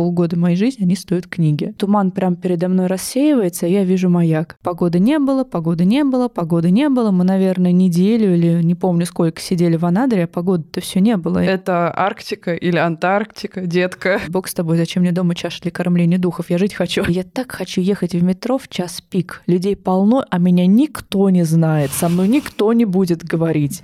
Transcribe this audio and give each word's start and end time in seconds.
полгода 0.00 0.34
моей 0.38 0.56
жизни, 0.56 0.84
они 0.84 0.96
стоят 0.96 1.26
книги. 1.26 1.74
Туман 1.76 2.10
прям 2.10 2.34
передо 2.34 2.68
мной 2.68 2.86
рассеивается, 2.86 3.66
и 3.66 3.72
я 3.72 3.84
вижу 3.84 4.08
маяк. 4.08 4.56
Погоды 4.62 4.98
не 4.98 5.18
было, 5.18 5.44
погоды 5.44 5.84
не 5.84 6.04
было, 6.04 6.28
погоды 6.28 6.70
не 6.70 6.88
было. 6.88 7.10
Мы, 7.10 7.22
наверное, 7.24 7.70
неделю 7.70 8.34
или 8.34 8.62
не 8.62 8.74
помню 8.74 9.04
сколько 9.04 9.42
сидели 9.42 9.76
в 9.76 9.84
Анадыре, 9.84 10.24
а 10.24 10.26
погоды-то 10.26 10.80
все 10.80 11.00
не 11.00 11.18
было. 11.18 11.40
Это 11.40 11.92
Арктика 11.94 12.54
или 12.54 12.78
Антарктика, 12.78 13.60
детка? 13.60 14.22
Бог 14.28 14.48
с 14.48 14.54
тобой, 14.54 14.78
зачем 14.78 15.02
мне 15.02 15.12
дома 15.12 15.34
чаша 15.34 15.60
для 15.60 15.70
кормления 15.70 16.16
духов? 16.16 16.48
Я 16.48 16.56
жить 16.56 16.72
хочу. 16.72 17.04
Я 17.06 17.22
так 17.22 17.52
хочу 17.52 17.82
ехать 17.82 18.14
в 18.14 18.22
метро 18.22 18.56
в 18.56 18.68
час 18.68 19.02
пик. 19.02 19.42
Людей 19.46 19.76
полно, 19.76 20.24
а 20.30 20.38
меня 20.38 20.66
никто 20.66 21.28
не 21.28 21.42
знает. 21.42 21.90
Со 21.90 22.08
мной 22.08 22.28
никто 22.28 22.72
не 22.72 22.86
будет 22.86 23.22
говорить. 23.22 23.82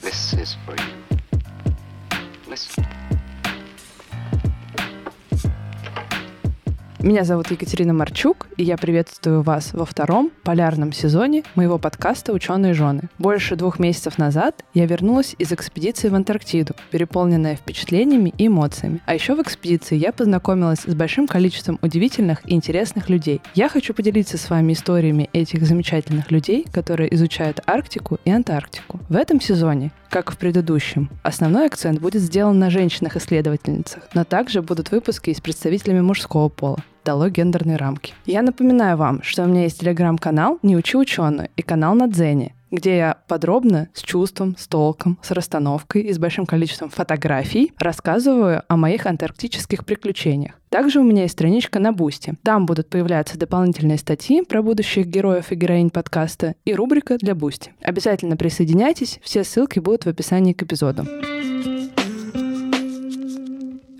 This 0.00 0.32
is 0.40 0.56
for 0.66 0.74
you. 0.74 1.70
Listen. 2.48 2.93
Меня 7.04 7.24
зовут 7.24 7.50
Екатерина 7.50 7.92
Марчук, 7.92 8.46
и 8.56 8.64
я 8.64 8.78
приветствую 8.78 9.42
вас 9.42 9.74
во 9.74 9.84
втором 9.84 10.30
полярном 10.42 10.90
сезоне 10.94 11.42
моего 11.54 11.76
подкаста 11.76 12.32
«Ученые 12.32 12.72
жены». 12.72 13.10
Больше 13.18 13.56
двух 13.56 13.78
месяцев 13.78 14.16
назад 14.16 14.64
я 14.72 14.86
вернулась 14.86 15.36
из 15.38 15.52
экспедиции 15.52 16.08
в 16.08 16.14
Антарктиду, 16.14 16.72
переполненная 16.90 17.56
впечатлениями 17.56 18.32
и 18.38 18.46
эмоциями. 18.46 19.02
А 19.04 19.12
еще 19.12 19.34
в 19.34 19.42
экспедиции 19.42 19.96
я 19.96 20.12
познакомилась 20.12 20.80
с 20.86 20.94
большим 20.94 21.28
количеством 21.28 21.78
удивительных 21.82 22.40
и 22.48 22.54
интересных 22.54 23.10
людей. 23.10 23.42
Я 23.54 23.68
хочу 23.68 23.92
поделиться 23.92 24.38
с 24.38 24.48
вами 24.48 24.72
историями 24.72 25.28
этих 25.34 25.66
замечательных 25.66 26.30
людей, 26.30 26.64
которые 26.72 27.14
изучают 27.14 27.60
Арктику 27.66 28.18
и 28.24 28.30
Антарктику. 28.30 29.00
В 29.10 29.16
этом 29.16 29.42
сезоне 29.42 29.92
как 30.08 30.30
в 30.30 30.38
предыдущем. 30.38 31.10
Основной 31.22 31.66
акцент 31.66 32.00
будет 32.00 32.22
сделан 32.22 32.58
на 32.60 32.70
женщинах-исследовательницах, 32.70 34.04
но 34.14 34.24
также 34.24 34.62
будут 34.62 34.92
выпуски 34.92 35.34
с 35.34 35.40
представителями 35.40 36.00
мужского 36.00 36.48
пола 36.48 36.82
дало 37.04 37.28
гендерные 37.28 37.76
рамки. 37.76 38.14
Я 38.26 38.42
напоминаю 38.42 38.96
вам, 38.96 39.22
что 39.22 39.44
у 39.44 39.46
меня 39.46 39.62
есть 39.62 39.80
телеграм-канал 39.80 40.58
«Не 40.62 40.76
учи 40.76 40.96
ученую» 40.96 41.48
и 41.56 41.62
канал 41.62 41.94
на 41.94 42.08
Дзене, 42.08 42.54
где 42.70 42.96
я 42.96 43.18
подробно, 43.28 43.88
с 43.94 44.02
чувством, 44.02 44.56
с 44.58 44.66
толком, 44.66 45.18
с 45.22 45.30
расстановкой 45.30 46.02
и 46.02 46.12
с 46.12 46.18
большим 46.18 46.44
количеством 46.44 46.90
фотографий 46.90 47.72
рассказываю 47.78 48.62
о 48.68 48.76
моих 48.76 49.06
антарктических 49.06 49.84
приключениях. 49.84 50.54
Также 50.70 50.98
у 51.00 51.04
меня 51.04 51.22
есть 51.22 51.34
страничка 51.34 51.78
на 51.78 51.92
Бусти. 51.92 52.34
Там 52.42 52.66
будут 52.66 52.88
появляться 52.88 53.38
дополнительные 53.38 53.98
статьи 53.98 54.42
про 54.42 54.62
будущих 54.62 55.06
героев 55.06 55.52
и 55.52 55.54
героинь 55.54 55.90
подкаста 55.90 56.56
и 56.64 56.74
рубрика 56.74 57.16
для 57.16 57.34
Бусти. 57.34 57.72
Обязательно 57.80 58.36
присоединяйтесь, 58.36 59.20
все 59.22 59.44
ссылки 59.44 59.78
будут 59.78 60.04
в 60.04 60.08
описании 60.08 60.52
к 60.52 60.62
эпизоду. 60.62 61.06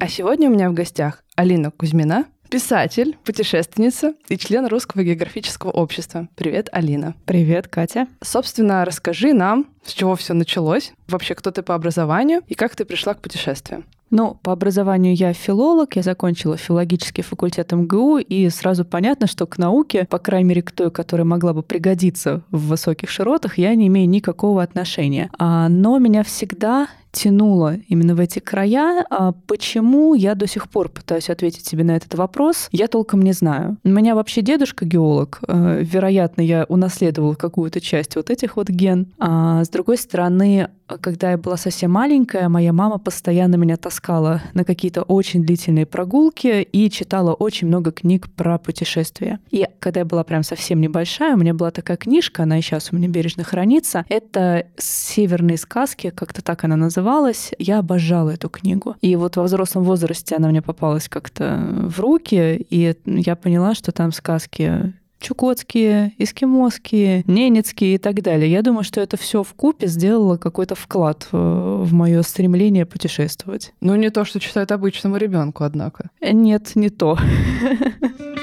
А 0.01 0.09
сегодня 0.09 0.51
у 0.51 0.53
меня 0.53 0.69
в 0.69 0.75
гостях 0.75 1.23
Алина 1.37 1.71
Кузьмина, 1.71 2.27
писатель, 2.49 3.17
путешественница 3.25 4.15
и 4.29 4.37
член 4.37 4.67
Русского 4.67 5.03
географического 5.03 5.71
общества. 5.71 6.29
Привет, 6.37 6.69
Алина. 6.73 7.15
Привет, 7.25 7.69
Катя. 7.69 8.09
Собственно, 8.23 8.85
расскажи 8.85 9.33
нам, 9.33 9.67
с 9.85 9.93
чего 9.93 10.17
все 10.17 10.35
началось, 10.35 10.93
вообще 11.09 11.35
кто 11.35 11.51
ты 11.51 11.63
по 11.63 11.75
образованию 11.75 12.43
и 12.49 12.55
как 12.55 12.77
ты 12.77 12.85
пришла 12.85 13.15
к 13.15 13.21
путешествиям. 13.21 13.85
Ну, 14.11 14.39
по 14.43 14.53
образованию 14.53 15.15
я 15.17 15.33
филолог, 15.33 15.97
я 15.97 16.03
закончила 16.03 16.57
филологический 16.57 17.25
факультет 17.25 17.73
МГУ, 17.73 18.19
и 18.19 18.49
сразу 18.49 18.85
понятно, 18.85 19.27
что 19.27 19.45
к 19.45 19.59
науке, 19.59 20.07
по 20.09 20.19
крайней 20.19 20.51
мере, 20.51 20.63
к 20.63 20.71
той, 20.71 20.93
которая 20.93 21.25
могла 21.25 21.53
бы 21.53 21.65
пригодиться 21.65 22.43
в 22.53 22.69
высоких 22.69 23.11
широтах, 23.11 23.59
я 23.59 23.75
не 23.75 23.89
имею 23.89 24.09
никакого 24.09 24.63
отношения. 24.63 25.31
А, 25.37 25.69
но 25.69 25.99
меня 25.99 26.23
всегда 26.23 26.87
тянуло 27.15 27.77
именно 27.89 28.15
в 28.15 28.21
эти 28.21 28.41
края. 28.41 29.07
А 29.09 29.33
почему 29.47 30.15
я 30.15 30.35
до 30.35 30.47
сих 30.47 30.69
пор 30.69 30.89
пытаюсь 30.89 31.31
ответить 31.31 31.65
себе 31.65 31.85
на 31.85 31.97
этот 31.97 32.15
вопрос, 32.15 32.69
я 32.73 32.89
толком 32.89 33.23
не 33.23 33.33
знаю. 33.33 33.79
У 33.85 33.89
меня 33.89 34.15
вообще 34.15 34.43
дедушка 34.43 34.85
геолог. 34.85 35.41
Э, 35.49 35.81
вероятно, 35.83 36.43
я 36.43 36.67
унаследовала 36.69 37.35
какую-то 37.35 37.81
часть 37.81 38.17
вот 38.17 38.31
этих 38.31 38.57
вот 38.57 38.69
ген. 38.69 39.07
А 39.19 39.65
с 39.65 39.69
другой 39.69 39.97
стороны, 39.97 40.69
когда 41.01 41.31
я 41.31 41.39
была 41.39 41.57
совсем 41.57 41.93
маленькая, 41.93 42.49
моя 42.49 42.73
мама 42.73 42.99
постоянно 42.99 43.55
меня 43.57 43.77
таскала 43.77 44.43
на 44.53 44.65
какие-то 44.65 45.03
очень 45.03 45.45
длительные 45.45 45.87
прогулки 45.87 46.63
и 46.63 46.91
читала 46.91 47.33
очень 47.33 47.69
много 47.69 47.93
книг 47.93 48.29
про 48.35 48.59
путешествия. 48.59 49.39
И 49.51 49.67
когда 49.79 50.01
я 50.01 50.07
была 50.07 50.25
прям 50.25 50.43
совсем 50.43 50.81
небольшая, 50.81 51.35
у 51.35 51.39
меня 51.39 51.55
была 51.55 51.71
такая 51.71 51.97
книжка, 51.97 52.43
она 52.43 52.59
и 52.59 52.63
сейчас 52.63 52.91
у 52.93 52.97
меня 52.97 53.09
бережно 53.09 53.45
хранится. 53.45 54.05
Это 54.09 54.67
«Северные 54.77 55.57
сказки», 55.57 56.11
как-то 56.11 56.43
так 56.43 56.65
она 56.65 56.77
называлась. 57.05 57.53
Я 57.59 57.79
обожала 57.81 58.31
эту 58.31 58.49
книгу. 58.49 58.97
И 59.03 59.17
вот 59.17 59.37
во 59.37 59.43
взрослом 59.43 59.85
возрасте 59.85 60.37
она 60.37 60.49
мне 60.49 60.63
попалась 60.63 61.09
как-то 61.09 61.59
в 61.83 62.01
руки, 62.01 62.67
и 62.71 62.95
я 63.05 63.37
поняла, 63.37 63.75
что 63.75 63.93
там 63.93 64.13
сказки 64.13 64.95
чукотские, 65.21 66.13
эскимосские, 66.19 67.25
ненецкие 67.27 67.95
и 67.95 67.99
так 67.99 68.21
далее. 68.21 68.51
Я 68.51 68.61
думаю, 68.61 68.85
что 68.85 69.01
это 69.01 69.17
все 69.17 69.43
в 69.43 69.55
купе 69.55 69.87
сделало 69.87 70.37
какой-то 70.37 70.75
вклад 70.75 71.27
в 71.33 71.93
мое 71.93 72.21
стремление 72.23 72.85
путешествовать. 72.85 73.73
Ну, 73.81 73.95
не 73.97 74.11
то, 74.11 74.27
что 74.27 74.39
читают 74.39 74.71
обычному 74.71 75.17
ребенку, 75.17 75.65
однако. 75.65 76.11
Нет, 76.21 76.73
не 76.75 76.91
то. 76.91 77.19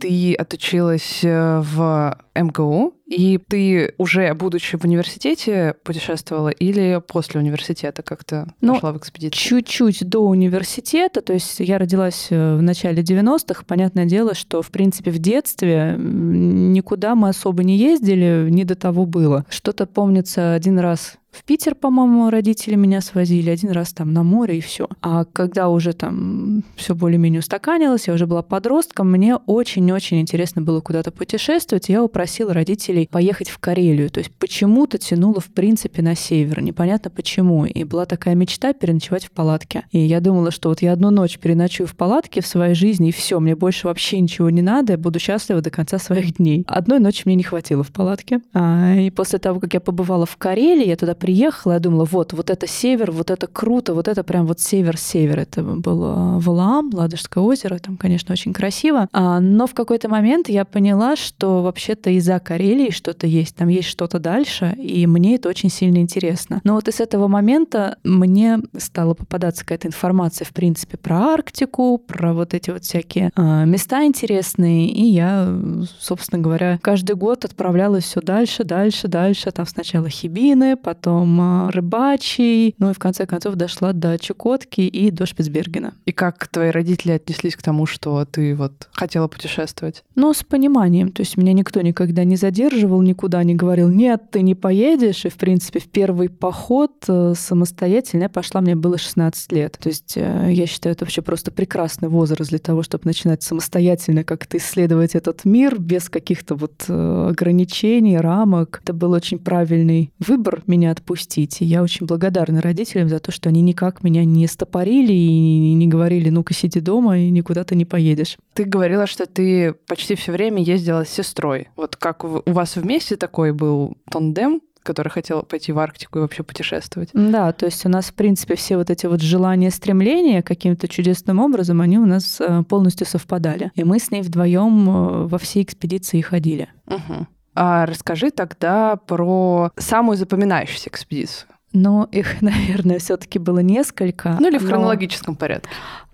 Ты 0.00 0.34
отучилась 0.34 1.20
э, 1.22 1.60
в 1.60 2.18
МГУ, 2.34 2.94
и 3.06 3.38
ты 3.38 3.94
уже, 3.98 4.34
будучи 4.34 4.76
в 4.76 4.84
университете, 4.84 5.74
путешествовала 5.84 6.48
или 6.48 7.00
после 7.06 7.40
университета 7.40 8.02
как-то 8.02 8.52
ну, 8.60 8.74
пошла 8.74 8.92
в 8.92 8.98
экспедицию? 8.98 9.38
Чуть-чуть 9.40 10.08
до 10.08 10.20
университета, 10.20 11.20
то 11.20 11.32
есть 11.32 11.60
я 11.60 11.78
родилась 11.78 12.28
э, 12.30 12.56
в 12.56 12.62
начале 12.62 13.02
90-х. 13.02 13.64
Понятное 13.66 14.04
дело, 14.04 14.34
что, 14.34 14.60
в 14.62 14.70
принципе, 14.70 15.10
в 15.10 15.18
детстве 15.18 15.96
никуда 15.98 17.14
мы 17.14 17.28
особо 17.28 17.64
не 17.64 17.76
ездили, 17.76 18.48
не 18.50 18.64
до 18.64 18.74
того 18.74 19.06
было. 19.06 19.46
Что-то 19.48 19.86
помнится 19.86 20.54
один 20.54 20.78
раз 20.78 21.18
в 21.36 21.44
Питер, 21.44 21.74
по-моему, 21.74 22.30
родители 22.30 22.76
меня 22.76 23.02
свозили 23.02 23.50
один 23.50 23.70
раз 23.70 23.92
там 23.92 24.14
на 24.14 24.22
море 24.22 24.58
и 24.58 24.60
все. 24.62 24.88
А 25.02 25.26
когда 25.26 25.68
уже 25.68 25.92
там 25.92 26.64
все 26.76 26.94
более-менее 26.94 27.40
устаканилось, 27.40 28.08
я 28.08 28.14
уже 28.14 28.26
была 28.26 28.42
подростком, 28.42 29.10
мне 29.10 29.36
очень-очень 29.36 30.20
интересно 30.20 30.62
было 30.62 30.80
куда-то 30.80 31.10
путешествовать. 31.10 31.90
Я 31.90 32.02
упросила 32.02 32.54
родителей 32.54 33.06
поехать 33.10 33.50
в 33.50 33.58
Карелию. 33.58 34.08
То 34.08 34.20
есть 34.20 34.32
почему-то 34.38 34.96
тянуло, 34.96 35.40
в 35.40 35.48
принципе, 35.48 36.00
на 36.00 36.14
север. 36.14 36.62
Непонятно 36.62 37.10
почему. 37.10 37.66
И 37.66 37.84
была 37.84 38.06
такая 38.06 38.34
мечта 38.34 38.72
переночевать 38.72 39.26
в 39.26 39.30
палатке. 39.30 39.84
И 39.92 39.98
я 39.98 40.20
думала, 40.20 40.50
что 40.50 40.70
вот 40.70 40.80
я 40.80 40.94
одну 40.94 41.10
ночь 41.10 41.38
переночую 41.38 41.86
в 41.86 41.94
палатке 41.96 42.40
в 42.40 42.46
своей 42.46 42.74
жизни, 42.74 43.10
и 43.10 43.12
все, 43.12 43.40
мне 43.40 43.54
больше 43.54 43.88
вообще 43.88 44.20
ничего 44.20 44.48
не 44.48 44.62
надо, 44.62 44.94
я 44.94 44.98
буду 44.98 45.18
счастлива 45.18 45.60
до 45.60 45.70
конца 45.70 45.98
своих 45.98 46.36
дней. 46.36 46.64
Одной 46.66 46.98
ночи 46.98 47.22
мне 47.26 47.34
не 47.34 47.42
хватило 47.42 47.82
в 47.82 47.92
палатке. 47.92 48.40
А, 48.54 48.94
и 48.96 49.10
после 49.10 49.38
того, 49.38 49.60
как 49.60 49.74
я 49.74 49.80
побывала 49.80 50.24
в 50.24 50.36
Карелии, 50.36 50.86
я 50.86 50.96
туда 50.96 51.14
приехала, 51.26 51.72
я 51.72 51.78
думала, 51.80 52.04
вот, 52.04 52.32
вот 52.34 52.50
это 52.50 52.68
север, 52.68 53.10
вот 53.10 53.32
это 53.32 53.48
круто, 53.48 53.94
вот 53.94 54.06
это 54.06 54.22
прям 54.22 54.46
вот 54.46 54.60
север-север. 54.60 55.40
Это 55.40 55.60
был 55.60 56.04
а, 56.04 56.38
Валаам, 56.38 56.90
Ладожское 56.94 57.42
озеро, 57.42 57.78
там, 57.78 57.96
конечно, 57.96 58.32
очень 58.32 58.52
красиво. 58.52 59.08
А, 59.12 59.40
но 59.40 59.66
в 59.66 59.74
какой-то 59.74 60.08
момент 60.08 60.48
я 60.48 60.64
поняла, 60.64 61.16
что 61.16 61.62
вообще-то 61.62 62.10
из-за 62.10 62.38
Карелии 62.38 62.90
что-то 62.90 63.26
есть, 63.26 63.56
там 63.56 63.66
есть 63.66 63.88
что-то 63.88 64.20
дальше, 64.20 64.72
и 64.78 65.04
мне 65.08 65.34
это 65.34 65.48
очень 65.48 65.68
сильно 65.68 65.98
интересно. 65.98 66.60
Но 66.62 66.74
вот 66.74 66.86
из 66.86 67.00
этого 67.00 67.26
момента 67.26 67.98
мне 68.04 68.60
стала 68.78 69.14
попадаться 69.14 69.62
какая-то 69.62 69.88
информация, 69.88 70.44
в 70.44 70.52
принципе, 70.52 70.96
про 70.96 71.16
Арктику, 71.16 71.98
про 71.98 72.34
вот 72.34 72.54
эти 72.54 72.70
вот 72.70 72.84
всякие 72.84 73.32
а, 73.34 73.64
места 73.64 74.04
интересные, 74.04 74.86
и 74.90 75.06
я, 75.06 75.52
собственно 75.98 76.40
говоря, 76.40 76.78
каждый 76.80 77.16
год 77.16 77.44
отправлялась 77.44 78.04
все 78.04 78.20
дальше, 78.20 78.62
дальше, 78.62 79.08
дальше. 79.08 79.50
Там 79.50 79.66
сначала 79.66 80.08
Хибины, 80.08 80.76
потом 80.76 81.15
потом 81.16 81.70
Рыбачий, 81.70 82.74
ну 82.78 82.90
и 82.90 82.94
в 82.94 82.98
конце 82.98 83.26
концов 83.26 83.54
дошла 83.54 83.92
до 83.92 84.18
Чукотки 84.18 84.82
и 84.82 85.10
до 85.10 85.26
Шпицбергена. 85.26 85.94
И 86.04 86.12
как 86.12 86.48
твои 86.48 86.70
родители 86.70 87.12
отнеслись 87.12 87.56
к 87.56 87.62
тому, 87.62 87.86
что 87.86 88.24
ты 88.24 88.54
вот 88.54 88.88
хотела 88.92 89.28
путешествовать? 89.28 90.04
Ну, 90.14 90.32
с 90.32 90.42
пониманием. 90.42 91.12
То 91.12 91.22
есть 91.22 91.36
меня 91.36 91.52
никто 91.52 91.80
никогда 91.80 92.24
не 92.24 92.36
задерживал, 92.36 93.02
никуда 93.02 93.42
не 93.44 93.54
говорил, 93.54 93.88
нет, 93.88 94.30
ты 94.30 94.42
не 94.42 94.54
поедешь. 94.54 95.24
И, 95.24 95.28
в 95.28 95.36
принципе, 95.36 95.80
в 95.80 95.88
первый 95.88 96.28
поход 96.28 96.92
э, 97.08 97.34
самостоятельно 97.36 98.24
я 98.24 98.28
пошла, 98.28 98.60
мне 98.60 98.74
было 98.74 98.98
16 98.98 99.52
лет. 99.52 99.78
То 99.80 99.88
есть 99.88 100.14
э, 100.16 100.50
я 100.52 100.66
считаю, 100.66 100.94
это 100.94 101.04
вообще 101.04 101.22
просто 101.22 101.50
прекрасный 101.50 102.08
возраст 102.08 102.50
для 102.50 102.58
того, 102.58 102.82
чтобы 102.82 103.04
начинать 103.06 103.42
самостоятельно 103.42 104.24
как-то 104.24 104.58
исследовать 104.58 105.14
этот 105.14 105.44
мир 105.44 105.78
без 105.78 106.08
каких-то 106.08 106.54
вот 106.54 106.84
э, 106.88 107.28
ограничений, 107.30 108.18
рамок. 108.18 108.80
Это 108.82 108.92
был 108.92 109.12
очень 109.12 109.38
правильный 109.38 110.10
выбор 110.18 110.62
меня 110.66 110.90
от 110.90 111.02
отпустить. 111.06 111.62
И 111.62 111.64
я 111.64 111.82
очень 111.82 112.06
благодарна 112.06 112.60
родителям 112.60 113.08
за 113.08 113.20
то, 113.20 113.30
что 113.30 113.48
они 113.48 113.62
никак 113.62 114.02
меня 114.02 114.24
не 114.24 114.46
стопорили 114.46 115.12
и 115.12 115.72
не 115.74 115.86
говорили, 115.86 116.30
ну-ка 116.30 116.52
сиди 116.52 116.80
дома 116.80 117.18
и 117.18 117.30
никуда 117.30 117.64
ты 117.64 117.76
не 117.76 117.84
поедешь. 117.84 118.36
Ты 118.54 118.64
говорила, 118.64 119.06
что 119.06 119.26
ты 119.26 119.74
почти 119.86 120.16
все 120.16 120.32
время 120.32 120.62
ездила 120.62 121.04
с 121.04 121.08
сестрой. 121.08 121.68
Вот 121.76 121.96
как 121.96 122.24
у 122.24 122.42
вас 122.46 122.76
вместе 122.76 123.16
такой 123.16 123.52
был 123.52 123.96
тандем, 124.10 124.60
которая 124.82 125.10
хотела 125.10 125.42
пойти 125.42 125.72
в 125.72 125.78
Арктику 125.78 126.18
и 126.18 126.22
вообще 126.22 126.42
путешествовать. 126.42 127.10
Да, 127.12 127.52
то 127.52 127.66
есть 127.66 127.84
у 127.86 127.88
нас, 127.88 128.06
в 128.06 128.14
принципе, 128.14 128.54
все 128.54 128.76
вот 128.76 128.90
эти 128.90 129.06
вот 129.06 129.20
желания, 129.20 129.70
стремления 129.70 130.42
каким-то 130.42 130.86
чудесным 130.86 131.40
образом, 131.40 131.80
они 131.80 131.98
у 131.98 132.06
нас 132.06 132.40
э, 132.40 132.62
полностью 132.68 133.06
совпадали. 133.06 133.72
И 133.74 133.82
мы 133.82 133.98
с 133.98 134.12
ней 134.12 134.22
вдвоем 134.22 134.88
э, 134.88 135.26
во 135.26 135.38
всей 135.38 135.64
экспедиции 135.64 136.20
ходили. 136.20 136.68
Угу. 136.86 137.26
А 137.56 137.86
расскажи 137.86 138.30
тогда 138.30 138.96
про 138.96 139.72
самую 139.78 140.16
запоминающуюся 140.16 140.90
экспедицию. 140.90 141.48
Ну, 141.72 142.04
их, 142.04 142.40
наверное, 142.42 142.98
все-таки 142.98 143.38
было 143.38 143.58
несколько. 143.60 144.36
Ну 144.38 144.48
или 144.48 144.58
в 144.58 144.66
хронологическом 144.66 145.34
но... 145.34 145.38
порядке. 145.38 145.68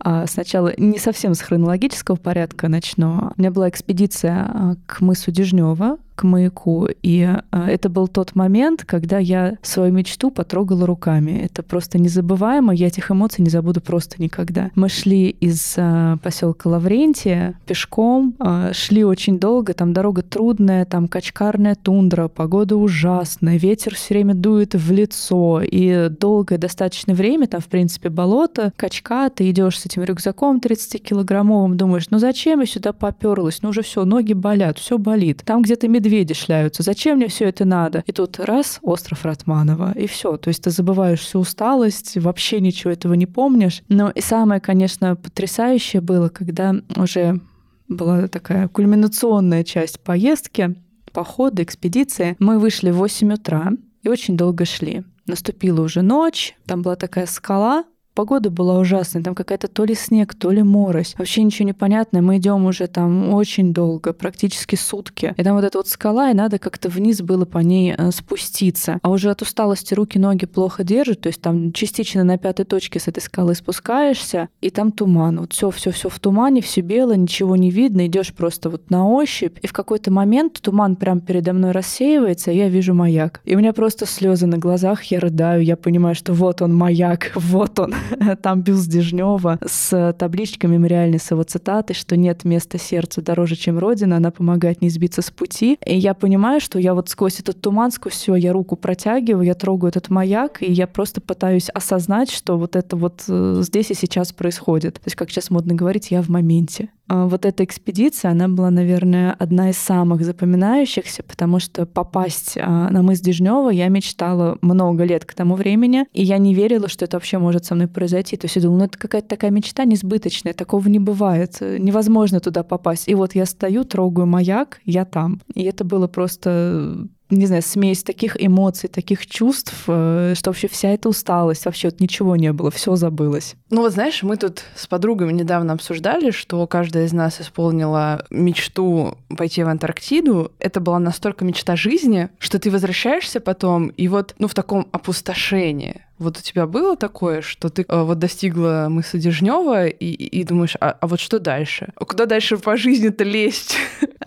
А, 0.04 0.26
сначала 0.26 0.72
не 0.76 0.98
совсем 0.98 1.34
с 1.34 1.40
хронологического 1.40 2.16
порядка 2.16 2.68
начну. 2.68 3.32
У 3.36 3.40
меня 3.40 3.50
была 3.52 3.68
экспедиция 3.68 4.46
а, 4.48 4.74
к 4.86 5.00
мысу 5.00 5.30
Дежнева, 5.30 5.98
к 6.16 6.24
маяку. 6.24 6.88
И 7.02 7.22
а, 7.22 7.68
это 7.68 7.88
был 7.88 8.08
тот 8.08 8.34
момент, 8.34 8.84
когда 8.84 9.18
я 9.18 9.58
свою 9.62 9.92
мечту 9.92 10.32
потрогала 10.32 10.86
руками. 10.86 11.42
Это 11.44 11.62
просто 11.62 11.98
незабываемо. 11.98 12.74
Я 12.74 12.88
этих 12.88 13.12
эмоций 13.12 13.44
не 13.44 13.50
забуду 13.50 13.80
просто 13.80 14.20
никогда. 14.20 14.70
Мы 14.74 14.88
шли 14.88 15.28
из 15.28 15.76
поселка 16.22 16.68
Лаврентия 16.68 17.54
пешком, 17.66 18.34
шли 18.72 19.04
очень 19.04 19.38
долго. 19.38 19.72
Там 19.72 19.92
дорога 19.92 20.22
трудная, 20.22 20.84
там 20.84 21.06
качкарная 21.06 21.76
тундра, 21.76 22.28
погода 22.28 22.76
ужасная, 22.76 23.56
ветер 23.56 23.94
все 23.94 24.14
время 24.14 24.34
дует 24.34 24.74
в 24.74 24.90
лицо. 24.90 25.62
И 25.62 26.08
долгое 26.08 26.58
достаточно 26.58 27.14
время, 27.14 27.46
там, 27.46 27.60
в 27.60 27.66
принципе, 27.66 28.08
болото, 28.08 28.72
качка, 28.76 29.30
ты 29.30 29.48
идешь 29.50 29.78
с 29.78 29.86
этим 29.92 30.04
рюкзаком 30.04 30.58
30-килограммовым, 30.58 31.74
думаешь, 31.74 32.06
ну 32.10 32.18
зачем 32.18 32.60
я 32.60 32.66
сюда 32.66 32.92
поперлась? 32.92 33.62
Ну 33.62 33.68
уже 33.70 33.82
все, 33.82 34.04
ноги 34.04 34.32
болят, 34.32 34.78
все 34.78 34.98
болит. 34.98 35.42
Там 35.44 35.62
где-то 35.62 35.88
медведи 35.88 36.34
шляются, 36.34 36.82
зачем 36.82 37.18
мне 37.18 37.28
все 37.28 37.48
это 37.48 37.64
надо? 37.64 38.02
И 38.06 38.12
тут 38.12 38.40
раз, 38.40 38.78
остров 38.82 39.24
Ратманова, 39.24 39.92
и 39.92 40.06
все. 40.06 40.36
То 40.36 40.48
есть 40.48 40.64
ты 40.64 40.70
забываешь 40.70 41.20
всю 41.20 41.40
усталость, 41.40 42.16
вообще 42.16 42.60
ничего 42.60 42.92
этого 42.92 43.14
не 43.14 43.26
помнишь. 43.26 43.82
Но 43.88 44.10
и 44.10 44.20
самое, 44.20 44.60
конечно, 44.60 45.16
потрясающее 45.16 46.00
было, 46.00 46.28
когда 46.28 46.74
уже 46.96 47.40
была 47.88 48.28
такая 48.28 48.68
кульминационная 48.68 49.64
часть 49.64 50.00
поездки, 50.00 50.74
похода, 51.12 51.62
экспедиции. 51.62 52.36
Мы 52.38 52.58
вышли 52.58 52.90
в 52.90 52.96
8 52.96 53.34
утра 53.34 53.72
и 54.02 54.08
очень 54.08 54.36
долго 54.36 54.64
шли. 54.64 55.04
Наступила 55.26 55.82
уже 55.82 56.02
ночь, 56.02 56.56
там 56.66 56.82
была 56.82 56.96
такая 56.96 57.26
скала, 57.26 57.84
Погода 58.14 58.50
была 58.50 58.78
ужасная, 58.78 59.22
там 59.22 59.34
какая-то 59.34 59.68
то 59.68 59.84
ли 59.84 59.94
снег, 59.94 60.34
то 60.34 60.50
ли 60.50 60.62
морось. 60.62 61.14
Вообще 61.16 61.42
ничего 61.42 61.66
не 61.66 61.72
понятно. 61.72 62.20
Мы 62.20 62.36
идем 62.36 62.66
уже 62.66 62.86
там 62.86 63.32
очень 63.32 63.72
долго, 63.72 64.12
практически 64.12 64.76
сутки. 64.76 65.32
И 65.36 65.42
там 65.42 65.56
вот 65.56 65.64
эта 65.64 65.78
вот 65.78 65.88
скала, 65.88 66.30
и 66.30 66.34
надо 66.34 66.58
как-то 66.58 66.90
вниз 66.90 67.22
было 67.22 67.46
по 67.46 67.58
ней 67.58 67.94
э, 67.96 68.10
спуститься. 68.10 68.98
А 69.02 69.10
уже 69.10 69.30
от 69.30 69.40
усталости 69.40 69.94
руки, 69.94 70.18
ноги 70.18 70.44
плохо 70.44 70.84
держат, 70.84 71.22
то 71.22 71.28
есть 71.28 71.40
там 71.40 71.72
частично 71.72 72.22
на 72.22 72.36
пятой 72.36 72.66
точке 72.66 73.00
с 73.00 73.08
этой 73.08 73.20
скалы 73.20 73.54
спускаешься, 73.54 74.50
и 74.60 74.68
там 74.68 74.92
туман. 74.92 75.40
Вот 75.40 75.54
все, 75.54 75.70
все, 75.70 75.90
все 75.90 76.10
в 76.10 76.20
тумане, 76.20 76.60
все 76.60 76.82
белое, 76.82 77.16
ничего 77.16 77.56
не 77.56 77.70
видно, 77.70 78.06
идешь 78.06 78.34
просто 78.34 78.68
вот 78.68 78.90
на 78.90 79.08
ощупь. 79.08 79.58
И 79.62 79.66
в 79.66 79.72
какой-то 79.72 80.10
момент 80.10 80.60
туман 80.60 80.96
прям 80.96 81.20
передо 81.20 81.54
мной 81.54 81.70
рассеивается, 81.70 82.50
и 82.50 82.58
я 82.58 82.68
вижу 82.68 82.92
маяк. 82.92 83.40
И 83.44 83.54
у 83.54 83.58
меня 83.58 83.72
просто 83.72 84.04
слезы 84.04 84.46
на 84.46 84.58
глазах, 84.58 85.04
я 85.04 85.18
рыдаю, 85.18 85.64
я 85.64 85.78
понимаю, 85.78 86.14
что 86.14 86.34
вот 86.34 86.60
он 86.60 86.74
маяк, 86.74 87.32
вот 87.34 87.78
он. 87.80 87.94
там 88.42 88.62
бюст 88.62 88.88
Дежнева 88.88 89.58
с 89.64 90.14
табличкой 90.18 90.70
мемориальной 90.70 91.18
с 91.18 91.30
его 91.30 91.42
цитатой, 91.42 91.94
что 91.94 92.16
нет 92.16 92.44
места 92.44 92.78
сердцу 92.78 93.22
дороже, 93.22 93.56
чем 93.56 93.78
Родина, 93.78 94.16
она 94.16 94.30
помогает 94.30 94.82
не 94.82 94.90
сбиться 94.90 95.22
с 95.22 95.30
пути. 95.30 95.78
И 95.84 95.96
я 95.96 96.14
понимаю, 96.14 96.60
что 96.60 96.78
я 96.78 96.94
вот 96.94 97.08
сквозь 97.08 97.40
этот 97.40 97.60
туман, 97.60 97.90
сквозь 97.90 98.14
все, 98.14 98.34
я 98.34 98.52
руку 98.52 98.76
протягиваю, 98.76 99.44
я 99.44 99.54
трогаю 99.54 99.90
этот 99.90 100.10
маяк, 100.10 100.62
и 100.62 100.70
я 100.70 100.86
просто 100.86 101.20
пытаюсь 101.20 101.68
осознать, 101.70 102.30
что 102.30 102.58
вот 102.58 102.76
это 102.76 102.96
вот 102.96 103.24
э, 103.28 103.58
здесь 103.60 103.90
и 103.90 103.94
сейчас 103.94 104.32
происходит. 104.32 104.94
То 104.94 105.06
есть, 105.06 105.16
как 105.16 105.30
сейчас 105.30 105.50
модно 105.50 105.74
говорить, 105.74 106.10
я 106.10 106.22
в 106.22 106.28
моменте. 106.28 106.88
А, 107.08 107.26
вот 107.26 107.44
эта 107.44 107.64
экспедиция, 107.64 108.30
она 108.30 108.48
была, 108.48 108.70
наверное, 108.70 109.34
одна 109.38 109.70
из 109.70 109.78
самых 109.78 110.24
запоминающихся, 110.24 111.22
потому 111.22 111.58
что 111.58 111.86
попасть 111.86 112.56
а, 112.56 112.88
на 112.90 113.02
мыс 113.02 113.20
Дежнева 113.20 113.70
я 113.70 113.88
мечтала 113.88 114.58
много 114.60 115.04
лет 115.04 115.24
к 115.24 115.34
тому 115.34 115.56
времени, 115.56 116.06
и 116.12 116.22
я 116.22 116.38
не 116.38 116.54
верила, 116.54 116.88
что 116.88 117.04
это 117.04 117.16
вообще 117.16 117.38
может 117.38 117.64
со 117.64 117.74
мной 117.74 117.88
произойти. 117.88 118.36
То 118.36 118.46
есть 118.46 118.56
я 118.56 118.62
думала, 118.62 118.78
ну 118.78 118.84
это 118.84 118.98
какая-то 118.98 119.28
такая 119.28 119.50
мечта 119.50 119.84
несбыточная, 119.84 120.54
такого 120.54 120.88
не 120.88 120.98
бывает, 120.98 121.58
невозможно 121.60 122.40
туда 122.40 122.62
попасть. 122.62 123.08
И 123.08 123.14
вот 123.14 123.34
я 123.34 123.46
стою, 123.46 123.84
трогаю 123.84 124.26
маяк, 124.26 124.80
я 124.84 125.04
там. 125.04 125.40
И 125.54 125.62
это 125.64 125.84
было 125.84 126.06
просто 126.06 127.08
не 127.36 127.46
знаю, 127.46 127.62
смесь 127.62 128.02
таких 128.02 128.36
эмоций, 128.42 128.88
таких 128.88 129.26
чувств, 129.26 129.74
э, 129.86 130.34
что 130.36 130.50
вообще 130.50 130.68
вся 130.68 130.90
эта 130.90 131.08
усталость, 131.08 131.64
вообще 131.64 131.88
вот 131.88 132.00
ничего 132.00 132.36
не 132.36 132.52
было, 132.52 132.70
все 132.70 132.96
забылось. 132.96 133.54
Ну 133.70 133.80
вот 133.80 133.92
знаешь, 133.92 134.22
мы 134.22 134.36
тут 134.36 134.64
с 134.76 134.86
подругами 134.86 135.32
недавно 135.32 135.72
обсуждали, 135.72 136.30
что 136.30 136.66
каждая 136.66 137.06
из 137.06 137.12
нас 137.12 137.40
исполнила 137.40 138.26
мечту 138.30 139.16
пойти 139.36 139.62
в 139.62 139.68
Антарктиду. 139.68 140.52
Это 140.58 140.80
была 140.80 140.98
настолько 140.98 141.44
мечта 141.44 141.76
жизни, 141.76 142.28
что 142.38 142.58
ты 142.58 142.70
возвращаешься 142.70 143.40
потом 143.40 143.88
и 143.88 144.08
вот, 144.08 144.34
ну, 144.38 144.48
в 144.48 144.54
таком 144.54 144.88
опустошении. 144.92 146.02
Вот 146.18 146.38
у 146.38 146.40
тебя 146.40 146.66
было 146.66 146.96
такое, 146.96 147.42
что 147.42 147.68
ты 147.68 147.84
э, 147.88 148.02
вот 148.02 148.18
достигла 148.18 148.86
мыса 148.88 149.18
Дежнева 149.18 149.86
и, 149.86 150.06
и 150.06 150.44
думаешь, 150.44 150.76
а, 150.80 150.96
а 151.00 151.06
вот 151.06 151.20
что 151.20 151.38
дальше? 151.38 151.92
Куда 151.96 152.26
дальше 152.26 152.58
по 152.58 152.76
жизни-то 152.76 153.24
лезть? 153.24 153.76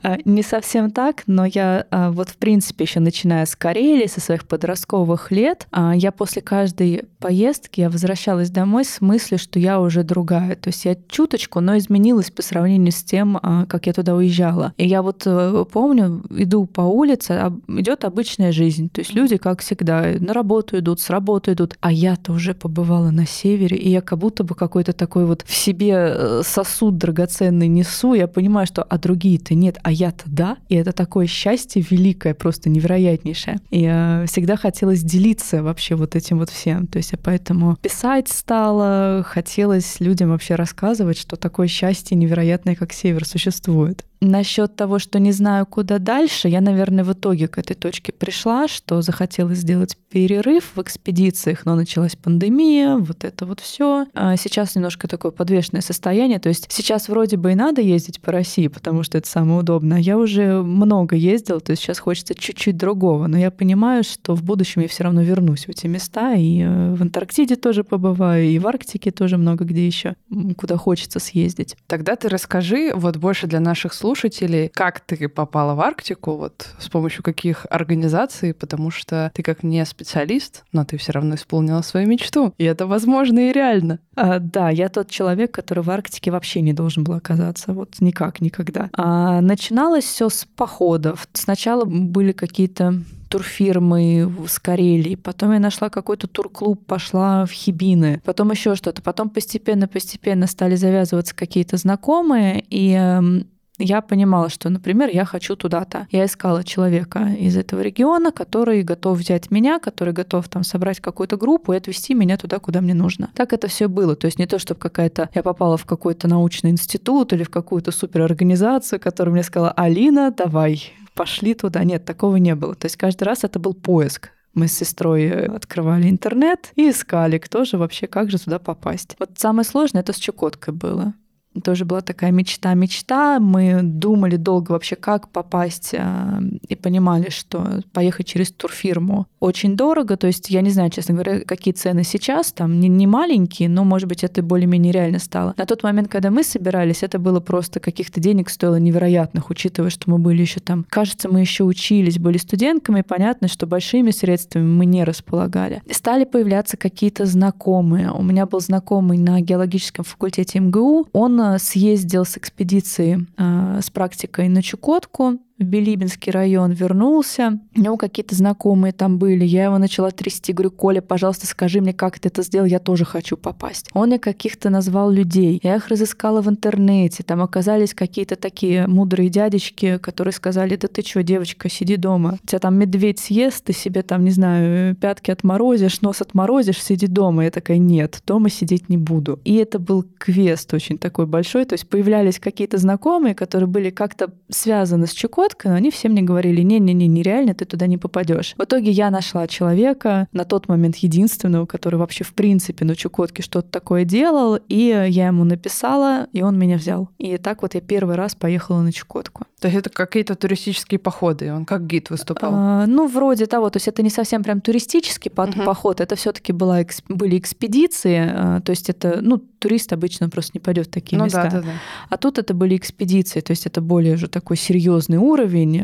А, 0.05 0.17
не 0.23 0.43
совсем 0.43 0.91
так, 0.91 1.23
но 1.25 1.45
я 1.45 1.87
а, 1.89 2.11
вот 2.11 2.29
в 2.29 2.37
принципе 2.37 2.83
еще 2.83 2.99
начиная 2.99 3.45
с 3.47 3.55
Карелии, 3.55 4.05
со 4.05 4.21
своих 4.21 4.47
подростковых 4.47 5.31
лет, 5.31 5.67
а, 5.71 5.95
я 5.95 6.11
после 6.11 6.43
каждой 6.43 7.05
поездки 7.19 7.79
я 7.79 7.89
возвращалась 7.89 8.51
домой 8.51 8.85
с 8.85 9.01
мыслью, 9.01 9.39
что 9.39 9.57
я 9.57 9.79
уже 9.79 10.03
другая. 10.03 10.55
То 10.57 10.69
есть 10.69 10.85
я 10.85 10.95
чуточку, 11.07 11.59
но 11.59 11.75
изменилась 11.77 12.29
по 12.29 12.43
сравнению 12.43 12.91
с 12.91 13.03
тем, 13.03 13.39
как 13.67 13.87
я 13.87 13.93
туда 13.93 14.13
уезжала. 14.13 14.73
И 14.77 14.87
я 14.87 15.01
вот 15.01 15.23
э, 15.25 15.65
помню, 15.71 16.23
иду 16.29 16.65
по 16.65 16.81
улице, 16.81 17.51
идет 17.67 18.05
обычная 18.05 18.51
жизнь. 18.51 18.89
То 18.89 19.01
есть 19.01 19.13
люди, 19.13 19.37
как 19.37 19.61
всегда, 19.61 20.13
на 20.19 20.33
работу 20.33 20.77
идут, 20.77 20.99
с 20.99 21.09
работы 21.09 21.53
идут 21.53 21.77
а 21.85 21.91
я-то 21.91 22.33
уже 22.33 22.55
побывала 22.55 23.11
на 23.11 23.27
севере, 23.27 23.77
и 23.77 23.89
я 23.91 24.01
как 24.01 24.17
будто 24.17 24.43
бы 24.43 24.55
какой-то 24.55 24.91
такой 24.91 25.27
вот 25.27 25.43
в 25.45 25.53
себе 25.53 25.93
э, 25.93 26.41
сосуд 26.43 26.97
драгоценный 26.97 27.67
несу, 27.67 28.15
я 28.15 28.27
понимаю, 28.27 28.65
что 28.65 28.81
а 28.81 28.97
другие-то 28.97 29.53
нет, 29.53 29.77
а 29.83 29.91
я-то 29.91 30.23
да, 30.25 30.57
и 30.67 30.73
это 30.73 30.93
такое 30.93 31.27
счастье 31.27 31.85
великое, 31.87 32.33
просто 32.33 32.71
невероятнейшее. 32.71 33.59
И 33.69 33.81
я 33.81 34.25
всегда 34.27 34.55
хотелось 34.55 35.03
делиться 35.03 35.61
вообще 35.61 35.93
вот 35.93 36.15
этим 36.15 36.39
вот 36.39 36.49
всем, 36.49 36.87
то 36.87 36.97
есть 36.97 37.11
я 37.11 37.19
поэтому 37.21 37.75
писать 37.75 38.29
стала, 38.29 39.23
хотелось 39.23 39.99
людям 39.99 40.29
вообще 40.29 40.55
рассказывать, 40.55 41.19
что 41.19 41.35
такое 41.35 41.67
счастье 41.67 42.17
невероятное, 42.17 42.73
как 42.73 42.93
север, 42.93 43.27
существует. 43.27 44.03
Насчет 44.21 44.75
того, 44.75 44.99
что 44.99 45.19
не 45.19 45.31
знаю, 45.31 45.65
куда 45.65 45.99
дальше, 45.99 46.47
я, 46.47 46.61
наверное, 46.61 47.03
в 47.03 47.13
итоге 47.13 47.47
к 47.47 47.57
этой 47.57 47.75
точке 47.75 48.11
пришла, 48.11 48.67
что 48.67 49.01
захотелось 49.01 49.59
сделать 49.59 49.97
перерыв 50.09 50.71
в 50.75 50.81
экспедициях, 50.81 51.65
но 51.65 51.75
началась 51.75 52.15
пандемия, 52.15 52.95
вот 52.95 53.23
это 53.23 53.45
вот 53.45 53.59
все. 53.59 54.05
А 54.13 54.37
сейчас 54.37 54.75
немножко 54.75 55.07
такое 55.07 55.31
подвешенное 55.31 55.81
состояние. 55.81 56.39
То 56.39 56.49
есть 56.49 56.67
сейчас 56.69 57.09
вроде 57.09 57.37
бы 57.37 57.51
и 57.51 57.55
надо 57.55 57.81
ездить 57.81 58.21
по 58.21 58.31
России, 58.31 58.67
потому 58.67 59.03
что 59.03 59.17
это 59.17 59.27
самое 59.27 59.59
удобное. 59.59 59.99
Я 59.99 60.17
уже 60.17 60.61
много 60.61 61.15
ездила, 61.15 61.59
то 61.59 61.71
есть 61.71 61.83
сейчас 61.83 61.99
хочется 61.99 62.33
чуть-чуть 62.33 62.77
другого. 62.77 63.27
Но 63.27 63.37
я 63.37 63.51
понимаю, 63.51 64.03
что 64.03 64.35
в 64.35 64.43
будущем 64.43 64.81
я 64.81 64.87
все 64.87 65.03
равно 65.03 65.21
вернусь 65.21 65.65
в 65.65 65.69
эти 65.69 65.87
места. 65.87 66.33
И 66.35 66.61
э, 66.61 66.93
в 66.95 67.01
Антарктиде 67.01 67.55
тоже 67.57 67.83
побываю, 67.83 68.45
и 68.45 68.57
в 68.57 68.67
Арктике 68.67 69.11
тоже 69.11 69.37
много 69.37 69.65
где 69.65 69.85
еще, 69.85 70.15
куда 70.57 70.77
хочется 70.77 71.19
съездить. 71.19 71.75
Тогда 71.87 72.15
ты 72.15 72.29
расскажи, 72.29 72.91
вот 72.95 73.17
больше 73.17 73.47
для 73.47 73.59
наших 73.59 73.93
слушателей, 73.93 74.04
слушателей, 74.05 74.69
как 74.69 74.99
ты 74.99 75.27
попала 75.27 75.73
в 75.73 75.81
Арктику, 75.81 76.35
вот 76.37 76.69
с 76.77 76.89
помощью 76.89 77.23
каких 77.23 77.65
организаций, 77.71 78.53
потому 78.53 78.91
что 78.91 79.31
ты 79.33 79.41
как 79.41 79.63
не 79.63 79.83
специалист, 79.83 80.63
но 80.71 80.85
ты 80.85 80.97
все 80.97 81.11
равно 81.11 81.33
исполнила 81.33 81.81
свою 81.81 82.07
мечту, 82.07 82.53
и 82.59 82.65
это 82.65 82.85
возможно 82.85 83.49
и 83.49 83.51
реально. 83.51 83.97
А, 84.15 84.37
да, 84.37 84.69
я 84.69 84.89
тот 84.89 85.09
человек, 85.09 85.51
который 85.51 85.83
в 85.83 85.89
Арктике 85.89 86.29
вообще 86.29 86.61
не 86.61 86.71
должен 86.71 87.03
был 87.03 87.15
оказаться, 87.15 87.73
вот 87.73 87.95
никак, 87.99 88.41
никогда. 88.41 88.91
А, 88.93 89.41
начиналось 89.41 90.05
все 90.05 90.29
с 90.29 90.45
походов. 90.55 91.27
Сначала 91.33 91.85
были 91.85 92.31
какие-то 92.31 93.01
турфирмы 93.29 94.31
с 94.47 94.59
Карелии, 94.59 95.15
потом 95.15 95.51
я 95.53 95.59
нашла 95.59 95.89
какой-то 95.89 96.27
турклуб, 96.27 96.85
пошла 96.85 97.45
в 97.45 97.51
Хибины, 97.51 98.21
потом 98.23 98.51
еще 98.51 98.75
что-то, 98.75 99.01
потом 99.01 99.29
постепенно-постепенно 99.29 100.45
стали 100.45 100.75
завязываться 100.75 101.35
какие-то 101.35 101.77
знакомые, 101.77 102.63
и 102.69 102.91
эм, 102.93 103.47
я 103.77 104.01
понимала, 104.01 104.49
что, 104.49 104.69
например, 104.69 105.09
я 105.11 105.25
хочу 105.25 105.55
туда-то. 105.55 106.07
Я 106.11 106.25
искала 106.25 106.63
человека 106.63 107.35
из 107.37 107.57
этого 107.57 107.81
региона, 107.81 108.31
который 108.31 108.83
готов 108.83 109.17
взять 109.17 109.51
меня, 109.51 109.79
который 109.79 110.13
готов 110.13 110.47
там 110.47 110.63
собрать 110.63 110.99
какую-то 110.99 111.37
группу 111.37 111.73
и 111.73 111.77
отвезти 111.77 112.13
меня 112.13 112.37
туда, 112.37 112.59
куда 112.59 112.81
мне 112.81 112.93
нужно. 112.93 113.29
Так 113.35 113.53
это 113.53 113.67
все 113.67 113.87
было. 113.87 114.15
То 114.15 114.25
есть 114.25 114.39
не 114.39 114.47
то, 114.47 114.59
чтобы 114.59 114.79
какая-то 114.79 115.29
я 115.33 115.43
попала 115.43 115.77
в 115.77 115.85
какой-то 115.85 116.27
научный 116.27 116.69
институт 116.69 117.33
или 117.33 117.43
в 117.43 117.49
какую-то 117.49 117.91
суперорганизацию, 117.91 118.99
которая 118.99 119.33
мне 119.33 119.43
сказала, 119.43 119.71
Алина, 119.71 120.31
давай, 120.31 120.93
пошли 121.13 121.53
туда. 121.53 121.83
Нет, 121.83 122.05
такого 122.05 122.37
не 122.37 122.55
было. 122.55 122.75
То 122.75 122.85
есть 122.85 122.95
каждый 122.95 123.23
раз 123.23 123.43
это 123.43 123.59
был 123.59 123.73
поиск 123.73 124.29
Мы 124.53 124.67
с 124.67 124.73
сестрой 124.73 125.47
открывали 125.47 126.09
интернет 126.09 126.71
и 126.75 126.89
искали, 126.89 127.39
кто 127.39 127.65
же 127.65 127.77
вообще, 127.77 128.07
как 128.07 128.31
же 128.31 128.39
туда 128.39 128.59
попасть. 128.59 129.15
Вот 129.19 129.31
самое 129.37 129.65
сложное 129.65 130.01
это 130.01 130.13
с 130.13 130.17
Чукоткой 130.17 130.73
было 130.73 131.13
тоже 131.61 131.85
была 131.85 132.01
такая 132.01 132.31
мечта-мечта. 132.31 133.39
Мы 133.39 133.81
думали 133.83 134.35
долго 134.35 134.71
вообще, 134.71 134.95
как 134.95 135.29
попасть, 135.29 135.93
а, 135.97 136.39
и 136.67 136.75
понимали, 136.75 137.29
что 137.29 137.81
поехать 137.91 138.27
через 138.27 138.51
турфирму 138.51 139.27
очень 139.39 139.75
дорого. 139.75 140.17
То 140.17 140.27
есть 140.27 140.49
я 140.49 140.61
не 140.61 140.69
знаю, 140.69 140.89
честно 140.89 141.13
говоря, 141.13 141.41
какие 141.41 141.73
цены 141.73 142.03
сейчас, 142.03 142.51
там 142.51 142.79
не, 142.79 142.87
не 142.87 143.07
маленькие, 143.07 143.69
но, 143.69 143.83
может 143.83 144.09
быть, 144.09 144.23
это 144.23 144.41
более-менее 144.41 144.91
реально 144.91 145.19
стало. 145.19 145.53
На 145.57 145.65
тот 145.65 145.83
момент, 145.83 146.09
когда 146.09 146.31
мы 146.31 146.43
собирались, 146.43 147.03
это 147.03 147.19
было 147.19 147.39
просто 147.39 147.79
каких-то 147.79 148.19
денег 148.19 148.49
стоило 148.49 148.77
невероятных, 148.77 149.49
учитывая, 149.49 149.89
что 149.89 150.09
мы 150.09 150.17
были 150.17 150.41
еще 150.41 150.59
там, 150.59 150.85
кажется, 150.89 151.29
мы 151.29 151.41
еще 151.41 151.63
учились, 151.63 152.19
были 152.19 152.37
студентками, 152.37 153.01
понятно, 153.01 153.47
что 153.47 153.67
большими 153.67 154.11
средствами 154.11 154.65
мы 154.65 154.85
не 154.85 155.03
располагали. 155.03 155.81
Стали 155.91 156.25
появляться 156.25 156.77
какие-то 156.77 157.25
знакомые. 157.25 158.11
У 158.11 158.23
меня 158.23 158.45
был 158.45 158.59
знакомый 158.59 159.17
на 159.17 159.41
геологическом 159.41 160.05
факультете 160.05 160.59
МГУ, 160.59 161.07
он 161.13 161.39
съездил 161.59 162.25
с 162.25 162.37
экспедицией 162.37 163.27
э, 163.37 163.79
с 163.81 163.89
практикой 163.89 164.47
на 164.47 164.61
Чукотку, 164.61 165.39
в 165.57 165.63
Билибинский 165.63 166.33
район 166.33 166.71
вернулся. 166.71 167.59
У 167.75 167.79
него 167.79 167.95
какие-то 167.95 168.35
знакомые 168.35 168.91
там 168.91 169.17
были. 169.17 169.45
Я 169.45 169.65
его 169.65 169.77
начала 169.77 170.11
трясти. 170.11 170.51
Говорю, 170.51 170.71
Коля, 170.71 171.01
пожалуйста, 171.01 171.47
скажи 171.47 171.79
мне, 171.79 171.93
как 171.93 172.19
ты 172.19 172.27
это 172.27 172.41
сделал. 172.41 172.65
Я 172.65 172.79
тоже 172.79 173.05
хочу 173.05 173.37
попасть. 173.37 173.89
Он 173.93 174.09
мне 174.09 174.19
каких-то 174.19 174.69
назвал 174.69 175.09
людей. 175.09 175.59
Я 175.63 175.77
их 175.77 175.87
разыскала 175.87 176.41
в 176.41 176.49
интернете. 176.49 177.23
Там 177.23 177.41
оказались 177.41 177.93
какие-то 177.93 178.35
такие 178.35 178.85
мудрые 178.87 179.29
дядечки, 179.29 179.97
которые 179.97 180.33
сказали, 180.33 180.75
да 180.75 180.89
ты 180.89 181.01
что, 181.01 181.23
девочка, 181.23 181.69
сиди 181.69 181.95
дома. 181.95 182.37
Тебя 182.45 182.59
там 182.59 182.75
медведь 182.75 183.19
съест, 183.19 183.63
ты 183.63 183.71
себе 183.71 184.01
там, 184.01 184.25
не 184.25 184.31
знаю, 184.31 184.95
пятки 184.95 185.31
отморозишь, 185.31 186.01
нос 186.01 186.19
отморозишь, 186.21 186.83
сиди 186.83 187.07
дома. 187.07 187.45
Я 187.45 187.51
такая, 187.51 187.77
нет, 187.77 188.21
дома 188.27 188.49
сидеть 188.49 188.89
не 188.89 188.97
буду. 188.97 189.39
И 189.45 189.55
это 189.55 189.79
был 189.79 190.05
квест 190.17 190.73
очень 190.73 190.97
такой 190.97 191.27
большой. 191.27 191.63
То 191.63 191.75
есть 191.75 191.87
появлялись 191.87 192.39
какие-то 192.39 192.77
знакомые, 192.77 193.35
которые 193.35 193.67
были 193.67 193.89
как-то 193.89 194.33
связаны 194.49 195.07
с 195.07 195.11
Чукотом, 195.11 195.44
Чукотка, 195.45 195.69
но 195.69 195.75
они 195.75 195.91
все 195.91 196.09
мне 196.09 196.21
говорили, 196.21 196.61
не-не-не, 196.61 197.07
нереально, 197.07 197.53
ты 197.53 197.65
туда 197.65 197.87
не 197.87 197.97
попадешь. 197.97 198.55
В 198.57 198.63
итоге 198.63 198.91
я 198.91 199.11
нашла 199.11 199.47
человека, 199.47 200.27
на 200.31 200.43
тот 200.43 200.67
момент 200.67 200.95
единственного, 200.97 201.65
который 201.65 201.97
вообще 201.97 202.23
в 202.23 202.33
принципе 202.33 202.85
на 202.85 202.95
Чукотке 202.95 203.43
что-то 203.43 203.69
такое 203.69 204.05
делал, 204.05 204.57
и 204.67 205.07
я 205.09 205.27
ему 205.27 205.43
написала, 205.43 206.27
и 206.33 206.41
он 206.41 206.57
меня 206.57 206.77
взял. 206.77 207.09
И 207.19 207.37
так 207.37 207.61
вот 207.61 207.75
я 207.75 207.81
первый 207.81 208.15
раз 208.15 208.33
поехала 208.35 208.81
на 208.81 208.91
Чукотку. 208.91 209.45
То 209.59 209.67
есть 209.67 209.79
это 209.79 209.89
какие-то 209.89 210.35
туристические 210.35 210.99
походы, 210.99 211.53
он 211.53 211.65
как 211.65 211.85
гид 211.87 212.09
выступал? 212.09 212.51
А, 212.53 212.85
ну, 212.87 213.07
вроде 213.07 213.45
того, 213.45 213.69
то 213.69 213.77
есть 213.77 213.87
это 213.87 214.03
не 214.03 214.09
совсем 214.09 214.43
прям 214.43 214.61
туристический 214.61 215.31
uh-huh. 215.31 215.63
поход, 215.63 216.01
это 216.01 216.15
все 216.15 216.31
таки 216.31 216.53
была, 216.53 216.81
были 217.07 217.37
экспедиции, 217.37 218.31
а, 218.31 218.61
то 218.61 218.71
есть 218.71 218.89
это, 218.89 219.19
ну, 219.21 219.37
турист 219.65 219.93
обычно 219.93 220.29
просто 220.29 220.51
не 220.53 220.59
пойдет 220.59 220.87
в 220.87 220.91
такие 220.91 221.17
ну, 221.17 221.25
места. 221.25 221.43
Да, 221.43 221.49
да, 221.49 221.61
да. 221.61 221.71
А 222.09 222.17
тут 222.17 222.37
это 222.37 222.53
были 222.53 222.77
экспедиции, 222.77 223.39
то 223.39 223.51
есть 223.51 223.65
это 223.65 223.81
более 223.81 224.13
уже 224.13 224.27
такой 224.27 224.57
серьезный 224.57 225.17
уровень. 225.17 225.34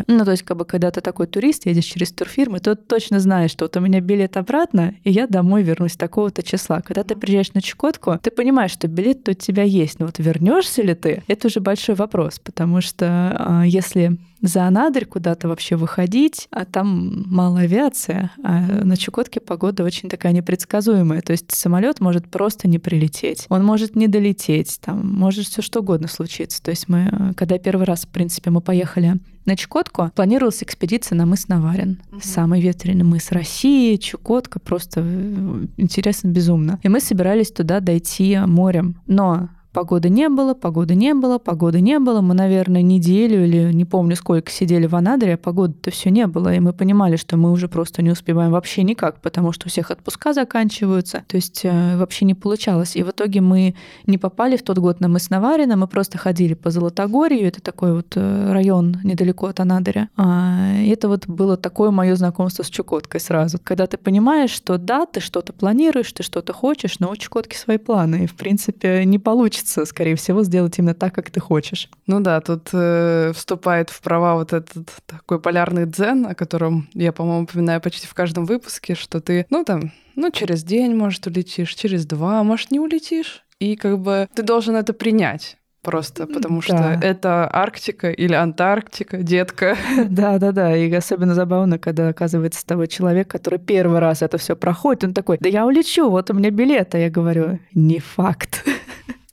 Ну, 0.08 0.26
то 0.26 0.32
есть 0.32 0.44
как 0.44 0.58
бы 0.58 0.66
когда 0.66 0.92
ты 0.92 1.02
такой 1.02 1.28
турист, 1.28 1.66
едешь 1.66 1.86
через 1.86 2.12
турфирмы, 2.12 2.60
то 2.60 2.76
точно 2.76 3.20
знаешь, 3.20 3.52
что 3.52 3.66
вот 3.66 3.78
у 3.78 3.80
меня 3.80 4.00
билет 4.00 4.38
обратно, 4.38 4.96
и 5.04 5.12
я 5.12 5.28
домой 5.28 5.64
вернусь 5.64 5.96
такого-то 5.96 6.44
числа. 6.44 6.82
Когда 6.82 7.04
ты 7.04 7.16
приезжаешь 7.16 7.54
на 7.54 7.62
Чукотку, 7.62 8.18
ты 8.22 8.32
понимаешь, 8.32 8.72
что 8.72 8.88
билет 8.88 9.28
у 9.30 9.34
тебя 9.34 9.64
есть, 9.64 10.00
но 10.00 10.06
вот 10.06 10.20
вернешься 10.20 10.82
ли 10.82 10.94
ты, 10.96 11.24
это 11.28 11.48
уже 11.48 11.60
большой 11.60 11.96
вопрос, 11.96 12.40
потому 12.40 12.82
что 12.82 13.36
а, 13.38 13.64
если 13.66 14.18
за 14.42 14.66
Анадырь 14.66 15.06
куда-то 15.06 15.48
вообще 15.48 15.76
выходить, 15.76 16.48
а 16.52 16.66
там 16.66 17.26
мало 17.28 17.60
авиация, 17.60 18.32
а 18.44 18.62
на 18.62 18.98
Чукотке 18.98 19.40
погода 19.40 19.84
очень 19.84 20.10
такая 20.10 20.34
непредсказуемая. 20.34 21.22
То 21.22 21.32
есть 21.32 21.54
самолет 21.54 22.00
может 22.00 22.28
просто 22.28 22.68
не 22.68 22.80
прилететь, 22.80 23.46
он 23.50 23.64
может 23.64 23.96
не 23.96 24.08
долететь, 24.08 24.80
там 24.82 25.08
может 25.08 25.46
все 25.46 25.62
что 25.62 25.82
угодно 25.82 26.08
случиться. 26.08 26.62
То 26.62 26.72
есть 26.72 26.90
мы, 26.90 27.34
когда 27.38 27.58
первый 27.58 27.86
раз, 27.86 28.06
в 28.06 28.10
принципе, 28.10 28.50
мы 28.50 28.62
поехали 28.62 29.20
на 29.46 29.56
Чукотку, 29.56 30.12
планировалась 30.16 30.62
экспедиция 30.62 31.16
на 31.16 31.26
мыс 31.26 31.48
Наварин. 31.48 32.02
Угу. 32.12 32.22
Самый 32.24 32.62
ветреный 32.62 33.04
мыс 33.04 33.32
России, 33.32 33.96
Чукотка, 33.96 34.60
просто 34.60 35.02
э, 35.04 35.66
интересно 35.78 36.30
безумно. 36.30 36.80
И 36.84 36.90
мы 36.90 37.00
собирались 37.00 37.52
туда 37.52 37.80
дойти 37.80 38.38
морем. 38.46 39.02
Но 39.08 39.50
Погоды 39.74 40.10
не 40.10 40.28
было, 40.28 40.54
погоды 40.54 40.96
не 40.96 41.14
было, 41.14 41.38
погоды 41.38 41.80
не 41.80 41.98
было. 42.00 42.20
Мы, 42.20 42.34
наверное, 42.34 42.82
неделю 42.82 43.46
или 43.46 43.72
не 43.72 43.86
помню 43.86 44.18
сколько 44.18 44.52
сидели 44.52 44.86
в 44.86 44.96
Анадыре, 44.98 45.36
а 45.36 45.38
погоды-то 45.38 45.92
все 45.92 46.10
не 46.10 46.28
было. 46.28 46.54
И 46.54 46.60
мы 46.60 46.74
понимали, 46.74 47.16
что 47.16 47.38
мы 47.38 47.52
уже 47.52 47.70
просто 47.70 48.02
не 48.02 48.12
успеваем 48.12 48.52
вообще 48.52 48.84
никак, 48.84 49.22
потому 49.22 49.54
что 49.54 49.68
у 49.68 49.70
всех 49.70 49.90
отпуска 49.90 50.34
заканчиваются. 50.34 51.24
То 51.26 51.38
есть 51.38 51.62
э, 51.64 51.96
вообще 51.96 52.26
не 52.26 52.34
получалось. 52.34 52.98
И 52.98 53.04
в 53.04 53.12
итоге 53.12 53.40
мы 53.40 53.76
не 54.08 54.18
попали 54.18 54.58
в 54.58 54.64
тот 54.64 54.78
год 54.78 55.00
на 55.00 55.08
мыс 55.08 55.30
Наварина, 55.30 55.78
мы 55.78 55.88
просто 55.88 56.18
ходили 56.18 56.54
по 56.54 56.70
Золотогорью. 56.70 57.48
Это 57.48 57.62
такой 57.62 57.94
вот 57.94 58.12
э, 58.16 58.52
район 58.52 58.98
недалеко 59.06 59.48
от 59.48 59.62
Анадыря. 59.62 60.10
А, 60.18 60.74
это 60.86 61.08
вот 61.08 61.28
было 61.28 61.56
такое 61.56 61.92
мое 61.92 62.18
знакомство 62.18 62.64
с 62.64 62.70
Чукоткой 62.70 63.22
сразу. 63.22 63.58
Когда 63.64 63.88
ты 63.88 63.98
понимаешь, 63.98 64.52
что 64.52 64.78
да, 64.78 65.06
ты 65.06 65.22
что-то 65.22 65.54
планируешь, 65.54 66.12
ты 66.12 66.24
что-то 66.24 66.52
хочешь, 66.52 67.00
но 67.00 67.10
у 67.10 67.16
Чукотки 67.16 67.56
свои 67.56 67.78
планы. 67.78 68.26
И, 68.26 68.28
в 68.28 68.36
принципе, 68.36 69.06
не 69.06 69.18
получится 69.18 69.61
хочется, 69.62 69.86
скорее 69.86 70.16
всего, 70.16 70.44
сделать 70.44 70.78
именно 70.80 70.94
так, 70.94 71.14
как 71.14 71.30
ты 71.30 71.40
хочешь. 71.40 71.90
Ну 72.08 72.20
да, 72.20 72.42
тут 72.42 72.70
э, 72.74 73.32
вступает 73.36 73.90
в 73.90 74.02
права 74.02 74.36
вот 74.36 74.54
этот 74.54 74.90
такой 75.06 75.40
полярный 75.40 75.86
дзен, 75.86 76.26
о 76.26 76.36
котором 76.36 76.90
я, 76.94 77.12
по-моему, 77.12 77.44
упоминаю 77.44 77.82
почти 77.82 78.08
в 78.08 78.14
каждом 78.14 78.46
выпуске, 78.46 78.96
что 78.96 79.22
ты, 79.22 79.46
ну 79.50 79.64
там, 79.64 79.92
ну 80.16 80.32
через 80.32 80.64
день, 80.64 80.96
может, 80.96 81.28
улетишь, 81.28 81.74
через 81.76 82.06
два, 82.06 82.44
может, 82.44 82.72
не 82.72 82.80
улетишь. 82.80 83.44
И 83.60 83.76
как 83.76 84.00
бы 84.00 84.28
ты 84.36 84.42
должен 84.42 84.76
это 84.76 84.94
принять 84.94 85.58
просто, 85.82 86.28
потому 86.28 86.62
да. 86.62 86.64
что 86.64 87.06
это 87.06 87.50
Арктика 87.52 88.12
или 88.12 88.34
Антарктика, 88.34 89.18
детка. 89.18 89.78
Да, 90.10 90.38
да, 90.38 90.52
да. 90.52 90.76
И 90.76 90.92
особенно 90.92 91.36
забавно, 91.36 91.78
когда 91.80 92.10
оказывается 92.10 92.66
того 92.66 92.86
человек, 92.86 93.28
который 93.28 93.60
первый 93.60 94.00
раз 94.00 94.22
это 94.22 94.38
все 94.38 94.56
проходит, 94.56 95.04
он 95.04 95.14
такой: 95.14 95.38
Да 95.40 95.50
я 95.50 95.66
улечу, 95.66 96.10
вот 96.10 96.30
у 96.30 96.34
меня 96.34 96.50
билет. 96.50 96.96
А 96.96 96.98
я 96.98 97.10
говорю: 97.10 97.60
не 97.74 98.00
факт. 98.00 98.64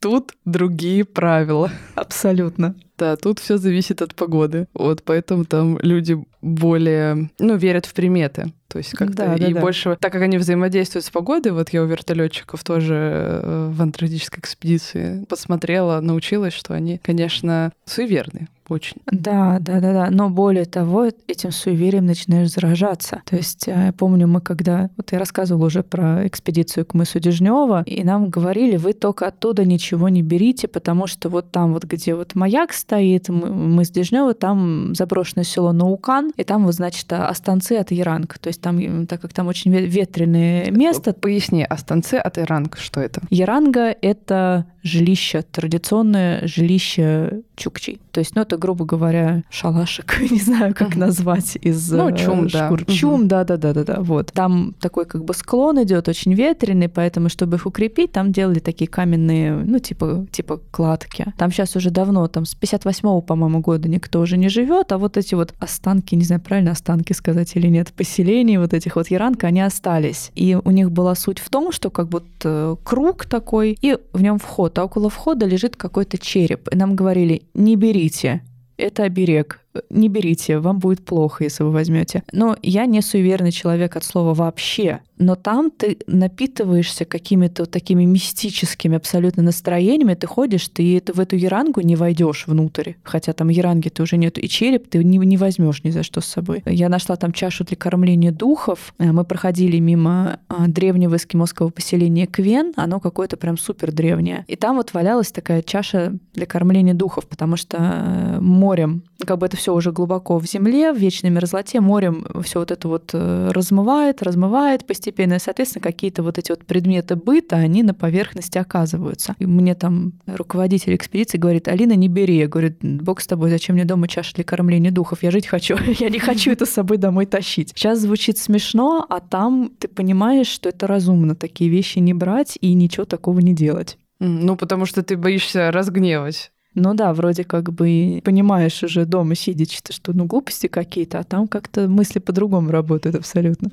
Тут 0.01 0.35
другие 0.45 1.05
правила. 1.05 1.71
Абсолютно. 1.97 2.75
Да, 2.97 3.17
тут 3.17 3.39
все 3.39 3.59
зависит 3.59 4.03
от 4.03 4.15
погоды. 4.15 4.69
Вот 4.75 5.03
поэтому 5.03 5.45
там 5.45 5.79
люди 5.81 6.25
более, 6.41 7.31
ну, 7.39 7.57
верят 7.57 7.87
в 7.87 7.95
приметы. 7.95 8.53
То 8.69 8.79
есть 8.79 8.91
как-то 8.91 9.29
да, 9.29 9.35
и 9.37 9.55
да, 9.55 9.61
больше, 9.61 9.97
так 9.99 10.13
как 10.13 10.23
они 10.23 10.37
взаимодействуют 10.37 11.07
с 11.07 11.11
погодой, 11.11 11.53
вот 11.53 11.71
я 11.71 11.83
у 11.83 11.87
вертолетчиков 11.87 12.63
тоже 12.63 13.41
э, 13.43 13.71
в 13.73 13.81
антарктической 13.81 14.41
экспедиции 14.41 15.25
посмотрела, 15.25 16.01
научилась, 16.01 16.53
что 16.53 16.75
они, 16.75 16.99
конечно, 17.03 17.73
суеверные 17.87 18.49
очень. 18.69 18.99
Да, 19.07 19.59
да, 19.61 19.81
да, 19.81 19.93
да. 19.93 20.09
Но 20.11 20.29
более 20.29 20.65
того, 20.65 21.07
этим 21.27 21.51
суеверием 21.51 22.07
начинаешь 22.07 22.51
заражаться. 22.51 23.23
То 23.25 23.37
есть 23.37 23.67
э, 23.67 23.87
я 23.87 23.93
помню, 23.93 24.29
мы 24.29 24.41
когда... 24.41 24.91
Вот 24.97 25.13
я 25.13 25.19
рассказывала 25.19 25.67
уже 25.67 25.83
про 25.83 26.27
экспедицию 26.27 26.85
к 26.85 26.95
мысу 26.95 27.19
Дежнева, 27.21 27.83
и 27.87 28.05
нам 28.05 28.29
говорили, 28.29 28.77
вы 28.77 28.93
только 28.93 29.27
оттуда 29.27 29.65
ничего 29.65 30.09
не 30.09 30.23
берите, 30.23 30.69
потому 30.69 31.07
что 31.07 31.29
вот 31.29 31.51
там 31.51 31.73
вот, 31.73 31.85
где 31.85 32.15
вот 32.15 32.35
маяк 32.35 32.73
стоит, 32.73 33.29
мыс 33.29 33.91
Дежнева, 33.91 34.35
там 34.35 34.95
заброшенное 34.95 35.45
село 35.45 35.73
Наукан, 35.73 36.28
и 36.37 36.45
там 36.45 36.65
вот, 36.65 36.75
значит, 36.75 37.13
останцы 37.13 37.73
от 37.73 37.91
Яранг. 37.91 38.39
То 38.39 38.49
есть 38.49 38.61
там, 38.61 39.07
так 39.07 39.21
как 39.21 39.33
там 39.33 39.47
очень 39.49 39.73
ветреное 39.73 40.71
место... 40.71 41.13
Поясни, 41.13 41.65
останцы 41.65 42.15
от 42.15 42.37
Яранг, 42.37 42.77
что 42.79 43.01
это? 43.01 43.21
Яранга— 43.31 43.95
это 44.03 44.67
жилище, 44.89 45.43
традиционное 45.43 46.47
жилище 46.47 47.43
чукчей. 47.57 48.01
То 48.13 48.21
есть, 48.21 48.35
ну, 48.35 48.43
это, 48.43 48.57
грубо 48.57 48.85
говоря, 48.85 49.45
шалашик, 49.51 50.21
не 50.31 50.41
знаю, 50.41 50.75
как 50.75 50.97
назвать, 50.97 51.57
из 51.61 51.91
ну, 51.91 52.17
чум, 52.17 52.49
шкур. 52.49 52.85
Да. 52.85 52.93
Чум, 52.93 53.29
да, 53.29 53.45
да, 53.45 53.57
да, 53.57 53.73
да, 53.73 53.85
да. 53.85 54.01
Вот. 54.01 54.33
Там 54.33 54.75
такой 54.81 55.05
как 55.05 55.25
бы 55.25 55.35
склон 55.35 55.83
идет 55.83 56.09
очень 56.09 56.35
ветреный, 56.35 56.89
поэтому, 56.89 57.29
чтобы 57.29 57.57
их 57.57 57.67
укрепить, 57.67 58.13
там 58.13 58.33
делали 58.33 58.59
такие 58.59 58.89
каменные, 58.89 59.55
ну, 59.55 59.79
типа, 59.79 60.27
типа 60.31 60.61
кладки. 60.71 61.27
Там 61.37 61.53
сейчас 61.53 61.77
уже 61.77 61.91
давно, 61.91 62.27
там 62.29 62.45
с 62.45 62.57
58-го, 62.57 63.21
по-моему, 63.21 63.61
года 63.61 63.89
никто 63.89 64.21
уже 64.21 64.37
не 64.37 64.49
живет, 64.49 64.93
а 64.93 64.99
вот 64.99 65.17
эти 65.17 65.35
вот 65.35 65.55
останки, 65.59 66.15
не 66.15 66.25
знаю, 66.25 66.41
правильно 66.41 66.73
останки 66.73 67.13
сказать 67.13 67.55
или 67.57 67.69
нет, 67.69 67.93
поселений 67.93 68.57
вот 68.57 68.75
этих 68.75 68.97
вот 68.97 69.09
Яранка, 69.09 69.49
они 69.49 69.61
остались. 69.61 70.31
И 70.35 70.57
у 70.63 70.71
них 70.71 70.91
была 70.91 71.15
суть 71.15 71.39
в 71.39 71.51
том, 71.51 71.73
что 71.73 71.91
как 71.91 72.09
будто 72.09 72.77
круг 72.85 73.27
такой, 73.27 73.77
и 73.81 73.97
в 74.13 74.23
нем 74.23 74.39
вход, 74.39 74.78
а 74.79 74.85
около 74.85 75.11
входа 75.11 75.47
лежит 75.47 75.77
какой-то 75.77 76.19
череп. 76.19 76.69
И 76.73 76.77
нам 76.77 76.95
говорили, 76.95 77.43
не 77.55 77.77
берите, 77.77 78.43
это 78.77 79.05
оберег. 79.05 79.61
Не 79.91 80.09
берите, 80.09 80.59
вам 80.59 80.79
будет 80.79 81.05
плохо, 81.05 81.45
если 81.45 81.63
вы 81.63 81.71
возьмете. 81.71 82.23
Но 82.33 82.57
я 82.63 82.87
не 82.87 83.03
суеверный 83.03 83.53
человек 83.53 83.97
от 83.97 84.05
слова 84.05 84.35
вообще 84.35 85.01
но 85.19 85.35
там 85.35 85.71
ты 85.71 85.99
напитываешься 86.07 87.05
какими-то 87.05 87.67
такими 87.67 88.05
мистическими 88.05 88.97
абсолютно 88.97 89.43
настроениями, 89.43 90.15
ты 90.15 90.27
ходишь, 90.27 90.69
ты 90.69 91.03
в 91.13 91.21
эту 91.21 91.37
ярангу 91.37 91.81
не 91.81 91.97
войдешь 91.97 92.45
внутрь, 92.47 92.93
хотя 93.03 93.33
там 93.33 93.49
яранги 93.49 93.89
ты 93.89 94.03
уже 94.03 94.17
нет, 94.17 94.43
и 94.43 94.49
череп 94.49 94.89
ты 94.89 95.03
не, 95.03 95.19
не 95.19 95.37
возьмешь 95.37 95.83
ни 95.85 95.91
за 95.91 96.03
что 96.03 96.21
с 96.21 96.27
собой. 96.27 96.63
Я 96.65 96.89
нашла 96.89 97.17
там 97.17 97.33
чашу 97.33 97.65
для 97.65 97.77
кормления 97.77 98.33
духов, 98.33 98.95
э, 98.99 99.13
мы 99.13 99.25
проходили 99.25 99.79
мимо 99.79 100.41
а, 100.49 100.69
древнего 100.69 101.17
эскимосского 101.17 101.71
поселения 101.71 102.27
Квен, 102.27 102.73
оно 102.77 103.01
какое-то 103.01 103.37
прям 103.37 103.59
супер 103.59 103.93
древнее, 103.93 104.45
и 104.47 104.57
там 104.57 104.77
вот 104.77 104.95
валялась 104.95 105.33
такая 105.33 105.63
чаша 105.63 106.15
для 106.35 106.47
кормления 106.47 106.95
духов, 106.95 107.27
потому 107.27 107.57
что 107.57 107.79
э, 107.79 108.41
морем, 108.41 109.03
как 109.27 109.39
бы 109.39 109.47
это 109.47 109.57
все 109.59 109.75
уже 109.75 109.93
глубоко 109.93 110.39
в 110.39 110.47
земле, 110.47 110.93
в 110.93 110.97
вечной 110.97 111.31
мерзлоте, 111.31 111.81
морем 111.81 112.27
все 112.43 112.61
вот 112.61 112.71
это 112.71 112.89
вот 112.89 113.11
э, 113.13 113.51
размывает, 113.53 114.23
размывает 114.23 114.87
постепенно 114.87 115.35
и, 115.35 115.39
соответственно, 115.39 115.83
какие-то 115.83 116.23
вот 116.23 116.39
эти 116.39 116.51
вот 116.51 116.65
предметы 116.65 117.17
быта, 117.17 117.57
они 117.57 117.83
на 117.83 117.93
поверхности 117.93 118.57
оказываются. 118.57 119.35
И 119.39 119.47
мне 119.47 119.75
там 119.75 120.13
руководитель 120.27 120.95
экспедиции 120.95 121.37
говорит, 121.37 121.69
Алина, 121.69 121.93
не 121.93 122.09
бери. 122.09 122.39
Я 122.39 122.49
говорю, 122.49 122.75
бог 122.81 123.21
с 123.21 123.27
тобой, 123.27 123.51
зачем 123.51 123.75
мне 123.75 123.85
дома 123.85 124.09
чаша 124.09 124.35
для 124.35 124.45
кормления 124.45 124.91
духов? 124.91 125.23
Я 125.23 125.31
жить 125.31 125.47
хочу, 125.47 125.77
я 125.99 126.09
не 126.09 126.19
хочу 126.19 126.53
это 126.53 126.65
с 126.65 126.71
собой 126.71 126.97
домой 126.97 127.27
тащить. 127.27 127.73
Сейчас 127.75 128.01
звучит 128.01 128.39
смешно, 128.39 129.05
а 129.09 129.21
там 129.21 129.73
ты 129.79 129.89
понимаешь, 129.89 130.49
что 130.49 130.69
это 130.69 130.87
разумно 130.87 131.35
такие 131.35 131.69
вещи 131.69 131.99
не 131.99 132.15
брать 132.15 132.57
и 132.61 132.73
ничего 132.75 133.05
такого 133.05 133.41
не 133.41 133.55
делать. 133.55 133.99
Ну, 134.21 134.57
потому 134.57 134.87
что 134.87 135.03
ты 135.03 135.17
боишься 135.17 135.71
разгневать. 135.71 136.53
Ну 136.81 136.95
да, 136.95 137.13
вроде 137.13 137.43
как 137.43 137.73
бы 137.73 138.21
понимаешь 138.25 138.83
уже 138.85 139.05
дома 139.05 139.35
сидя, 139.35 139.65
что 139.91 140.13
ну 140.13 140.27
глупости 140.27 140.69
какие-то, 140.69 141.19
а 141.19 141.25
там 141.25 141.49
как-то 141.49 141.89
мысли 141.89 142.21
по-другому 142.21 142.71
работают 142.71 143.17
абсолютно. 143.17 143.71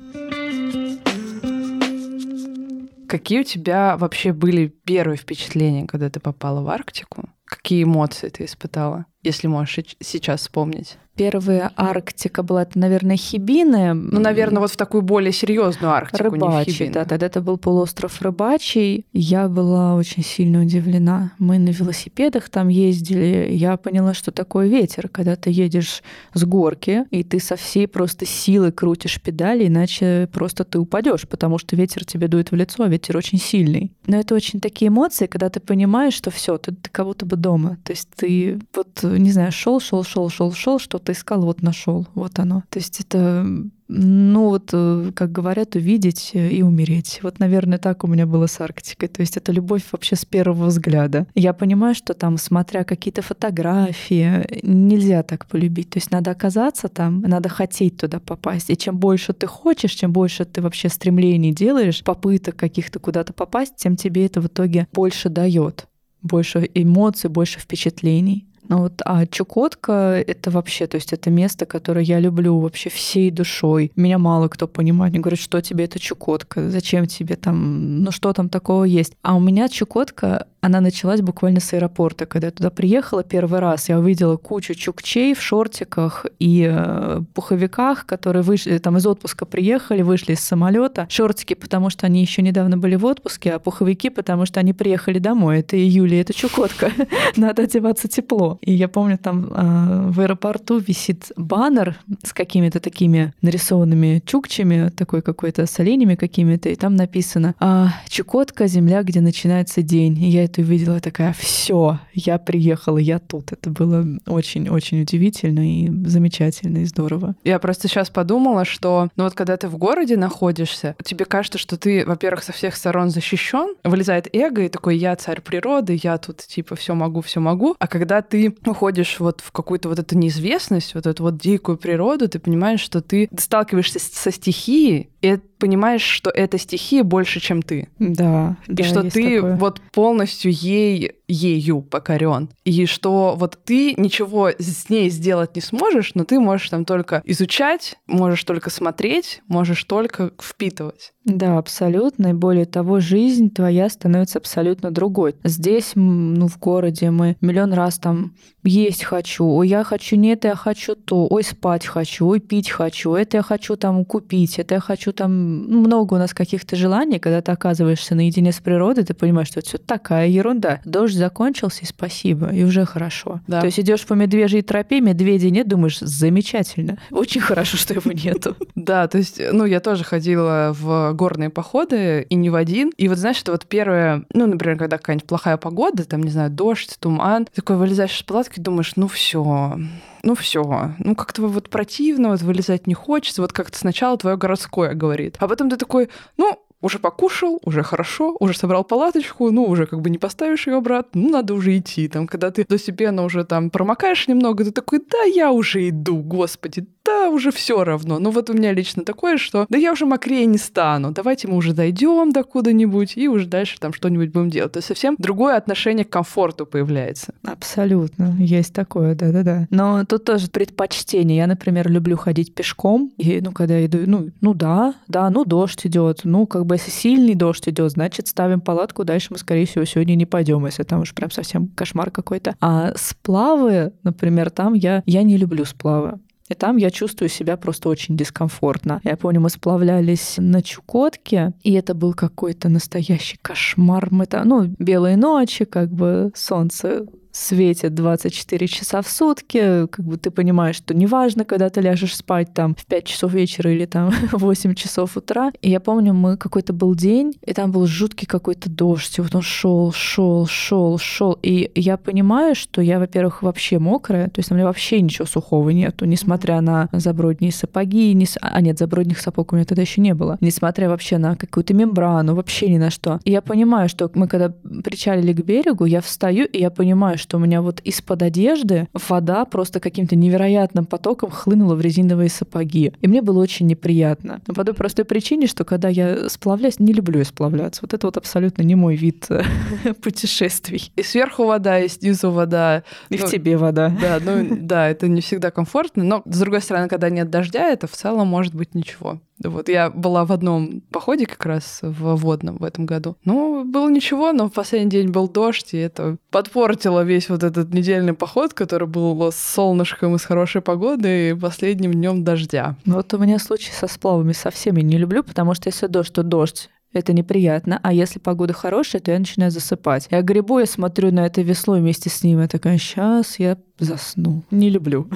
Какие 3.08 3.40
у 3.40 3.44
тебя 3.44 3.96
вообще 3.96 4.32
были 4.32 4.66
первые 4.66 5.16
впечатления, 5.16 5.86
когда 5.86 6.10
ты 6.10 6.18
попала 6.18 6.62
в 6.62 6.68
Арктику? 6.68 7.28
Какие 7.44 7.84
эмоции 7.84 8.28
ты 8.28 8.44
испытала, 8.44 9.06
если 9.22 9.46
можешь 9.46 9.78
сейчас 10.00 10.40
вспомнить? 10.40 10.98
Первая 11.16 11.72
Арктика 11.76 12.42
была, 12.42 12.62
это, 12.62 12.78
наверное, 12.78 13.16
Хибины. 13.16 13.94
Ну, 13.94 14.20
наверное, 14.20 14.60
вот 14.60 14.70
в 14.70 14.76
такую 14.76 15.02
более 15.02 15.32
серьезную 15.32 15.90
Арктику, 15.90 16.24
Рыбачий, 16.24 16.90
да, 16.90 17.06
тогда 17.06 17.26
это 17.26 17.40
был 17.40 17.56
полуостров 17.56 18.20
Рыбачий. 18.20 19.06
Я 19.14 19.48
была 19.48 19.94
очень 19.94 20.22
сильно 20.22 20.60
удивлена. 20.60 21.32
Мы 21.38 21.58
на 21.58 21.70
велосипедах 21.70 22.50
там 22.50 22.68
ездили. 22.68 23.48
Я 23.50 23.78
поняла, 23.78 24.12
что 24.12 24.30
такое 24.30 24.68
ветер, 24.68 25.08
когда 25.08 25.36
ты 25.36 25.50
едешь 25.50 26.02
с 26.34 26.44
горки, 26.44 27.06
и 27.10 27.24
ты 27.24 27.40
со 27.40 27.56
всей 27.56 27.88
просто 27.88 28.26
силы 28.26 28.70
крутишь 28.70 29.20
педали, 29.22 29.66
иначе 29.66 30.28
просто 30.32 30.64
ты 30.64 30.78
упадешь, 30.78 31.26
потому 31.26 31.56
что 31.56 31.76
ветер 31.76 32.04
тебе 32.04 32.28
дует 32.28 32.50
в 32.50 32.54
лицо, 32.54 32.84
а 32.84 32.88
ветер 32.88 33.16
очень 33.16 33.38
сильный. 33.38 33.90
Но 34.06 34.18
это 34.18 34.34
очень 34.34 34.60
такие 34.60 34.88
эмоции, 34.88 35.26
когда 35.26 35.48
ты 35.48 35.60
понимаешь, 35.60 36.14
что 36.14 36.30
все, 36.30 36.58
ты, 36.58 36.72
ты 36.72 36.90
как 36.90 37.06
будто 37.06 37.24
бы 37.24 37.36
дома. 37.36 37.78
То 37.84 37.92
есть 37.92 38.10
ты 38.14 38.60
вот, 38.74 39.02
не 39.02 39.32
знаю, 39.32 39.50
шел, 39.50 39.80
шел, 39.80 40.04
шел, 40.04 40.28
шел, 40.28 40.52
шел, 40.52 40.78
что 40.78 40.98
что-то 41.06 41.12
искал, 41.12 41.42
вот 41.42 41.62
нашел, 41.62 42.06
вот 42.14 42.38
оно. 42.38 42.62
То 42.70 42.78
есть 42.78 43.00
это, 43.00 43.46
ну 43.88 44.48
вот, 44.48 44.70
э, 44.72 45.12
как 45.14 45.30
говорят, 45.30 45.76
увидеть 45.76 46.32
и 46.34 46.62
умереть. 46.62 47.20
Вот, 47.22 47.38
наверное, 47.38 47.78
так 47.78 48.04
у 48.04 48.06
меня 48.08 48.26
было 48.26 48.46
с 48.46 48.60
Арктикой. 48.60 49.08
То 49.08 49.20
есть 49.20 49.36
это 49.36 49.52
любовь 49.52 49.82
вообще 49.92 50.16
с 50.16 50.24
первого 50.24 50.66
взгляда. 50.66 51.26
Я 51.34 51.52
понимаю, 51.52 51.94
что 51.94 52.14
там, 52.14 52.38
смотря 52.38 52.84
какие-то 52.84 53.22
фотографии, 53.22 54.46
нельзя 54.62 55.22
так 55.22 55.46
полюбить. 55.46 55.90
То 55.90 55.98
есть 55.98 56.10
надо 56.10 56.32
оказаться 56.32 56.88
там, 56.88 57.20
надо 57.20 57.48
хотеть 57.48 57.96
туда 57.96 58.18
попасть. 58.18 58.70
И 58.70 58.76
чем 58.76 58.98
больше 58.98 59.32
ты 59.32 59.46
хочешь, 59.46 59.92
чем 59.92 60.12
больше 60.12 60.44
ты 60.44 60.60
вообще 60.60 60.88
стремлений 60.88 61.52
делаешь, 61.52 62.02
попыток 62.02 62.56
каких-то 62.56 62.98
куда-то 62.98 63.32
попасть, 63.32 63.76
тем 63.76 63.96
тебе 63.96 64.26
это 64.26 64.40
в 64.40 64.46
итоге 64.46 64.88
больше 64.92 65.28
дает 65.28 65.86
больше 66.26 66.68
эмоций, 66.74 67.30
больше 67.30 67.60
впечатлений. 67.60 68.45
Ну 68.68 68.78
вот, 68.78 69.00
а 69.04 69.26
Чукотка— 69.26 70.22
это 70.26 70.50
вообще, 70.50 70.86
то 70.86 70.96
есть 70.96 71.12
это 71.12 71.30
место, 71.30 71.66
которое 71.66 72.04
я 72.04 72.18
люблю 72.20 72.58
вообще 72.58 72.90
всей 72.90 73.30
душой. 73.30 73.92
Меня 73.96 74.18
мало 74.18 74.48
кто 74.48 74.66
понимает. 74.66 75.12
Они 75.12 75.20
говорят, 75.20 75.40
что 75.40 75.60
тебе 75.60 75.84
это 75.84 75.98
Чукотка, 75.98 76.68
зачем 76.70 77.06
тебе 77.06 77.36
там, 77.36 78.02
ну 78.02 78.10
что 78.10 78.32
там 78.32 78.48
такого 78.48 78.84
есть. 78.84 79.14
А 79.22 79.36
у 79.36 79.40
меня 79.40 79.68
Чукотка 79.68 80.46
она 80.60 80.80
началась 80.80 81.20
буквально 81.20 81.60
с 81.60 81.72
аэропорта. 81.72 82.26
Когда 82.26 82.48
я 82.48 82.50
туда 82.50 82.70
приехала 82.70 83.22
первый 83.22 83.60
раз, 83.60 83.88
я 83.88 83.98
увидела 83.98 84.36
кучу 84.36 84.74
чукчей 84.74 85.34
в 85.34 85.42
шортиках 85.42 86.26
и 86.38 86.68
э, 86.70 87.20
пуховиках, 87.34 88.06
которые 88.06 88.42
вышли 88.42 88.78
там 88.78 88.96
из 88.96 89.06
отпуска 89.06 89.46
приехали, 89.46 90.02
вышли 90.02 90.32
из 90.32 90.40
самолета. 90.40 91.06
Шортики, 91.08 91.54
потому 91.54 91.90
что 91.90 92.06
они 92.06 92.20
еще 92.20 92.42
недавно 92.42 92.78
были 92.78 92.96
в 92.96 93.04
отпуске, 93.04 93.52
а 93.52 93.58
пуховики, 93.58 94.10
потому 94.10 94.46
что 94.46 94.60
они 94.60 94.72
приехали 94.72 95.18
домой. 95.18 95.60
Это 95.60 95.76
июль, 95.76 96.14
это 96.14 96.32
Чукотка. 96.34 96.90
Надо 97.36 97.62
одеваться 97.62 98.08
тепло. 98.08 98.58
И 98.60 98.72
я 98.72 98.88
помню, 98.88 99.18
там 99.18 99.46
э, 99.46 100.10
в 100.10 100.20
аэропорту 100.20 100.78
висит 100.78 101.32
баннер 101.36 101.96
с 102.24 102.32
какими-то 102.32 102.80
такими 102.80 103.32
нарисованными 103.42 104.22
чукчами, 104.26 104.88
такой 104.88 105.22
какой-то 105.22 105.66
с 105.66 105.78
оленями 105.78 106.14
какими-то, 106.14 106.68
и 106.68 106.74
там 106.74 106.96
написано 106.96 107.54
а, 107.58 107.88
«Чукотка— 108.08 108.66
земля, 108.68 109.02
где 109.02 109.20
начинается 109.20 109.82
день». 109.82 110.18
И 110.22 110.28
я 110.28 110.44
увидела, 110.62 111.00
такая, 111.00 111.34
все, 111.38 111.98
я 112.12 112.38
приехала, 112.38 112.98
я 112.98 113.18
тут. 113.18 113.52
Это 113.52 113.70
было 113.70 114.04
очень-очень 114.26 115.02
удивительно 115.02 115.68
и 115.68 115.88
замечательно, 116.06 116.78
и 116.78 116.84
здорово. 116.84 117.34
Я 117.44 117.58
просто 117.58 117.88
сейчас 117.88 118.10
подумала, 118.10 118.64
что, 118.64 119.08
ну 119.16 119.24
вот 119.24 119.34
когда 119.34 119.56
ты 119.56 119.68
в 119.68 119.76
городе 119.76 120.16
находишься, 120.16 120.96
тебе 121.04 121.24
кажется, 121.24 121.58
что 121.58 121.76
ты, 121.76 122.04
во-первых, 122.06 122.44
со 122.44 122.52
всех 122.52 122.76
сторон 122.76 123.10
защищен, 123.10 123.74
вылезает 123.84 124.28
эго 124.34 124.62
и 124.62 124.68
такой, 124.68 124.96
я 124.96 125.16
царь 125.16 125.40
природы, 125.40 125.98
я 126.02 126.18
тут 126.18 126.38
типа 126.38 126.76
все 126.76 126.94
могу, 126.94 127.20
все 127.20 127.40
могу. 127.40 127.76
А 127.78 127.86
когда 127.86 128.22
ты 128.22 128.54
уходишь 128.64 129.20
вот 129.20 129.40
в 129.40 129.52
какую-то 129.52 129.88
вот 129.88 129.98
эту 129.98 130.16
неизвестность, 130.16 130.94
вот 130.94 131.06
эту 131.06 131.22
вот 131.22 131.38
дикую 131.38 131.78
природу, 131.78 132.28
ты 132.28 132.38
понимаешь, 132.38 132.80
что 132.80 133.00
ты 133.00 133.28
сталкиваешься 133.36 133.98
со 133.98 134.30
стихией, 134.30 135.10
и 135.22 135.38
понимаешь, 135.58 136.02
что 136.02 136.30
эта 136.30 136.58
стихия 136.58 137.02
больше, 137.02 137.40
чем 137.40 137.62
ты. 137.62 137.88
Да. 137.98 138.56
И 138.66 138.72
да, 138.72 138.84
что 138.84 139.02
ты 139.02 139.36
такое. 139.36 139.56
вот 139.56 139.80
полностью 139.92 140.52
ей 140.52 141.12
ею 141.28 141.82
покорен. 141.82 142.50
И 142.64 142.86
что 142.86 143.34
вот 143.36 143.58
ты 143.64 143.94
ничего 143.96 144.50
с 144.50 144.88
ней 144.88 145.10
сделать 145.10 145.56
не 145.56 145.62
сможешь, 145.62 146.14
но 146.14 146.24
ты 146.24 146.38
можешь 146.38 146.70
там 146.70 146.84
только 146.84 147.22
изучать, 147.24 147.96
можешь 148.06 148.44
только 148.44 148.70
смотреть, 148.70 149.42
можешь 149.48 149.84
только 149.84 150.32
впитывать. 150.40 151.12
Да, 151.26 151.58
абсолютно. 151.58 152.28
И 152.28 152.32
более 152.32 152.66
того, 152.66 153.00
жизнь 153.00 153.50
твоя 153.50 153.88
становится 153.88 154.38
абсолютно 154.38 154.92
другой. 154.92 155.34
Здесь, 155.42 155.92
ну, 155.96 156.46
в 156.46 156.56
городе 156.58 157.10
мы 157.10 157.36
миллион 157.40 157.72
раз 157.72 157.98
там 157.98 158.36
есть 158.62 159.02
хочу, 159.02 159.44
ой, 159.44 159.68
я 159.68 159.82
хочу 159.82 160.14
не 160.16 160.32
это, 160.32 160.48
я 160.48 160.54
хочу 160.54 160.94
то, 160.94 161.26
ой, 161.28 161.42
спать 161.42 161.84
хочу, 161.86 162.28
ой, 162.28 162.38
пить 162.38 162.70
хочу, 162.70 163.14
это 163.14 163.38
я 163.38 163.42
хочу 163.42 163.76
там 163.76 164.04
купить, 164.04 164.58
это 164.60 164.74
я 164.74 164.80
хочу 164.80 165.12
там... 165.12 165.64
Ну, 165.68 165.80
много 165.80 166.14
у 166.14 166.18
нас 166.18 166.32
каких-то 166.32 166.76
желаний, 166.76 167.18
когда 167.18 167.40
ты 167.42 167.50
оказываешься 167.50 168.14
наедине 168.14 168.52
с 168.52 168.60
природой, 168.60 169.04
ты 169.04 169.14
понимаешь, 169.14 169.48
что 169.48 169.60
это 169.60 169.68
все 169.68 169.78
такая 169.78 170.28
ерунда. 170.28 170.80
Дождь 170.84 171.15
закончился, 171.16 171.82
и 171.82 171.86
спасибо, 171.86 172.48
и 172.48 172.64
уже 172.64 172.84
хорошо. 172.84 173.40
Да. 173.46 173.60
То 173.60 173.66
есть 173.66 173.80
идешь 173.80 174.04
по 174.06 174.14
медвежьей 174.14 174.62
тропе, 174.62 175.00
медведей 175.00 175.50
нет, 175.50 175.68
думаешь, 175.68 175.98
замечательно. 176.00 176.98
Очень 177.10 177.40
хорошо, 177.40 177.76
что 177.76 177.94
его 177.94 178.12
нету. 178.12 178.56
Да, 178.74 179.08
то 179.08 179.18
есть, 179.18 179.40
ну, 179.52 179.64
я 179.64 179.80
тоже 179.80 180.04
ходила 180.04 180.70
в 180.78 181.12
горные 181.14 181.50
походы, 181.50 182.22
и 182.28 182.34
не 182.34 182.50
в 182.50 182.54
один. 182.54 182.92
И 182.96 183.08
вот, 183.08 183.18
знаешь, 183.18 183.40
это 183.40 183.52
вот 183.52 183.66
первое, 183.66 184.24
ну, 184.32 184.46
например, 184.46 184.78
когда 184.78 184.98
какая-нибудь 184.98 185.26
плохая 185.26 185.56
погода, 185.56 186.04
там, 186.04 186.22
не 186.22 186.30
знаю, 186.30 186.50
дождь, 186.50 186.96
туман, 187.00 187.46
такой 187.52 187.76
вылезаешь 187.76 188.16
из 188.16 188.22
палатки, 188.22 188.60
думаешь, 188.60 188.92
ну 188.96 189.08
все, 189.08 189.78
ну 190.22 190.34
все, 190.34 190.94
ну 190.98 191.14
как-то 191.14 191.42
вот 191.42 191.70
противно, 191.70 192.30
вот 192.30 192.42
вылезать 192.42 192.86
не 192.86 192.94
хочется, 192.94 193.42
вот 193.42 193.52
как-то 193.52 193.78
сначала 193.78 194.18
твое 194.18 194.36
городское 194.36 194.94
говорит. 194.94 195.36
А 195.38 195.48
потом 195.48 195.70
ты 195.70 195.76
такой, 195.76 196.10
ну, 196.36 196.58
уже 196.80 196.98
покушал, 196.98 197.60
уже 197.64 197.82
хорошо, 197.82 198.36
уже 198.40 198.56
собрал 198.56 198.84
палаточку, 198.84 199.50
ну, 199.50 199.64
уже 199.64 199.86
как 199.86 200.00
бы 200.00 200.10
не 200.10 200.18
поставишь 200.18 200.66
ее 200.66 200.76
обратно, 200.76 201.22
ну, 201.22 201.30
надо 201.30 201.54
уже 201.54 201.76
идти. 201.76 202.08
Там, 202.08 202.26
когда 202.26 202.50
ты 202.50 202.64
постепенно 202.64 203.24
уже 203.24 203.44
там 203.44 203.70
промокаешь 203.70 204.28
немного, 204.28 204.64
ты 204.64 204.70
такой, 204.72 205.00
да, 205.10 205.22
я 205.22 205.50
уже 205.52 205.88
иду, 205.88 206.18
господи, 206.18 206.86
да, 207.06 207.30
уже 207.30 207.50
все 207.52 207.84
равно. 207.84 208.18
Ну 208.18 208.30
вот 208.30 208.50
у 208.50 208.52
меня 208.52 208.72
лично 208.72 209.04
такое, 209.04 209.38
что 209.38 209.66
да 209.68 209.78
я 209.78 209.92
уже 209.92 210.06
мокрее 210.06 210.46
не 210.46 210.58
стану, 210.58 211.12
давайте 211.12 211.48
мы 211.48 211.56
уже 211.56 211.72
дойдем 211.72 212.32
до 212.32 212.42
куда-нибудь 212.42 213.16
и 213.16 213.28
уже 213.28 213.46
дальше 213.46 213.78
там 213.78 213.92
что-нибудь 213.92 214.30
будем 214.30 214.50
делать. 214.50 214.72
То 214.72 214.78
есть 214.78 214.88
совсем 214.88 215.14
другое 215.18 215.56
отношение 215.56 216.04
к 216.04 216.10
комфорту 216.10 216.66
появляется. 216.66 217.32
Абсолютно, 217.44 218.36
есть 218.38 218.74
такое, 218.74 219.14
да-да-да. 219.14 219.66
Но 219.70 220.04
тут 220.04 220.24
тоже 220.24 220.48
предпочтение. 220.48 221.38
Я, 221.38 221.46
например, 221.46 221.90
люблю 221.90 222.16
ходить 222.16 222.54
пешком, 222.54 223.12
и, 223.16 223.40
ну, 223.40 223.52
когда 223.52 223.84
иду, 223.84 223.98
ну, 224.06 224.30
ну 224.40 224.54
да, 224.54 224.94
да, 225.08 225.30
ну 225.30 225.44
дождь 225.44 225.86
идет, 225.86 226.20
ну, 226.24 226.46
как 226.46 226.66
бы 226.66 226.74
если 226.74 226.90
сильный 226.90 227.34
дождь 227.34 227.68
идет, 227.68 227.92
значит, 227.92 228.28
ставим 228.28 228.60
палатку, 228.60 229.04
дальше 229.04 229.28
мы, 229.30 229.38
скорее 229.38 229.66
всего, 229.66 229.84
сегодня 229.84 230.14
не 230.14 230.26
пойдем, 230.26 230.64
если 230.66 230.82
там 230.82 231.02
уж 231.02 231.14
прям 231.14 231.30
совсем 231.30 231.68
кошмар 231.68 232.10
какой-то. 232.10 232.56
А 232.60 232.92
сплавы, 232.96 233.92
например, 234.02 234.50
там 234.50 234.74
я, 234.74 235.02
я 235.06 235.22
не 235.22 235.36
люблю 235.36 235.64
сплавы. 235.64 236.18
И 236.48 236.54
там 236.54 236.76
я 236.76 236.90
чувствую 236.90 237.28
себя 237.28 237.56
просто 237.56 237.88
очень 237.88 238.16
дискомфортно. 238.16 239.00
Я 239.04 239.16
помню, 239.16 239.40
мы 239.40 239.50
сплавлялись 239.50 240.34
на 240.38 240.62
Чукотке, 240.62 241.52
и 241.62 241.72
это 241.72 241.94
был 241.94 242.14
какой-то 242.14 242.68
настоящий 242.68 243.38
кошмар. 243.42 244.08
Мы 244.10 244.26
там, 244.26 244.48
ну, 244.48 244.74
белые 244.78 245.16
ночи, 245.16 245.64
как 245.64 245.90
бы 245.90 246.30
солнце 246.34 247.06
светит 247.36 247.94
24 247.94 248.66
часа 248.66 249.02
в 249.02 249.08
сутки, 249.08 249.86
как 249.88 250.04
бы 250.04 250.16
ты 250.16 250.30
понимаешь, 250.30 250.76
что 250.76 250.94
неважно, 250.94 251.44
когда 251.44 251.68
ты 251.68 251.80
ляжешь 251.80 252.16
спать 252.16 252.54
там 252.54 252.74
в 252.74 252.86
5 252.86 253.04
часов 253.04 253.32
вечера 253.32 253.70
или 253.70 253.84
там 253.84 254.10
в 254.32 254.38
8 254.38 254.74
часов 254.74 255.16
утра. 255.16 255.52
И 255.60 255.70
я 255.70 255.80
помню, 255.80 256.14
мы 256.14 256.36
какой-то 256.36 256.72
был 256.72 256.94
день, 256.94 257.34
и 257.44 257.52
там 257.52 257.72
был 257.72 257.86
жуткий 257.86 258.26
какой-то 258.26 258.70
дождь, 258.70 259.18
и 259.18 259.20
вот 259.20 259.34
он 259.34 259.42
шел, 259.42 259.92
шел, 259.92 260.46
шел, 260.46 260.98
шел. 260.98 261.38
И 261.42 261.70
я 261.74 261.96
понимаю, 261.96 262.54
что 262.54 262.80
я, 262.80 262.98
во-первых, 262.98 263.42
вообще 263.42 263.78
мокрая, 263.78 264.28
то 264.28 264.38
есть 264.38 264.50
на 264.50 264.56
мне 264.56 264.64
вообще 264.64 265.00
ничего 265.00 265.26
сухого 265.26 265.70
нету, 265.70 266.06
несмотря 266.06 266.60
на 266.62 266.88
забродние 266.92 267.52
сапоги, 267.52 268.14
не... 268.14 268.26
а 268.40 268.60
нет, 268.62 268.78
забродних 268.78 269.20
сапог 269.20 269.52
у 269.52 269.56
меня 269.56 269.66
тогда 269.66 269.82
еще 269.82 270.00
не 270.00 270.14
было, 270.14 270.38
несмотря 270.40 270.88
вообще 270.88 271.18
на 271.18 271.36
какую-то 271.36 271.74
мембрану, 271.74 272.34
вообще 272.34 272.68
ни 272.70 272.78
на 272.78 272.90
что. 272.90 273.20
И 273.24 273.30
я 273.30 273.42
понимаю, 273.42 273.88
что 273.88 274.10
мы 274.14 274.26
когда 274.26 274.48
причалили 274.82 275.32
к 275.32 275.44
берегу, 275.44 275.84
я 275.84 276.00
встаю, 276.00 276.46
и 276.46 276.60
я 276.60 276.70
понимаю, 276.70 277.18
что 277.26 277.38
у 277.38 277.40
меня 277.40 277.60
вот 277.60 277.80
из-под 277.80 278.22
одежды 278.22 278.86
вода 278.92 279.44
просто 279.46 279.80
каким-то 279.80 280.14
невероятным 280.14 280.86
потоком 280.86 281.28
хлынула 281.28 281.74
в 281.74 281.80
резиновые 281.80 282.28
сапоги. 282.28 282.92
И 283.00 283.08
мне 283.08 283.20
было 283.20 283.42
очень 283.42 283.66
неприятно. 283.66 284.40
Но 284.46 284.54
по 284.54 284.64
той 284.64 284.74
простой 284.74 285.04
причине, 285.04 285.48
что 285.48 285.64
когда 285.64 285.88
я 285.88 286.28
сплавляюсь, 286.28 286.78
не 286.78 286.92
люблю 286.92 287.18
я 287.18 287.24
сплавляться. 287.24 287.80
Вот 287.82 287.94
это 287.94 288.06
вот 288.06 288.16
абсолютно 288.16 288.62
не 288.62 288.76
мой 288.76 288.94
вид 288.94 289.26
э, 289.28 289.42
путешествий. 290.02 290.92
И 290.94 291.02
сверху 291.02 291.46
вода, 291.46 291.80
и 291.80 291.88
снизу 291.88 292.30
вода. 292.30 292.84
И 293.08 293.18
ну, 293.18 293.26
в 293.26 293.30
тебе 293.30 293.56
вода. 293.56 293.92
Да, 294.00 294.20
ну 294.24 294.56
да, 294.60 294.88
это 294.88 295.08
не 295.08 295.20
всегда 295.20 295.50
комфортно. 295.50 296.04
Но, 296.04 296.22
с 296.26 296.38
другой 296.38 296.60
стороны, 296.60 296.86
когда 296.86 297.10
нет 297.10 297.28
дождя, 297.28 297.68
это 297.70 297.88
в 297.88 297.92
целом 297.92 298.28
может 298.28 298.54
быть 298.54 298.76
ничего. 298.76 299.20
Вот 299.42 299.68
я 299.68 299.90
была 299.90 300.24
в 300.24 300.32
одном 300.32 300.80
походе 300.90 301.26
как 301.26 301.44
раз 301.44 301.80
в 301.82 302.14
водном 302.16 302.56
в 302.56 302.64
этом 302.64 302.86
году. 302.86 303.16
Ну, 303.24 303.64
было 303.64 303.88
ничего, 303.90 304.32
но 304.32 304.48
в 304.48 304.52
последний 304.52 304.90
день 304.90 305.08
был 305.08 305.28
дождь, 305.28 305.74
и 305.74 305.78
это 305.78 306.16
подпортило 306.30 307.02
весь 307.04 307.15
вот 307.28 307.42
этот 307.42 307.72
недельный 307.72 308.14
поход, 308.14 308.54
который 308.54 308.88
был 308.88 309.32
с 309.32 309.36
солнышком 309.36 310.14
и 310.14 310.18
с 310.18 310.24
хорошей 310.24 310.60
погодой, 310.60 311.30
и 311.30 311.34
последним 311.34 311.92
днем 311.92 312.24
дождя. 312.24 312.76
Вот 312.84 313.12
у 313.14 313.18
меня 313.18 313.38
случай 313.38 313.72
со 313.72 313.86
сплавами 313.86 314.32
совсем 314.32 314.76
я 314.76 314.82
не 314.82 314.98
люблю, 314.98 315.22
потому 315.22 315.54
что 315.54 315.68
если 315.68 315.86
дождь, 315.86 316.12
то 316.12 316.22
дождь 316.22 316.70
это 316.92 317.12
неприятно. 317.12 317.78
А 317.82 317.92
если 317.92 318.18
погода 318.18 318.52
хорошая, 318.52 319.00
то 319.00 319.10
я 319.10 319.18
начинаю 319.18 319.50
засыпать. 319.50 320.08
Я 320.10 320.22
грибу, 320.22 320.58
я 320.58 320.66
смотрю 320.66 321.12
на 321.12 321.26
это 321.26 321.42
весло 321.42 321.74
вместе 321.74 322.08
с 322.08 322.22
ним. 322.22 322.40
Я 322.40 322.48
такая, 322.48 322.78
сейчас 322.78 323.38
я 323.38 323.58
засну. 323.78 324.42
Не 324.50 324.70
люблю. 324.70 325.08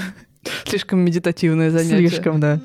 Слишком 0.67 1.01
медитативное 1.01 1.71
занятие. 1.71 2.09
Слишком, 2.09 2.41
да. 2.41 2.61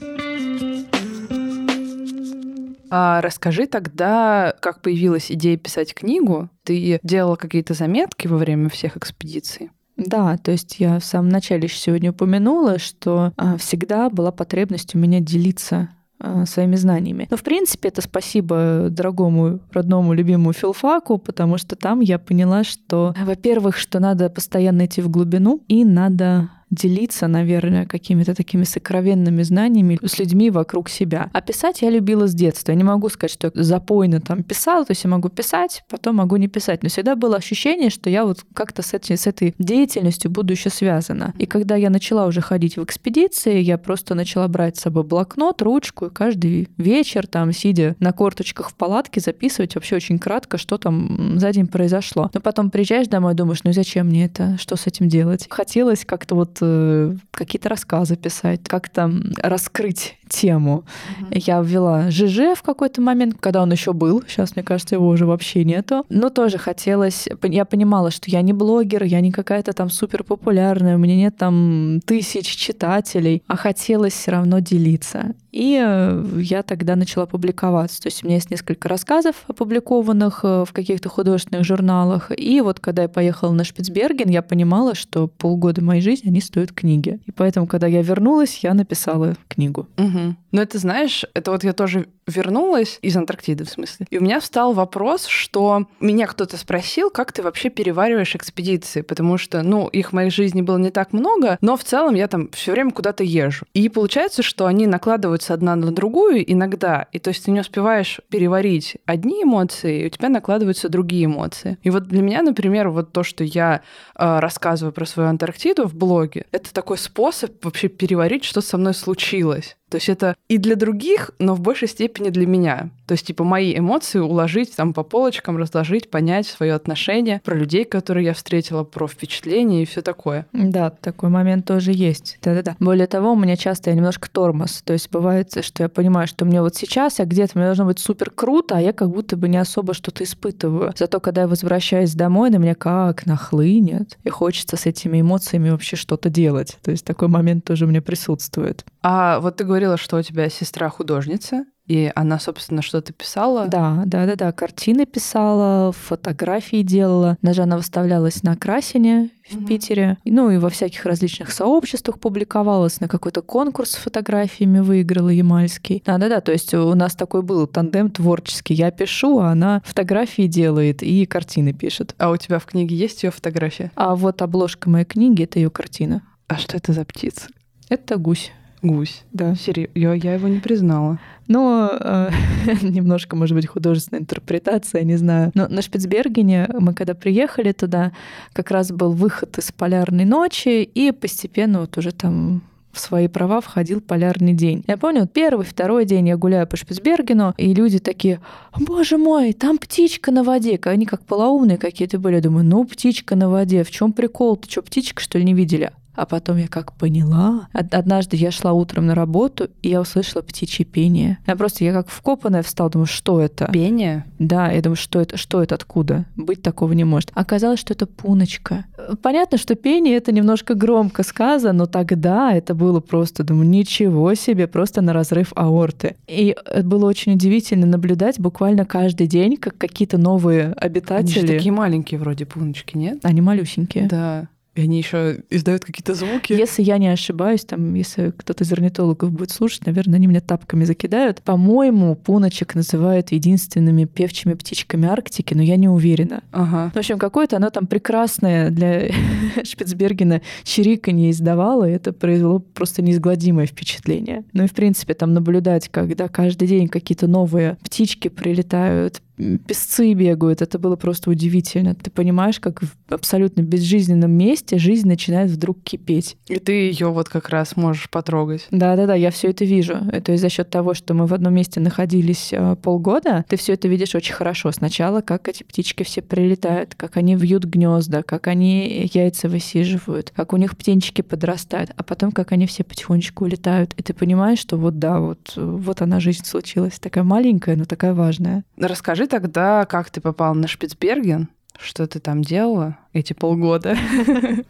А 2.98 3.20
расскажи 3.20 3.68
тогда, 3.68 4.56
как 4.62 4.82
появилась 4.82 5.30
идея 5.30 5.58
писать 5.58 5.94
книгу? 5.94 6.48
Ты 6.64 6.98
делала 7.04 7.36
какие-то 7.36 7.74
заметки 7.74 8.28
во 8.28 8.38
время 8.38 8.70
всех 8.70 8.96
экспедиций? 8.96 9.70
Да, 9.98 10.38
то 10.38 10.52
есть 10.52 10.80
я 10.80 11.00
в 11.00 11.04
самом 11.04 11.28
начале 11.28 11.64
еще 11.64 11.76
сегодня 11.76 12.12
упомянула, 12.12 12.80
что 12.80 13.34
а, 13.36 13.58
всегда 13.58 14.10
была 14.10 14.32
потребность 14.32 14.96
у 14.96 14.98
меня 14.98 15.20
делиться 15.20 15.90
а, 16.22 16.46
своими 16.46 16.78
знаниями. 16.78 17.28
Но, 17.30 17.36
в 17.36 17.44
принципе, 17.44 17.90
это 17.90 18.02
спасибо 18.02 18.88
дорогому, 18.90 19.60
родному, 19.74 20.14
любимому 20.14 20.54
филфаку, 20.54 21.18
потому 21.18 21.58
что 21.58 21.76
там 21.76 22.00
я 22.00 22.18
поняла, 22.18 22.64
что, 22.64 23.14
во-первых, 23.22 23.76
что 23.76 24.00
надо 24.00 24.30
постоянно 24.30 24.86
идти 24.86 25.02
в 25.02 25.10
глубину, 25.10 25.62
и 25.68 25.84
надо 25.84 26.50
делиться, 26.72 27.28
наверное, 27.28 27.86
какими-то 27.86 28.34
такими 28.34 28.64
сокровенными 28.64 29.44
знаниями 29.44 30.00
с 30.04 30.20
людьми 30.20 30.50
вокруг 30.50 30.90
себя. 30.90 31.30
А 31.34 31.42
писать 31.42 31.82
я 31.82 31.90
любила 31.90 32.28
с 32.28 32.34
детства. 32.34 32.72
Я 32.72 32.78
не 32.78 32.84
могу 32.84 33.10
сказать, 33.10 33.32
что 33.32 33.52
я 33.54 33.64
запойно 33.64 34.20
там 34.20 34.44
писала, 34.44 34.86
то 34.86 34.92
есть 34.92 35.04
я 35.04 35.10
могу 35.10 35.30
писать, 35.30 35.84
потом 35.90 36.16
могу 36.16 36.36
не 36.38 36.48
писать. 36.48 36.84
Но 36.84 36.90
всегда 36.90 37.16
было 37.16 37.38
ощущение, 37.38 37.90
что 37.90 38.10
я 38.10 38.26
вот 38.26 38.46
как-то 38.54 38.82
с, 38.82 38.94
этой, 38.94 39.18
с 39.18 39.28
этой 39.28 39.54
деятельностью 39.60 40.32
буду 40.32 40.54
еще 40.54 40.70
связана. 40.70 41.34
И 41.38 41.46
когда 41.46 41.76
я 41.76 41.90
начала 41.90 42.26
уже 42.26 42.42
ходить 42.42 42.78
в 42.78 42.84
экспедиции, 42.84 43.60
я 43.60 43.78
просто 43.78 44.16
начала 44.16 44.48
брать 44.48 44.78
с 44.78 44.82
собой 44.82 45.04
блокнот, 45.04 45.62
ручку, 45.62 46.08
и 46.08 46.10
каждый 46.10 46.70
вечер 46.78 47.28
там, 47.28 47.52
сидя 47.52 47.96
на 48.00 48.12
корточках 48.12 48.70
в 48.70 48.76
палатке, 48.76 49.20
записывать 49.20 49.76
вообще 49.76 49.98
очень 49.98 50.20
кратко, 50.20 50.58
что 50.58 50.78
там 50.78 51.40
за 51.40 51.52
день 51.52 51.68
произошло. 51.68 52.30
Но 52.34 52.40
потом 52.42 52.72
приезжаешь 52.72 53.08
домой, 53.08 53.34
думаешь, 53.34 53.64
ну 53.64 53.74
зачем 53.74 54.08
мне 54.08 54.26
это? 54.26 54.58
Что 54.58 54.76
с 54.76 54.88
этим 54.88 55.08
делать? 55.08 55.48
Хотелось 55.50 56.06
как-то 56.06 56.36
вот 56.36 56.55
Э, 56.62 57.16
какие-то 57.32 57.70
рассказы 57.70 58.16
писать, 58.16 58.62
как-то 58.68 59.12
раскрыть 59.38 60.18
тему. 60.30 60.84
Mm-hmm. 61.22 61.44
Я 61.46 61.62
ввела 61.62 62.12
ЖЖ 62.12 62.58
в 62.58 62.62
какой-то 62.62 63.02
момент, 63.02 63.36
когда 63.40 63.62
он 63.62 63.72
еще 63.72 63.94
был. 63.94 64.24
Сейчас, 64.28 64.56
мне 64.56 64.64
кажется, 64.64 64.96
его 64.96 65.08
уже 65.08 65.26
вообще 65.26 65.64
нету. 65.64 66.06
Но 66.10 66.30
тоже 66.30 66.58
хотелось... 66.58 67.28
Я 67.44 67.66
понимала, 67.66 68.12
что 68.12 68.30
я 68.30 68.42
не 68.42 68.54
блогер, 68.54 69.04
я 69.04 69.22
не 69.22 69.32
какая-то 69.32 69.74
там 69.74 69.90
супер 69.90 70.24
популярная, 70.24 70.96
у 70.96 71.00
меня 71.00 71.16
нет 71.16 71.38
там 71.38 72.00
тысяч 72.06 72.48
читателей, 72.48 73.44
а 73.48 73.56
хотелось 73.56 74.14
все 74.14 74.32
равно 74.32 74.60
делиться. 74.60 75.34
И 75.56 75.82
э, 75.82 76.26
я 76.42 76.64
тогда 76.64 76.98
начала 76.98 77.26
публиковаться. 77.26 78.02
То 78.02 78.08
есть 78.08 78.24
у 78.24 78.28
меня 78.28 78.36
есть 78.36 78.52
несколько 78.52 78.90
рассказов 78.90 79.36
опубликованных 79.48 80.42
э, 80.44 80.66
в 80.68 80.74
каких-то 80.74 81.08
художественных 81.08 81.64
журналах. 81.64 82.30
И 82.38 82.60
вот 82.60 82.82
когда 82.82 83.04
я 83.04 83.08
поехала 83.08 83.54
на 83.54 83.64
Шпицберген, 83.64 84.30
я 84.30 84.42
понимала, 84.42 84.96
что 84.96 85.30
полгода 85.30 85.82
моей 85.82 86.02
жизни, 86.02 86.28
они 86.28 86.42
стоят 86.42 86.74
книги. 86.74 87.20
И 87.26 87.32
поэтому, 87.32 87.68
когда 87.68 87.88
я 87.88 88.02
вернулась, 88.02 88.60
я 88.64 88.74
написала 88.74 89.36
книгу. 89.48 89.88
Угу. 89.98 90.15
Но 90.52 90.62
это, 90.62 90.78
знаешь, 90.80 91.26
это 91.34 91.52
вот 91.52 91.64
я 91.64 91.74
тоже 91.74 92.08
вернулась 92.28 93.00
из 93.02 93.16
Антарктиды, 93.16 93.66
в 93.66 93.70
смысле. 93.70 94.08
И 94.10 94.18
у 94.18 94.22
меня 94.22 94.40
встал 94.40 94.74
вопрос, 94.74 95.26
что 95.26 95.86
меня 96.00 96.28
кто-то 96.28 96.58
спросил, 96.58 97.10
как 97.10 97.32
ты 97.32 97.44
вообще 97.44 97.70
перевариваешь 97.70 98.36
экспедиции, 98.36 99.02
потому 99.02 99.38
что, 99.38 99.62
ну, 99.62 99.88
их 99.88 100.10
в 100.10 100.14
моей 100.14 100.32
жизни 100.32 100.62
было 100.62 100.78
не 100.78 100.90
так 100.90 101.14
много, 101.14 101.58
но 101.62 101.78
в 101.78 101.84
целом 101.84 102.16
я 102.16 102.28
там 102.28 102.50
все 102.52 102.72
время 102.72 102.92
куда-то 102.92 103.24
езжу. 103.24 103.66
И 103.74 103.90
получается, 103.90 104.42
что 104.44 104.66
они 104.66 104.88
накладываются 104.88 105.54
одна 105.54 105.76
на 105.76 105.92
другую 105.92 106.52
иногда, 106.52 107.08
и 107.12 107.20
то 107.20 107.30
есть 107.30 107.46
ты 107.46 107.52
не 107.52 107.60
успеваешь 107.60 108.20
переварить 108.30 108.98
одни 109.06 109.44
эмоции, 109.44 110.02
и 110.02 110.06
у 110.08 110.10
тебя 110.10 110.30
накладываются 110.30 110.90
другие 110.90 111.26
эмоции. 111.26 111.78
И 111.84 111.90
вот 111.90 112.08
для 112.08 112.22
меня, 112.22 112.42
например, 112.42 112.90
вот 112.90 113.12
то, 113.12 113.24
что 113.24 113.44
я 113.44 113.82
э, 114.18 114.40
рассказываю 114.40 114.94
про 114.94 115.06
свою 115.06 115.30
Антарктиду 115.30 115.88
в 115.88 115.96
блоге, 115.96 116.46
это 116.52 116.74
такой 116.74 116.98
способ 116.98 117.64
вообще 117.64 117.88
переварить, 117.88 118.44
что 118.44 118.62
со 118.62 118.78
мной 118.78 118.94
случилось. 118.94 119.78
То 119.90 119.98
есть 119.98 120.10
это 120.10 120.36
и 120.50 120.58
для 120.58 120.76
других, 120.76 121.32
но 121.38 121.54
в 121.54 121.62
большей 121.62 121.88
степени 121.88 122.15
для 122.24 122.48
меня. 122.48 122.90
То 123.06 123.14
есть, 123.14 123.28
типа, 123.28 123.44
мои 123.44 123.78
эмоции 123.78 124.20
уложить 124.20 124.76
там 124.76 124.94
по 124.94 125.04
полочкам, 125.04 125.58
разложить, 125.58 126.10
понять 126.10 126.48
свое 126.48 126.74
отношение 126.74 127.42
про 127.44 127.56
людей, 127.56 127.86
которые 127.86 128.26
я 128.26 128.34
встретила, 128.34 128.84
про 128.84 129.08
впечатления 129.08 129.84
и 129.84 129.86
все 129.86 130.02
такое. 130.02 130.48
Да, 130.54 130.90
такой 130.90 131.30
момент 131.30 131.66
тоже 131.66 131.92
есть. 131.94 132.40
Да-да-да. 132.42 132.76
Более 132.80 133.08
того, 133.08 133.34
у 133.34 133.36
меня 133.36 133.56
часто 133.58 133.92
я 133.92 133.96
немножко 133.96 134.30
тормоз. 134.30 134.82
То 134.84 134.94
есть 134.94 135.12
бывает, 135.12 135.64
что 135.64 135.84
я 135.84 135.90
понимаю, 135.90 136.28
что 136.28 136.46
мне 136.46 136.62
вот 136.62 136.76
сейчас, 136.76 137.20
я 137.20 137.26
где-то 137.26 137.58
мне 137.58 137.68
должно 137.68 137.86
быть 137.86 138.00
супер 138.00 138.32
круто, 138.32 138.78
а 138.78 138.82
я 138.82 138.94
как 138.94 139.10
будто 139.10 139.38
бы 139.38 139.48
не 139.48 139.58
особо 139.58 139.94
что-то 139.94 140.24
испытываю. 140.24 140.94
Зато 140.98 141.20
когда 141.20 141.42
я 141.42 141.48
возвращаюсь 141.48 142.14
домой, 142.14 142.50
на 142.50 142.58
меня 142.58 142.76
как 142.76 143.26
нахлынет, 143.26 144.18
и 144.24 144.30
хочется 144.30 144.78
с 144.78 144.86
этими 144.86 145.22
эмоциями 145.22 145.70
вообще 145.70 145.96
что-то 145.96 146.30
делать. 146.30 146.78
То 146.84 146.92
есть 146.92 147.06
такой 147.06 147.28
момент 147.28 147.66
тоже 147.66 147.86
у 147.86 147.88
меня 147.88 148.02
присутствует. 148.02 148.86
А 149.02 149.40
вот 149.40 149.58
ты 149.58 149.64
говорила, 149.64 149.98
что 149.98 150.18
у 150.18 150.22
тебя 150.22 150.50
сестра 150.50 150.90
художница. 150.90 151.66
И 151.88 152.12
она, 152.16 152.40
собственно, 152.40 152.82
что-то 152.82 153.14
писала? 153.14 153.68
Да, 153.68 154.04
да, 154.06 154.26
да, 154.26 154.36
да. 154.36 154.52
Картины 154.52 155.06
писала, 155.06 155.92
фотографии 155.92 156.82
делала. 156.82 157.38
Даже 157.42 157.62
она 157.62 157.78
выставлялась 157.78 158.42
на 158.44 158.56
Красине 158.56 159.30
в 159.50 159.58
угу. 159.58 159.66
Питере. 159.68 160.18
Ну 160.26 160.50
и 160.50 160.58
во 160.58 160.70
всяких 160.70 161.06
различных 161.06 161.52
сообществах 161.52 162.20
публиковалась. 162.20 163.00
На 163.00 163.08
какой-то 163.08 163.42
конкурс 163.42 163.92
с 163.92 163.96
фотографиями 163.96 164.80
выиграла 164.80 165.30
Ямальский. 165.30 166.02
Да, 166.06 166.18
да, 166.18 166.28
да. 166.28 166.42
То 166.42 166.52
есть 166.52 166.74
у 166.74 166.96
нас 166.96 167.16
такой 167.16 167.44
был 167.44 167.68
тандем 167.68 168.10
творческий. 168.10 168.74
Я 168.74 168.90
пишу, 168.90 169.40
а 169.40 169.52
она 169.52 169.82
фотографии 169.86 170.48
делает 170.48 171.04
и 171.04 171.26
картины 171.26 171.74
пишет. 171.74 172.16
А 172.18 172.32
у 172.32 172.38
тебя 172.38 172.58
в 172.58 172.66
книге 172.66 172.96
есть 172.96 173.24
ее 173.24 173.30
фотография? 173.30 173.92
А 173.96 174.16
вот 174.16 174.42
обложка 174.42 174.90
моей 174.90 175.06
книги 175.06 175.44
это 175.44 175.60
ее 175.60 175.70
картина. 175.70 176.24
А 176.48 176.58
что 176.58 176.78
это 176.78 176.94
за 176.94 177.06
птица? 177.06 177.48
Это 177.90 178.18
гусь. 178.18 178.52
Гусь. 178.86 179.24
Да. 179.34 179.56
Серьезно, 179.56 179.92
я, 179.96 180.14
я 180.14 180.34
его 180.36 180.48
не 180.48 180.60
признала. 180.60 181.20
Но 181.48 181.90
э, 182.00 182.30
немножко, 182.82 183.36
может 183.36 183.56
быть, 183.56 183.66
художественная 183.66 184.22
интерпретация, 184.22 185.04
не 185.04 185.16
знаю. 185.16 185.52
Но 185.56 185.68
на 185.68 185.82
Шпицбергене 185.82 186.70
мы 186.80 186.94
когда 186.94 187.16
приехали 187.16 187.72
туда, 187.72 188.12
как 188.54 188.70
раз 188.70 188.92
был 188.92 189.12
выход 189.12 189.58
из 189.58 189.72
полярной 189.72 190.26
ночи, 190.26 190.84
и 190.84 191.12
постепенно 191.12 191.82
вот 191.82 191.98
уже 191.98 192.12
там 192.12 192.62
в 192.92 193.00
свои 193.00 193.28
права 193.28 193.60
входил 193.60 194.02
полярный 194.02 194.54
день. 194.54 194.84
Я 194.88 194.98
помню, 194.98 195.22
вот 195.22 195.34
первый, 195.34 195.66
второй 195.66 196.06
день 196.06 196.30
я 196.30 196.38
гуляю 196.38 196.68
по 196.68 196.78
Шпицбергену, 196.78 197.54
и 197.58 197.74
люди 197.74 198.00
такие, 198.00 198.40
боже 198.80 199.18
мой, 199.18 199.54
там 199.54 199.78
птичка 199.80 200.32
на 200.32 200.44
воде. 200.44 200.80
Они 200.84 201.06
как 201.06 201.24
полоумные 201.26 201.78
какие-то 201.78 202.20
были. 202.20 202.36
Я 202.36 202.42
думаю, 202.42 202.66
ну, 202.66 202.86
птичка 202.86 203.36
на 203.36 203.50
воде, 203.50 203.84
в 203.84 203.90
чем 203.90 204.14
прикол? 204.14 204.56
Ты 204.56 204.70
что, 204.70 204.82
птичка, 204.84 205.22
что 205.22 205.40
ли, 205.40 205.44
не 205.44 205.54
видели? 205.54 205.92
А 206.16 206.26
потом 206.26 206.58
я 206.58 206.68
как 206.68 206.94
поняла. 206.94 207.68
Однажды 207.74 208.38
я 208.38 208.52
шла 208.52 208.74
утром 208.74 209.08
на 209.08 209.16
работу, 209.16 209.70
и 209.82 209.90
я 209.90 210.02
услышала 210.02 210.42
птичье 210.42 210.86
пение. 210.86 211.38
Я 211.46 211.56
просто, 211.56 211.84
я 211.84 211.94
как 211.94 212.10
вкопанная 212.10 212.64
встала, 212.64 212.90
думаю, 212.90 213.08
что 213.08 213.42
это? 213.42 213.70
Пение? 213.72 214.26
Да, 214.40 214.72
я 214.72 214.82
думаю, 214.82 214.96
что 214.98 215.20
это, 215.20 215.38
что 215.38 215.62
это, 215.62 215.76
откуда? 215.76 216.26
Быть 216.36 216.62
такого 216.62 216.94
не 216.94 217.04
может. 217.04 217.32
Оказалось, 217.34 217.80
что 217.80 217.94
это 217.94 218.06
пуночка. 218.06 218.86
Понятно, 219.22 219.58
что 219.58 219.76
пение 219.76 220.16
это 220.16 220.32
немножко 220.32 220.74
громко 220.74 221.24
сказано, 221.24 221.74
но 221.74 221.86
тогда 221.86 222.54
это 222.54 222.74
было 222.74 223.00
просто, 223.00 223.44
думаю, 223.44 223.68
ничего 223.68 224.34
себе, 224.34 224.68
просто 224.68 225.02
на 225.02 225.14
разрыв 225.14 225.52
аорты. 225.56 226.16
И 226.28 226.56
было 226.84 227.06
очень 227.06 227.34
удивительно 227.34 227.86
наблюдать 227.86 228.40
буквально 228.40 228.86
каждый 228.86 229.28
день, 229.28 229.58
как 229.58 229.78
какие-то 229.78 230.18
новые 230.18 230.74
обитатели. 230.74 231.40
Они 231.40 231.48
такие 231.48 231.72
маленькие 231.72 232.20
вроде 232.20 232.46
пуночки, 232.46 232.98
нет? 232.98 233.20
Они 233.24 233.42
малюсенькие. 233.42 234.08
Да. 234.08 234.48
И 234.76 234.82
они 234.82 234.98
еще 234.98 235.40
издают 235.50 235.86
какие-то 235.86 236.14
звуки. 236.14 236.52
Если 236.52 236.84
я 236.84 236.98
не 236.98 237.08
ошибаюсь, 237.08 237.64
там, 237.64 237.94
если 237.94 238.32
кто-то 238.32 238.66
из 238.66 238.72
орнитологов 238.74 239.32
будет 239.32 239.52
слушать, 239.52 239.86
наверное, 239.86 240.18
они 240.18 240.28
меня 240.28 240.42
тапками 240.42 240.84
закидают. 240.84 241.42
По-моему, 241.42 242.16
пуночек 242.16 242.76
называют 242.76 243.32
единственными 243.32 244.04
певчими 244.04 244.54
птичками 244.54 245.08
Арктики, 245.08 245.54
но 245.54 245.64
я 245.64 245.78
не 245.78 245.88
уверена. 245.88 246.44
Ага. 246.52 246.92
В 246.94 246.98
общем, 246.98 247.18
какое-то 247.18 247.56
оно 247.56 247.70
там 247.70 247.88
прекрасное 247.88 248.70
для 248.70 249.12
Шпицбергена 249.64 250.42
чириканье 250.64 251.32
издавало, 251.32 251.90
и 251.90 251.94
это 251.94 252.12
произвело 252.12 252.60
просто 252.60 253.02
неизгладимое 253.02 253.68
впечатление. 253.68 254.44
Ну 254.52 254.66
и, 254.66 254.68
в 254.68 254.74
принципе, 254.74 255.14
там 255.14 255.34
наблюдать, 255.34 255.88
когда 255.88 256.28
каждый 256.28 256.68
день 256.68 256.90
какие-то 256.90 257.28
новые 257.28 257.78
птички 257.82 258.28
прилетают, 258.28 259.22
песцы 259.38 260.14
бегают. 260.14 260.62
Это 260.62 260.80
было 260.80 260.96
просто 260.96 261.30
удивительно. 261.30 261.96
Ты 261.96 262.10
понимаешь, 262.12 262.60
как 262.60 262.82
в 262.82 262.96
абсолютно 263.10 263.62
безжизненном 263.62 264.32
месте 264.32 264.78
жизнь 264.78 265.08
начинает 265.08 265.52
вдруг 265.52 265.84
кипеть. 265.84 266.38
И 266.48 266.60
ты 266.60 266.72
ее 266.72 267.08
вот 267.08 267.30
как 267.30 267.50
раз 267.50 267.76
можешь 267.76 268.10
потрогать. 268.10 268.68
Да-да-да, 268.72 269.16
я 269.16 269.32
все 269.32 269.50
это 269.50 269.66
вижу. 269.66 269.96
То 270.24 270.32
есть 270.32 270.42
за 270.42 270.50
счет 270.50 270.70
того, 270.70 270.94
что 270.94 271.14
мы 271.14 271.26
в 271.26 271.34
одном 271.34 271.54
месте 271.54 271.80
находились 271.80 272.50
э, 272.52 272.76
полгода, 272.82 273.46
ты 273.48 273.58
все 273.58 273.74
это 273.74 273.88
видишь 273.88 274.16
очень 274.16 274.34
хорошо. 274.34 274.72
Сначала, 274.72 275.22
как 275.22 275.48
эти 275.48 275.64
птички 275.64 276.04
все 276.04 276.22
прилетают, 276.22 276.96
как 276.96 277.18
они 277.18 277.36
вьют 277.36 277.66
гнезда, 277.66 278.24
как 278.24 278.48
они 278.48 279.10
яйца 279.14 279.50
высиживают, 279.50 280.32
как 280.36 280.54
у 280.54 280.58
них 280.58 280.78
птенчики 280.78 281.22
подрастают, 281.22 281.92
а 281.96 282.04
потом, 282.04 282.32
как 282.32 282.52
они 282.52 282.68
все 282.68 282.84
потихонечку 282.84 283.46
улетают. 283.46 283.94
И 283.98 284.04
ты 284.04 284.14
понимаешь, 284.14 284.60
что 284.60 284.78
вот 284.78 285.00
да, 285.00 285.20
вот, 285.20 285.54
вот 285.56 286.02
она 286.02 286.20
жизнь 286.20 286.46
случилась. 286.46 287.00
Такая 287.00 287.24
маленькая, 287.24 287.76
но 287.76 287.86
такая 287.86 288.14
важная. 288.14 288.64
Расскажи 288.78 289.25
тогда, 289.28 289.86
как 289.86 290.10
ты 290.10 290.22
попал 290.22 290.56
на 290.56 290.68
Шпицберген? 290.68 291.50
Что 291.80 292.08
ты 292.08 292.20
там 292.20 292.42
делала 292.42 292.98
эти 293.14 293.34
полгода? 293.34 293.98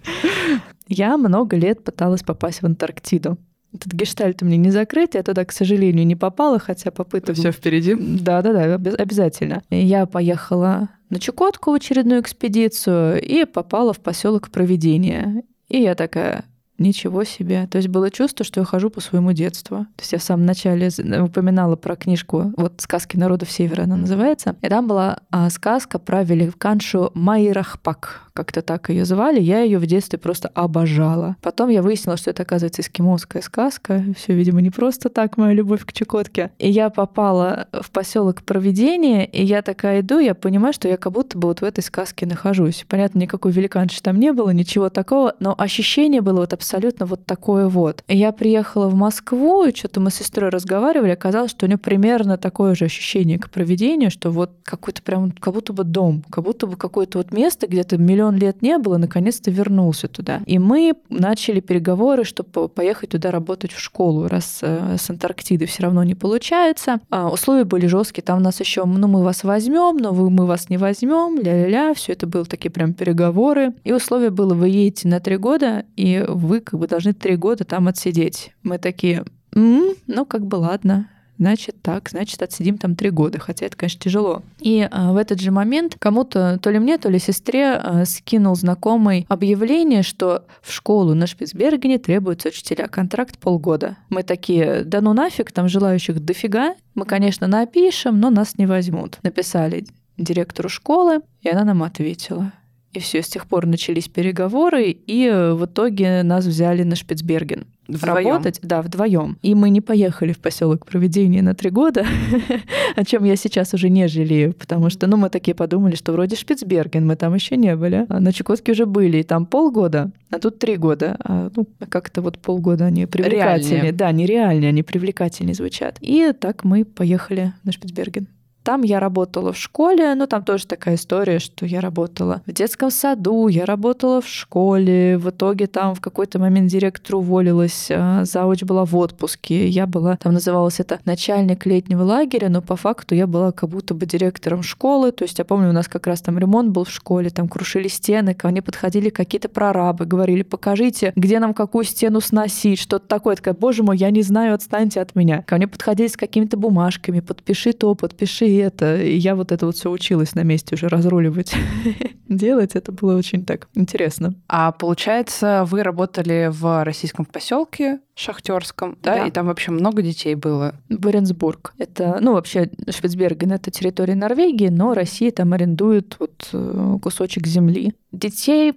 Я 0.87 1.17
много 1.17 1.55
лет 1.55 1.83
пыталась 1.83 2.23
попасть 2.23 2.61
в 2.61 2.65
Антарктиду. 2.65 3.37
Этот 3.73 3.91
гештальт 3.93 4.41
у 4.41 4.45
меня 4.45 4.57
не 4.57 4.71
закрыт, 4.71 5.15
я 5.15 5.23
туда, 5.23 5.43
к 5.43 5.51
сожалению, 5.51 6.07
не 6.07 6.15
попала, 6.15 6.59
хотя 6.59 6.91
попыток... 6.91 7.35
Все 7.35 7.51
впереди? 7.51 7.93
Да, 7.93 8.41
да, 8.41 8.53
да, 8.53 8.93
обязательно. 8.93 9.63
Я 9.69 10.05
поехала 10.05 10.87
на 11.09 11.19
Чукотку 11.19 11.71
в 11.71 11.73
очередную 11.73 12.21
экспедицию 12.21 13.21
и 13.21 13.43
попала 13.43 13.91
в 13.91 13.99
поселок 13.99 14.49
Проведения. 14.49 15.43
И 15.67 15.81
я 15.81 15.95
такая, 15.95 16.45
Ничего 16.77 17.23
себе. 17.23 17.67
То 17.67 17.77
есть 17.77 17.87
было 17.87 18.11
чувство, 18.11 18.45
что 18.45 18.59
я 18.59 18.65
хожу 18.65 18.89
по 18.89 19.01
своему 19.01 19.31
детству. 19.31 19.85
То 19.95 20.01
есть 20.01 20.11
я 20.11 20.19
в 20.19 20.23
самом 20.23 20.45
начале 20.45 20.89
упоминала 21.21 21.75
про 21.75 21.95
книжку, 21.95 22.53
вот 22.57 22.73
«Сказки 22.77 23.17
народов 23.17 23.49
Севера» 23.49 23.83
она 23.83 23.95
называется. 23.95 24.55
И 24.61 24.67
там 24.67 24.87
была 24.87 25.19
а, 25.31 25.49
сказка 25.49 25.99
про 25.99 26.23
великаншу 26.23 27.11
Майрахпак 27.13 28.25
как-то 28.35 28.61
так 28.61 28.89
ее 28.89 29.05
звали, 29.05 29.39
я 29.39 29.61
ее 29.61 29.79
в 29.79 29.85
детстве 29.85 30.19
просто 30.19 30.49
обожала. 30.53 31.37
Потом 31.41 31.69
я 31.69 31.81
выяснила, 31.81 32.17
что 32.17 32.29
это, 32.29 32.43
оказывается, 32.43 32.81
эскимосская 32.81 33.41
сказка. 33.41 34.03
Все, 34.17 34.33
видимо, 34.33 34.61
не 34.61 34.71
просто 34.71 35.07
так, 35.07 35.37
моя 35.37 35.53
любовь 35.53 35.85
к 35.85 35.93
Чукотке. 35.93 36.51
И 36.59 36.69
я 36.69 36.89
попала 36.89 37.67
в 37.71 37.89
поселок 37.91 38.43
Проведения, 38.43 39.25
и 39.25 39.43
я 39.43 39.61
такая 39.61 40.01
иду, 40.01 40.19
я 40.19 40.35
понимаю, 40.35 40.73
что 40.73 40.89
я 40.89 40.97
как 40.97 41.13
будто 41.13 41.37
бы 41.37 41.47
вот 41.47 41.61
в 41.61 41.63
этой 41.63 41.81
сказке 41.81 42.25
нахожусь. 42.25 42.85
Понятно, 42.89 43.19
никакой 43.19 43.53
великанши 43.53 44.01
там 44.01 44.19
не 44.19 44.33
было, 44.33 44.49
ничего 44.49 44.89
такого, 44.89 45.35
но 45.39 45.55
ощущение 45.57 46.19
было 46.19 46.41
вот 46.41 46.51
абсолютно 46.51 46.64
вот 47.05 47.25
такое 47.25 47.67
вот. 47.67 48.03
Я 48.07 48.31
приехала 48.31 48.87
в 48.87 48.95
Москву, 48.95 49.65
и 49.65 49.75
что-то 49.75 49.99
мы 49.99 50.11
с 50.11 50.15
сестрой 50.15 50.49
разговаривали, 50.49 51.11
оказалось, 51.11 51.51
что 51.51 51.65
у 51.65 51.69
нее 51.69 51.77
примерно 51.77 52.37
такое 52.37 52.75
же 52.75 52.85
ощущение 52.85 53.39
к 53.39 53.49
проведению, 53.49 54.11
что 54.11 54.31
вот 54.31 54.51
какой-то 54.63 55.01
прям, 55.01 55.31
как 55.31 55.53
будто 55.53 55.73
бы 55.73 55.83
дом, 55.83 56.23
как 56.29 56.43
будто 56.43 56.67
бы 56.67 56.75
какое-то 56.75 57.19
вот 57.19 57.31
место, 57.31 57.67
где-то 57.67 57.97
миллион 57.97 58.35
лет 58.37 58.61
не 58.61 58.77
было, 58.77 58.97
наконец-то 58.97 59.51
вернулся 59.51 60.07
туда. 60.07 60.41
И 60.45 60.59
мы 60.59 60.93
начали 61.09 61.59
переговоры, 61.59 62.23
чтобы 62.23 62.67
поехать 62.69 63.09
туда 63.09 63.31
работать 63.31 63.71
в 63.71 63.79
школу, 63.79 64.27
раз 64.27 64.59
э, 64.61 64.97
с 64.97 65.09
Антарктиды 65.09 65.65
все 65.65 65.83
равно 65.83 66.03
не 66.03 66.15
получается. 66.15 66.99
А 67.09 67.29
условия 67.29 67.63
были 67.63 67.87
жесткие, 67.87 68.23
там 68.23 68.41
нас 68.41 68.59
еще, 68.59 68.85
ну 68.85 69.07
мы 69.07 69.23
вас 69.23 69.43
возьмем, 69.43 69.97
но 69.97 70.11
вы, 70.11 70.29
мы 70.29 70.45
вас 70.45 70.69
не 70.69 70.77
возьмем, 70.77 71.39
ля-ля-ля, 71.39 71.93
все 71.93 72.13
это 72.13 72.27
было 72.27 72.45
такие 72.45 72.71
прям 72.71 72.93
переговоры. 72.93 73.73
И 73.83 73.93
условие 73.93 74.29
было, 74.29 74.53
вы 74.53 74.69
едете 74.69 75.07
на 75.07 75.19
три 75.19 75.37
года, 75.37 75.85
и 75.95 76.23
вы 76.27 76.54
как 76.61 76.79
бы 76.79 76.87
должны 76.87 77.13
три 77.13 77.35
года 77.35 77.63
там 77.63 77.87
отсидеть. 77.87 78.51
Мы 78.63 78.77
такие, 78.77 79.25
м-м, 79.53 79.95
ну 80.07 80.25
как 80.25 80.45
бы 80.45 80.55
ладно, 80.55 81.09
значит 81.37 81.81
так, 81.81 82.09
значит 82.09 82.41
отсидим 82.41 82.77
там 82.77 82.95
три 82.95 83.09
года, 83.09 83.39
хотя 83.39 83.65
это, 83.65 83.77
конечно, 83.77 83.99
тяжело. 83.99 84.43
И 84.59 84.87
а, 84.89 85.11
в 85.13 85.17
этот 85.17 85.39
же 85.39 85.51
момент 85.51 85.95
кому-то, 85.99 86.59
то 86.61 86.69
ли 86.69 86.79
мне, 86.79 86.97
то 86.97 87.09
ли 87.09 87.19
сестре, 87.19 87.73
а, 87.73 88.05
скинул 88.05 88.55
знакомый 88.55 89.25
объявление, 89.29 90.03
что 90.03 90.45
в 90.61 90.71
школу 90.71 91.13
на 91.13 91.27
Шпицбергене 91.27 91.99
требуется 91.99 92.49
учителя 92.49 92.87
контракт 92.87 93.37
полгода. 93.37 93.97
Мы 94.09 94.23
такие, 94.23 94.83
да 94.83 95.01
ну 95.01 95.13
нафиг, 95.13 95.51
там 95.51 95.67
желающих 95.67 96.23
дофига. 96.23 96.75
Мы, 96.93 97.05
конечно, 97.05 97.47
напишем, 97.47 98.19
но 98.19 98.29
нас 98.29 98.57
не 98.57 98.65
возьмут. 98.65 99.19
Написали 99.23 99.85
директору 100.17 100.69
школы, 100.69 101.21
и 101.41 101.49
она 101.49 101.65
нам 101.65 101.83
ответила. 101.83 102.53
И 102.95 102.99
все, 102.99 103.21
с 103.21 103.27
тех 103.27 103.45
пор 103.45 103.65
начались 103.65 104.07
переговоры, 104.07 104.89
и 104.89 105.29
в 105.29 105.65
итоге 105.65 106.23
нас 106.23 106.45
взяли 106.45 106.83
на 106.83 106.95
Шпицберген. 106.95 107.65
Вдвоем. 107.87 108.27
работать, 108.27 108.59
да, 108.63 108.81
вдвоем. 108.81 109.37
И 109.43 109.53
мы 109.53 109.69
не 109.69 109.79
поехали 109.79 110.31
в 110.31 110.39
поселок 110.39 110.87
проведения 110.87 111.43
на 111.43 111.53
три 111.53 111.69
года, 111.69 112.03
о 112.95 113.05
чем 113.05 113.25
я 113.25 113.35
сейчас 113.35 113.73
уже 113.73 113.89
не 113.89 114.07
жалею, 114.07 114.53
потому 114.53 114.89
что, 114.89 115.05
ну, 115.07 115.17
мы 115.17 115.29
такие 115.29 115.53
подумали, 115.53 115.95
что 115.95 116.13
вроде 116.13 116.35
Шпицберген, 116.35 117.05
мы 117.05 117.15
там 117.15 117.35
еще 117.35 117.57
не 117.57 117.75
были, 117.75 118.05
а 118.09 118.19
на 118.19 118.33
Чукотке 118.33 118.71
уже 118.71 118.85
были, 118.85 119.17
и 119.17 119.23
там 119.23 119.45
полгода, 119.45 120.11
а 120.31 120.39
тут 120.39 120.57
три 120.57 120.77
года. 120.77 121.15
А, 121.19 121.49
ну, 121.55 121.67
как-то 121.89 122.21
вот 122.21 122.39
полгода 122.39 122.85
они 122.85 123.05
привлекательнее. 123.05 123.75
Реальнее. 123.75 123.91
Да, 123.91 124.11
нереальнее, 124.11 124.69
они 124.69 124.83
привлекательнее 124.83 125.53
звучат. 125.53 125.97
И 126.01 126.33
так 126.39 126.63
мы 126.63 126.85
поехали 126.85 127.53
на 127.63 127.71
Шпицберген. 127.71 128.27
Там 128.65 128.81
я 128.81 128.99
работала 128.99 129.53
в 129.53 129.57
школе, 129.57 130.15
но 130.15 130.25
там 130.25 130.43
тоже 130.43 130.65
такая 130.65 130.95
история, 130.95 131.37
что 131.37 131.67
я 131.67 131.81
работала 131.81 132.41
в 132.47 132.51
детском 132.51 132.89
саду, 132.89 133.47
я 133.47 133.63
работала 133.63 134.21
в 134.21 134.27
школе. 134.27 135.19
В 135.19 135.29
итоге 135.29 135.67
там 135.67 135.93
в 135.93 136.01
какой-то 136.01 136.39
момент 136.39 136.71
директор 136.71 137.17
уволилась, 137.17 137.89
а, 137.91 138.25
зауч 138.25 138.63
была 138.63 138.83
в 138.83 138.95
отпуске. 138.97 139.67
Я 139.67 139.85
была, 139.85 140.17
там 140.17 140.33
называлось 140.33 140.79
это 140.79 140.99
начальник 141.05 141.67
летнего 141.67 142.01
лагеря, 142.01 142.49
но 142.49 142.63
по 142.63 142.75
факту 142.75 143.13
я 143.13 143.27
была 143.27 143.51
как 143.51 143.69
будто 143.69 143.93
бы 143.93 144.07
директором 144.07 144.63
школы. 144.63 145.11
То 145.11 145.25
есть 145.25 145.37
я 145.37 145.45
помню, 145.45 145.69
у 145.69 145.71
нас 145.71 145.87
как 145.87 146.07
раз 146.07 146.21
там 146.21 146.39
ремонт 146.39 146.71
был 146.71 146.85
в 146.85 146.91
школе, 146.91 147.29
там 147.29 147.47
крушили 147.47 147.87
стены, 147.87 148.33
ко 148.33 148.47
мне 148.47 148.63
подходили 148.63 149.11
какие-то 149.11 149.47
прорабы, 149.47 150.07
говорили, 150.07 150.41
покажите, 150.41 151.13
где 151.15 151.37
нам 151.37 151.53
какую 151.53 151.83
стену 151.85 152.19
сносить, 152.19 152.79
что-то 152.79 153.07
такое. 153.07 153.35
Такая, 153.35 153.53
боже 153.53 153.83
мой, 153.83 153.95
я 153.95 154.09
не 154.09 154.23
знаю, 154.23 154.55
отстаньте 154.55 155.01
от 155.01 155.13
меня. 155.13 155.43
Ко 155.43 155.57
мне 155.57 155.67
подходили 155.67 156.07
с 156.07 156.17
какими-то 156.17 156.57
бумажками, 156.57 157.19
подпиши 157.19 157.71
то, 157.71 157.93
подпиши 157.93 158.54
это. 158.57 159.01
И 159.01 159.15
я 159.15 159.35
вот 159.35 159.51
это 159.51 159.65
вот 159.65 159.75
все 159.75 159.89
училась 159.89 160.35
на 160.35 160.43
месте 160.43 160.75
уже 160.75 160.87
разруливать, 160.87 161.53
делать. 162.29 162.75
Это 162.75 162.91
было 162.91 163.17
очень 163.17 163.45
так 163.45 163.67
интересно. 163.73 164.35
А 164.47 164.71
получается, 164.71 165.63
вы 165.67 165.83
работали 165.83 166.49
в 166.51 166.83
российском 166.83 167.25
поселке 167.25 167.99
шахтерском, 168.15 168.97
да? 169.01 169.15
Да. 169.15 169.27
И 169.27 169.31
там 169.31 169.47
вообще 169.47 169.71
много 169.71 170.01
детей 170.01 170.35
было. 170.35 170.75
Боренсбург. 170.89 171.73
Это, 171.77 172.19
ну, 172.21 172.33
вообще, 172.33 172.71
Шпицберген— 172.89 173.51
это 173.53 173.71
территория 173.71 174.15
Норвегии, 174.15 174.69
но 174.69 174.93
Россия 174.93 175.31
там 175.31 175.53
арендует 175.53 176.15
вот 176.19 176.49
э, 176.53 176.97
кусочек 177.01 177.45
земли. 177.47 177.93
Детей, 178.11 178.73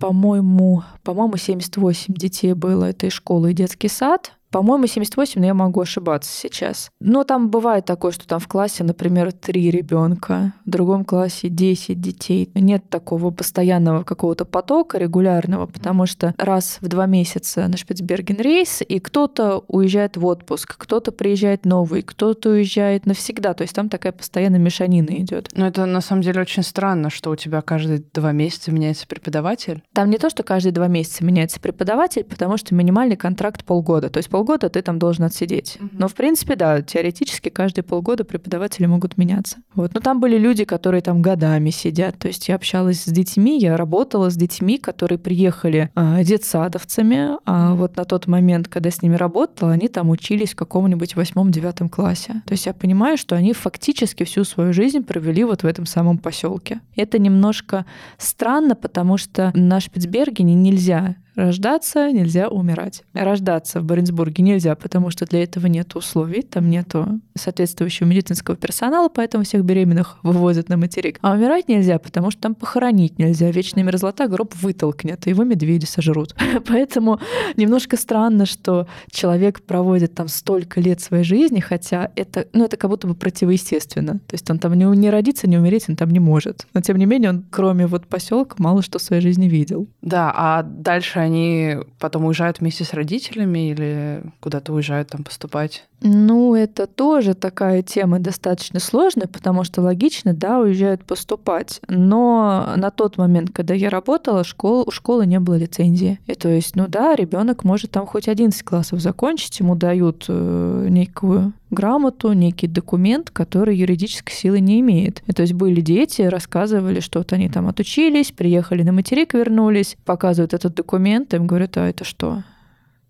по-моему, 0.00 0.82
по-моему, 1.04 1.36
78 1.36 2.14
детей 2.14 2.54
было 2.54 2.86
этой 2.86 3.10
школы 3.10 3.52
и 3.52 3.54
детский 3.54 3.88
сад. 3.88 4.32
По-моему, 4.50 4.86
78, 4.86 5.40
но 5.40 5.46
я 5.46 5.54
могу 5.54 5.80
ошибаться 5.80 6.30
сейчас. 6.32 6.90
Но 7.00 7.22
там 7.22 7.50
бывает 7.50 7.84
такое, 7.84 8.10
что 8.10 8.26
там 8.26 8.40
в 8.40 8.48
классе, 8.48 8.82
например, 8.82 9.32
три 9.32 9.70
ребенка, 9.70 10.54
в 10.66 10.70
другом 10.70 11.04
классе 11.04 11.48
10 11.48 12.00
детей. 12.00 12.50
Нет 12.54 12.88
такого 12.88 13.30
постоянного 13.30 14.02
какого-то 14.02 14.44
потока 14.44 14.98
регулярного, 14.98 15.66
потому 15.66 16.06
что 16.06 16.34
раз 16.36 16.78
в 16.80 16.88
два 16.88 17.06
месяца 17.06 17.68
на 17.68 17.76
Шпицберген 17.76 18.38
рейс, 18.38 18.82
и 18.86 18.98
кто-то 18.98 19.64
уезжает 19.68 20.16
в 20.16 20.26
отпуск, 20.26 20.74
кто-то 20.76 21.12
приезжает 21.12 21.64
новый, 21.64 22.02
кто-то 22.02 22.50
уезжает 22.50 23.06
навсегда. 23.06 23.54
То 23.54 23.62
есть 23.62 23.74
там 23.74 23.88
такая 23.88 24.12
постоянная 24.12 24.58
мешанина 24.58 25.10
идет. 25.10 25.48
Но 25.54 25.66
это 25.66 25.86
на 25.86 26.00
самом 26.00 26.22
деле 26.22 26.40
очень 26.40 26.64
странно, 26.64 27.08
что 27.08 27.30
у 27.30 27.36
тебя 27.36 27.62
каждые 27.62 28.02
два 28.12 28.32
месяца 28.32 28.72
меняется 28.72 29.06
преподаватель. 29.06 29.82
Там 29.92 30.10
не 30.10 30.18
то, 30.18 30.28
что 30.28 30.42
каждые 30.42 30.72
два 30.72 30.88
месяца 30.88 31.24
меняется 31.24 31.60
преподаватель, 31.60 32.24
потому 32.24 32.56
что 32.56 32.74
минимальный 32.74 33.16
контракт 33.16 33.64
полгода. 33.64 34.10
То 34.10 34.18
есть 34.18 34.28
полгода 34.28 34.39
ты 34.44 34.82
там 34.82 34.98
должен 34.98 35.24
отсидеть. 35.24 35.78
Угу. 35.80 35.88
Но, 35.92 36.08
в 36.08 36.14
принципе, 36.14 36.56
да, 36.56 36.82
теоретически 36.82 37.48
каждые 37.48 37.84
полгода 37.84 38.24
преподаватели 38.24 38.86
могут 38.86 39.16
меняться. 39.16 39.58
Вот. 39.74 39.94
Но 39.94 40.00
там 40.00 40.20
были 40.20 40.38
люди, 40.38 40.64
которые 40.64 41.02
там 41.02 41.22
годами 41.22 41.70
сидят. 41.70 42.18
То 42.18 42.28
есть 42.28 42.48
я 42.48 42.56
общалась 42.56 43.02
с 43.02 43.10
детьми, 43.10 43.58
я 43.58 43.76
работала 43.76 44.30
с 44.30 44.36
детьми, 44.36 44.78
которые 44.78 45.18
приехали 45.18 45.90
э, 45.94 46.24
детсадовцами, 46.24 47.38
а 47.44 47.74
вот 47.74 47.96
на 47.96 48.04
тот 48.04 48.26
момент, 48.26 48.68
когда 48.68 48.90
с 48.90 49.02
ними 49.02 49.16
работала, 49.16 49.72
они 49.72 49.88
там 49.88 50.10
учились 50.10 50.52
в 50.52 50.56
каком-нибудь 50.56 51.16
восьмом-девятом 51.16 51.88
классе. 51.88 52.42
То 52.46 52.52
есть 52.52 52.66
я 52.66 52.74
понимаю, 52.74 53.16
что 53.16 53.36
они 53.36 53.52
фактически 53.52 54.24
всю 54.24 54.44
свою 54.44 54.72
жизнь 54.72 55.02
провели 55.02 55.44
вот 55.44 55.62
в 55.62 55.66
этом 55.66 55.86
самом 55.86 56.18
поселке. 56.18 56.80
Это 56.96 57.18
немножко 57.18 57.86
странно, 58.18 58.74
потому 58.74 59.16
что 59.16 59.52
на 59.54 59.80
Шпицбергене 59.80 60.54
нельзя 60.54 61.16
Рождаться 61.36 62.10
нельзя 62.10 62.48
умирать. 62.48 63.04
Рождаться 63.14 63.80
в 63.80 63.84
Баренцбурге 63.84 64.42
нельзя, 64.42 64.74
потому 64.74 65.10
что 65.10 65.26
для 65.26 65.42
этого 65.42 65.66
нет 65.66 65.94
условий, 65.96 66.42
там 66.42 66.68
нету 66.68 67.20
соответствующего 67.34 68.06
медицинского 68.06 68.56
персонала, 68.56 69.08
поэтому 69.08 69.44
всех 69.44 69.64
беременных 69.64 70.18
вывозят 70.22 70.68
на 70.68 70.76
материк. 70.76 71.18
А 71.22 71.32
умирать 71.32 71.68
нельзя, 71.68 71.98
потому 71.98 72.30
что 72.30 72.40
там 72.40 72.54
похоронить 72.54 73.18
нельзя. 73.18 73.50
Вечная 73.50 73.84
мерзлота 73.84 74.26
гроб 74.26 74.54
вытолкнет, 74.54 75.26
его 75.26 75.44
медведи 75.44 75.84
сожрут. 75.84 76.34
Поэтому 76.66 77.20
немножко 77.56 77.96
странно, 77.96 78.46
что 78.46 78.86
человек 79.10 79.62
проводит 79.62 80.14
там 80.14 80.28
столько 80.28 80.80
лет 80.80 81.00
своей 81.00 81.24
жизни, 81.24 81.60
хотя 81.60 82.10
это, 82.16 82.46
ну, 82.52 82.64
это 82.64 82.76
как 82.76 82.90
будто 82.90 83.06
бы 83.06 83.14
противоестественно. 83.14 84.14
То 84.26 84.34
есть 84.34 84.50
он 84.50 84.58
там 84.58 84.74
не, 84.74 84.84
не 84.84 85.10
родиться, 85.10 85.48
не 85.48 85.58
умереть, 85.58 85.88
он 85.88 85.96
там 85.96 86.10
не 86.10 86.20
может. 86.20 86.66
Но 86.74 86.80
тем 86.80 86.96
не 86.96 87.06
менее 87.06 87.30
он, 87.30 87.44
кроме 87.50 87.86
вот 87.86 88.06
поселка, 88.06 88.56
мало 88.58 88.82
что 88.82 88.98
в 88.98 89.02
своей 89.02 89.22
жизни 89.22 89.46
видел. 89.46 89.86
Да, 90.02 90.32
а 90.34 90.62
дальше 90.62 91.19
они 91.20 91.76
потом 91.98 92.24
уезжают 92.24 92.60
вместе 92.60 92.84
с 92.84 92.92
родителями 92.92 93.70
или 93.70 94.22
куда-то 94.40 94.72
уезжают 94.72 95.08
там 95.08 95.24
поступать? 95.24 95.84
Ну, 96.02 96.54
это 96.54 96.86
тоже 96.86 97.34
такая 97.34 97.82
тема 97.82 98.20
достаточно 98.20 98.80
сложная, 98.80 99.28
потому 99.28 99.64
что 99.64 99.82
логично, 99.82 100.32
да, 100.32 100.58
уезжают 100.58 101.04
поступать. 101.04 101.80
Но 101.88 102.72
на 102.76 102.90
тот 102.90 103.18
момент, 103.18 103.50
когда 103.52 103.74
я 103.74 103.90
работала, 103.90 104.42
школ, 104.42 104.84
у 104.86 104.90
школы 104.90 105.26
не 105.26 105.38
было 105.38 105.56
лицензии. 105.56 106.18
И 106.26 106.34
то 106.34 106.48
есть, 106.48 106.74
ну 106.74 106.86
да, 106.88 107.14
ребенок 107.14 107.64
может 107.64 107.90
там 107.90 108.06
хоть 108.06 108.28
11 108.28 108.62
классов 108.62 109.00
закончить, 109.00 109.60
ему 109.60 109.74
дают 109.74 110.24
э, 110.28 110.86
некую 110.88 111.52
грамоту, 111.70 112.32
некий 112.32 112.66
документ, 112.66 113.30
который 113.30 113.76
юридической 113.76 114.32
силы 114.32 114.60
не 114.60 114.80
имеет. 114.80 115.22
И 115.26 115.32
то 115.32 115.42
есть 115.42 115.52
были 115.52 115.80
дети, 115.82 116.22
рассказывали, 116.22 117.00
что 117.00 117.20
вот 117.20 117.32
они 117.32 117.48
там 117.48 117.68
отучились, 117.68 118.32
приехали 118.32 118.82
на 118.82 118.92
материк, 118.92 119.34
вернулись, 119.34 119.96
показывают 120.04 120.54
этот 120.54 120.74
документ, 120.74 121.34
им 121.34 121.46
говорят, 121.46 121.76
а 121.76 121.86
это 121.86 122.04
что? 122.04 122.42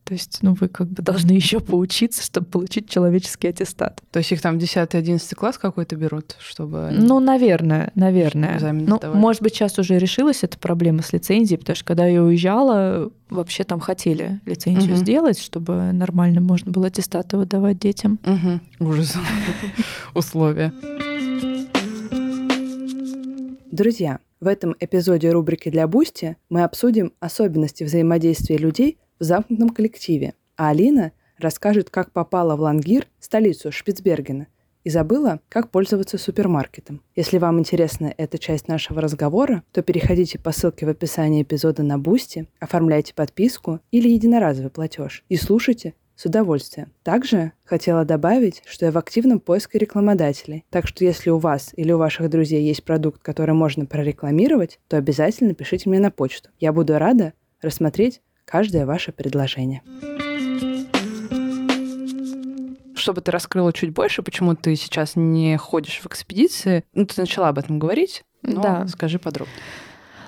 То 0.04 0.14
есть, 0.14 0.38
ну, 0.42 0.54
вы 0.54 0.68
как 0.68 0.88
бы 0.88 1.02
должны 1.02 1.30
еще 1.32 1.60
поучиться, 1.60 2.22
чтобы 2.22 2.46
получить 2.46 2.88
человеческий 2.88 3.48
аттестат. 3.48 4.02
То 4.10 4.18
есть 4.18 4.32
их 4.32 4.40
там 4.40 4.58
10-11 4.58 5.34
класс 5.34 5.58
какой-то 5.58 5.96
берут, 5.96 6.36
чтобы... 6.40 6.88
Они... 6.88 6.98
Ну, 6.98 7.20
наверное, 7.20 7.92
наверное. 7.94 8.58
Ну, 8.72 9.00
может 9.14 9.42
быть, 9.42 9.54
сейчас 9.54 9.78
уже 9.78 9.98
решилась 9.98 10.42
эта 10.42 10.58
проблема 10.58 11.02
с 11.02 11.12
лицензией, 11.12 11.58
потому 11.58 11.76
что 11.76 11.84
когда 11.84 12.06
я 12.06 12.22
уезжала, 12.22 13.10
вообще 13.28 13.64
там 13.64 13.80
хотели 13.80 14.40
лицензию 14.46 14.94
угу. 14.94 15.00
сделать, 15.00 15.38
чтобы 15.38 15.92
нормально 15.92 16.40
можно 16.40 16.72
было 16.72 16.88
аттестаты 16.88 17.36
выдавать 17.36 17.78
детям. 17.78 18.18
Угу. 18.24 18.88
Ужас. 18.90 19.16
Условия. 20.14 20.72
Друзья, 23.70 24.18
в 24.40 24.46
этом 24.46 24.74
эпизоде 24.80 25.30
рубрики 25.30 25.70
для 25.70 25.86
Бусти 25.86 26.36
мы 26.48 26.64
обсудим 26.64 27.12
особенности 27.20 27.84
взаимодействия 27.84 28.56
людей 28.56 28.98
в 29.20 29.24
замкнутом 29.24 29.68
коллективе, 29.68 30.34
а 30.56 30.70
Алина 30.70 31.12
расскажет, 31.38 31.90
как 31.90 32.10
попала 32.10 32.56
в 32.56 32.60
Лонгйир, 32.60 33.06
столицу 33.20 33.70
Шпицбергена, 33.70 34.48
и 34.82 34.90
забыла, 34.90 35.40
как 35.48 35.70
пользоваться 35.70 36.16
супермаркетом. 36.16 37.02
Если 37.14 37.38
вам 37.38 37.58
интересна 37.58 38.14
эта 38.16 38.38
часть 38.38 38.66
нашего 38.66 39.00
разговора, 39.00 39.62
то 39.72 39.82
переходите 39.82 40.38
по 40.38 40.52
ссылке 40.52 40.86
в 40.86 40.88
описании 40.88 41.42
эпизода 41.42 41.82
на 41.82 41.98
Бусти, 41.98 42.48
оформляйте 42.60 43.14
подписку 43.14 43.80
или 43.90 44.08
единоразовый 44.08 44.70
платеж 44.70 45.22
и 45.28 45.36
слушайте 45.36 45.94
с 46.16 46.26
удовольствием. 46.26 46.92
Также 47.02 47.52
хотела 47.64 48.04
добавить, 48.04 48.62
что 48.66 48.86
я 48.86 48.92
в 48.92 48.98
активном 48.98 49.40
поиске 49.40 49.78
рекламодателей. 49.78 50.64
Так 50.68 50.86
что 50.86 51.04
если 51.04 51.30
у 51.30 51.38
вас 51.38 51.72
или 51.76 51.92
у 51.92 51.98
ваших 51.98 52.28
друзей 52.28 52.62
есть 52.62 52.84
продукт, 52.84 53.22
который 53.22 53.54
можно 53.54 53.86
прорекламировать, 53.86 54.80
то 54.88 54.98
обязательно 54.98 55.54
пишите 55.54 55.88
мне 55.88 55.98
на 55.98 56.10
почту. 56.10 56.50
Я 56.58 56.72
буду 56.72 56.98
рада 56.98 57.32
рассмотреть 57.62 58.20
каждое 58.50 58.84
ваше 58.84 59.12
предложение. 59.12 59.82
Чтобы 62.96 63.20
ты 63.22 63.30
раскрыла 63.30 63.72
чуть 63.72 63.94
больше, 63.94 64.22
почему 64.22 64.54
ты 64.54 64.76
сейчас 64.76 65.16
не 65.16 65.56
ходишь 65.56 66.00
в 66.00 66.06
экспедиции, 66.06 66.84
ну, 66.92 67.06
ты 67.06 67.20
начала 67.20 67.48
об 67.48 67.58
этом 67.58 67.78
говорить, 67.78 68.24
но 68.42 68.60
да. 68.60 68.86
скажи 68.88 69.18
подробнее. 69.18 69.56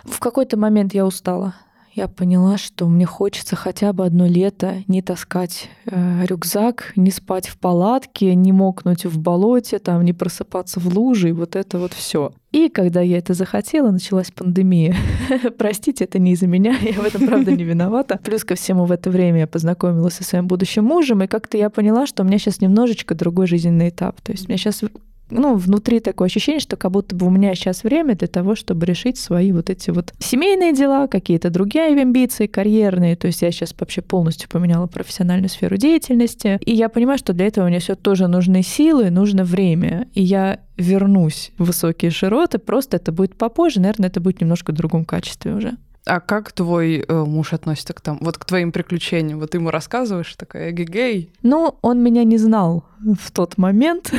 В 0.05 0.21
какой-то 0.21 0.57
момент 0.57 0.95
я 0.95 1.05
устала 1.05 1.55
я 1.95 2.09
поняла, 2.09 2.57
что 2.57 2.87
мне 2.87 3.05
хочется 3.05 3.55
хотя 3.55 3.93
бы 3.93 4.07
одно 4.07 4.27
лето 4.27 4.83
не 4.89 5.03
таскать 5.03 5.69
э, 5.87 6.25
рюкзак, 6.25 6.93
не 6.97 7.11
спать 7.11 7.49
в 7.49 7.59
палатке, 7.59 8.35
не 8.35 8.51
мокнуть 8.53 9.05
в 9.05 9.19
болоте, 9.19 9.79
там, 9.79 10.03
не 10.03 10.13
просыпаться 10.13 10.81
в 10.81 10.87
луже, 10.97 11.29
и 11.29 11.33
вот 11.33 11.55
это 11.55 11.79
вот 11.79 11.93
все. 11.93 12.33
И 12.51 12.69
когда 12.69 13.01
я 13.01 13.19
это 13.19 13.35
захотела, 13.35 13.91
началась 13.91 14.31
пандемия. 14.31 14.95
Простите, 15.59 16.05
это 16.05 16.19
не 16.19 16.33
из-за 16.33 16.47
меня, 16.47 16.77
я 16.81 16.95
в 16.95 17.05
этом, 17.05 17.27
правда, 17.27 17.51
не 17.53 17.65
виновата. 17.65 18.19
Плюс 18.23 18.45
ко 18.45 18.55
всему 18.55 18.85
в 18.87 18.93
это 18.93 19.11
время 19.11 19.41
я 19.41 19.47
познакомилась 19.47 20.15
со 20.15 20.25
своим 20.25 20.47
будущим 20.47 20.85
мужем, 20.85 21.23
и 21.23 21.27
как-то 21.27 21.59
я 21.59 21.69
поняла, 21.69 22.07
что 22.07 22.23
у 22.23 22.27
меня 22.27 22.39
сейчас 22.39 22.61
немножечко 22.61 23.15
другой 23.15 23.47
жизненный 23.47 23.91
этап. 23.91 24.21
То 24.23 24.33
есть 24.33 24.47
у 24.47 24.49
меня 24.49 24.59
сейчас 24.59 24.83
ну, 25.33 25.57
внутри 25.57 26.01
такое 26.01 26.27
ощущение, 26.27 26.61
что 26.61 26.77
как 26.77 26.91
будто 26.91 27.17
бы 27.17 27.27
у 27.27 27.31
меня 27.31 27.55
сейчас 27.55 27.85
время 27.85 28.15
для 28.15 28.29
того, 28.29 28.55
чтобы 28.55 28.87
решить 28.87 29.19
свои 29.19 29.53
вот 29.53 29.71
эти 29.71 29.91
вот 29.91 30.13
семейные 30.19 30.73
дела, 30.73 31.07
какие-то 31.07 31.51
другие 31.51 32.01
амбиции, 32.01 32.47
карьерные. 32.47 33.17
То 33.17 33.27
есть 33.27 33.43
я 33.43 33.51
сейчас 33.51 33.75
вообще 33.79 34.03
полностью 34.03 34.49
поменяла 34.49 34.87
профессиональную 34.87 35.49
сферу 35.49 35.77
деятельности. 35.77 36.59
И 36.65 36.73
я 36.75 36.89
понимаю, 36.89 37.19
что 37.19 37.33
для 37.33 37.47
этого 37.47 37.67
мне 37.67 37.79
все 37.79 37.95
тоже 37.95 38.29
нужны 38.29 38.63
силы, 38.63 39.11
нужно 39.11 39.45
время. 39.45 40.09
И 40.15 40.23
я 40.23 40.61
вернусь 40.77 41.53
в 41.59 41.65
высокие 41.65 42.11
широты, 42.11 42.59
просто 42.59 42.97
это 42.97 43.13
будет 43.13 43.37
попозже, 43.37 43.81
наверное, 43.81 44.09
это 44.09 44.21
будет 44.21 44.41
немножко 44.41 44.73
в 44.73 44.75
другом 44.75 45.05
качестве 45.05 45.55
уже. 45.55 45.77
А 46.05 46.19
как 46.19 46.51
твой 46.51 47.05
э, 47.07 47.25
муж 47.25 47.53
относится 47.53 47.93
к 47.93 48.01
там, 48.01 48.19
вот 48.21 48.37
к 48.37 48.45
твоим 48.45 48.73
приключениям? 48.73 49.39
Вот 49.39 49.51
ты 49.51 49.59
ему 49.59 49.71
рассказываешь, 49.71 50.35
такая 50.35 50.73
гей 50.73 51.33
Ну, 51.43 51.79
он 51.81 52.03
меня 52.03 52.25
не 52.25 52.39
знал 52.39 52.85
в 53.21 53.31
тот 53.31 53.57
момент, 53.57 54.13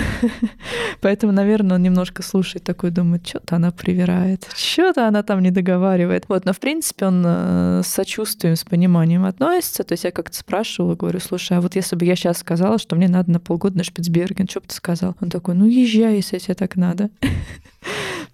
поэтому, 1.02 1.34
наверное, 1.34 1.76
он 1.76 1.84
немножко 1.84 2.22
слушает 2.22 2.64
такой, 2.64 2.92
думает, 2.92 3.28
что-то 3.28 3.58
она 3.58 3.72
привирает, 3.72 4.48
что-то 4.56 5.08
она 5.08 5.24
там 5.24 5.42
не 5.42 5.52
договаривает. 5.52 6.26
Вот, 6.30 6.46
но 6.46 6.54
в 6.54 6.60
принципе 6.60 7.08
он 7.08 7.24
э, 7.26 7.82
с 7.84 7.88
сочувствием, 7.88 8.56
с 8.56 8.64
пониманием 8.64 9.26
относится. 9.26 9.84
То 9.84 9.94
есть 9.94 10.06
я 10.06 10.12
как-то 10.12 10.38
спрашивала, 10.38 10.96
говорю, 10.96 11.20
слушай, 11.20 11.58
а 11.58 11.62
вот 11.62 11.76
если 11.76 11.98
бы 11.98 12.06
я 12.06 12.16
сейчас 12.16 12.38
сказала, 12.38 12.78
что 12.78 12.96
мне 12.96 13.10
надо 13.10 13.30
на 13.30 13.40
полгода 13.42 13.78
на 13.78 13.84
Шпицберген, 13.84 14.48
что 14.48 14.62
бы 14.62 14.68
ты 14.68 14.76
сказал? 14.76 15.16
Он 15.20 15.30
такой, 15.30 15.56
ну 15.56 15.66
езжай, 15.66 16.16
если 16.16 16.38
тебе 16.38 16.56
так 16.56 16.78
надо. 16.78 17.10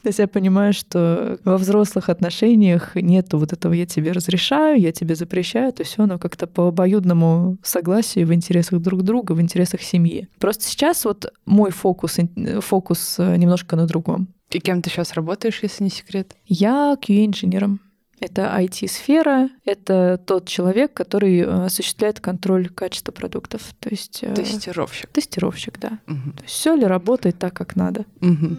То 0.02 0.08
есть 0.08 0.20
я 0.20 0.28
понимаю, 0.28 0.74
что 0.74 1.40
во 1.44 1.58
взрослых 1.58 2.10
отношениях 2.10 2.96
нету 2.96 3.38
вот 3.38 3.54
этого 3.54 3.74
«я 3.74 3.86
тебе 3.86 4.12
разрешаю», 4.12 4.80
«я 4.80 4.92
тебе 4.92 5.16
запрещаю», 5.16 5.74
то 5.74 5.84
все 5.84 6.04
оно 6.04 6.18
как-то 6.18 6.48
по 6.48 6.68
обоюдному 6.70 7.58
согласию 7.64 8.28
в 8.28 8.34
интересах 8.34 8.80
друг 8.80 9.04
друга, 9.04 9.34
в 9.34 9.42
интересах 9.42 9.82
семьи. 9.82 10.30
Просто 10.40 10.64
сейчас 10.64 11.06
вот 11.06 11.32
мой 11.46 11.72
фокус, 11.72 12.18
фокус 12.62 13.16
э, 13.20 13.36
немножко 13.36 13.76
на 13.76 13.88
другом. 13.88 14.30
И 14.52 14.60
кем 14.60 14.82
ты 14.82 14.90
сейчас 14.90 15.14
работаешь, 15.14 15.60
если 15.62 15.84
не 15.84 15.90
секрет? 15.90 16.36
Я 16.46 16.98
QA-инженером. 17.00 17.82
Это 18.20 18.54
IT-сфера, 18.60 19.50
это 19.64 20.22
тот 20.26 20.46
человек, 20.46 20.94
который 20.94 21.40
э, 21.40 21.66
осуществляет 21.66 22.20
контроль 22.20 22.68
качества 22.68 23.12
продуктов. 23.12 23.74
То 23.80 23.90
есть 23.90 24.20
э, 24.24 24.34
тестировщик. 24.34 25.10
Тестировщик, 25.10 25.80
да. 25.80 26.00
Угу. 26.08 26.32
То 26.36 26.44
есть 26.44 26.54
все 26.56 26.76
ли 26.76 26.86
работает 26.86 27.40
так, 27.40 27.54
как 27.54 27.76
надо. 27.78 28.06
Угу. 28.22 28.58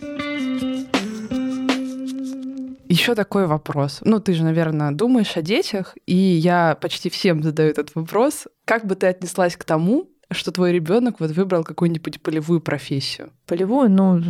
Еще 2.91 3.15
такой 3.15 3.47
вопрос. 3.47 4.01
Ну, 4.05 4.19
ты 4.19 4.35
же, 4.35 4.43
наверное, 4.43 4.91
думаешь 4.91 5.37
о 5.37 5.43
детях, 5.43 5.97
и 6.07 6.17
я 6.17 6.77
почти 6.81 7.09
всем 7.09 7.41
задаю 7.41 7.71
этот 7.71 7.95
вопрос. 7.95 8.49
Как 8.65 8.85
бы 8.85 8.97
ты 8.97 9.07
отнеслась 9.07 9.57
к 9.57 9.63
тому, 9.63 10.11
что 10.33 10.51
твой 10.51 10.73
ребенок 10.73 11.21
вот 11.21 11.31
выбрал 11.31 11.63
какую-нибудь 11.63 12.21
полевую 12.21 12.61
профессию? 12.61 13.31
Полевую, 13.47 13.91
ну, 13.91 14.21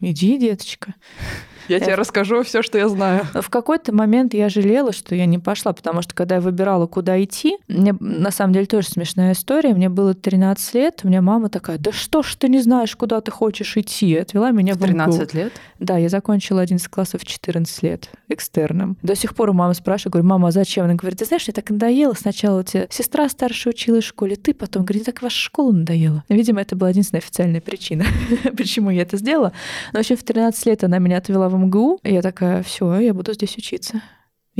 иди, 0.00 0.38
деточка. 0.38 0.94
Я 1.68 1.80
тебе 1.80 1.94
расскажу 1.94 2.42
все, 2.42 2.62
что 2.62 2.78
я 2.78 2.88
знаю. 2.88 3.26
В 3.34 3.50
какой-то 3.50 3.94
момент 3.94 4.34
я 4.34 4.48
жалела, 4.48 4.92
что 4.92 5.14
я 5.14 5.26
не 5.26 5.38
пошла, 5.38 5.72
потому 5.72 6.02
что 6.02 6.14
когда 6.14 6.36
я 6.36 6.40
выбирала, 6.40 6.86
куда 6.86 7.22
идти, 7.22 7.58
мне 7.68 7.94
на 8.00 8.30
самом 8.30 8.52
деле 8.54 8.66
тоже 8.66 8.88
смешная 8.88 9.32
история. 9.32 9.74
Мне 9.74 9.88
было 9.88 10.14
13 10.14 10.74
лет, 10.74 11.00
у 11.04 11.08
меня 11.08 11.22
мама 11.22 11.48
такая, 11.48 11.78
да 11.78 11.92
что 11.92 12.22
ж 12.22 12.34
ты 12.36 12.48
не 12.48 12.60
знаешь, 12.60 12.94
куда 12.96 13.20
ты 13.20 13.30
хочешь 13.30 13.76
идти? 13.76 14.16
Отвела 14.16 14.50
меня 14.50 14.74
в 14.74 14.78
13 14.78 15.34
лет? 15.34 15.52
Да, 15.78 15.96
я 15.96 16.08
закончила 16.08 16.62
11 16.62 16.88
классов 16.88 17.22
в 17.22 17.24
14 17.24 17.82
лет 17.82 18.10
экстерном. 18.28 18.96
До 19.02 19.14
сих 19.14 19.34
пор 19.34 19.50
у 19.50 19.52
мамы 19.52 19.74
спрашиваю, 19.74 20.12
говорю, 20.12 20.28
мама, 20.28 20.48
а 20.48 20.50
зачем? 20.50 20.84
Она 20.84 20.94
говорит, 20.94 21.18
ты 21.18 21.24
знаешь, 21.24 21.46
мне 21.46 21.54
так 21.54 21.70
надоело. 21.70 22.14
Сначала 22.14 22.60
у 22.60 22.62
тебя 22.62 22.86
сестра 22.90 23.28
старшая 23.28 23.74
училась 23.74 24.04
в 24.04 24.08
школе, 24.08 24.36
ты 24.36 24.54
потом, 24.54 24.84
говорит, 24.84 25.04
так 25.04 25.22
ваша 25.22 25.38
школа 25.38 25.72
надоела. 25.72 26.24
Видимо, 26.28 26.60
это 26.60 26.76
была 26.76 26.90
единственная 26.90 27.20
официальная 27.20 27.60
причина, 27.60 28.04
почему 28.56 28.90
я 28.90 29.02
это 29.02 29.16
сделала. 29.16 29.52
Но 29.92 29.98
вообще 29.98 30.16
в 30.16 30.22
13 30.22 30.66
лет 30.66 30.84
она 30.84 30.98
меня 30.98 31.18
отвела 31.18 31.48
в 31.48 31.57
МГУ, 31.58 32.00
и 32.02 32.12
я 32.14 32.22
такая, 32.22 32.62
все, 32.62 32.98
я 32.98 33.14
буду 33.14 33.32
здесь 33.34 33.56
учиться. 33.56 34.02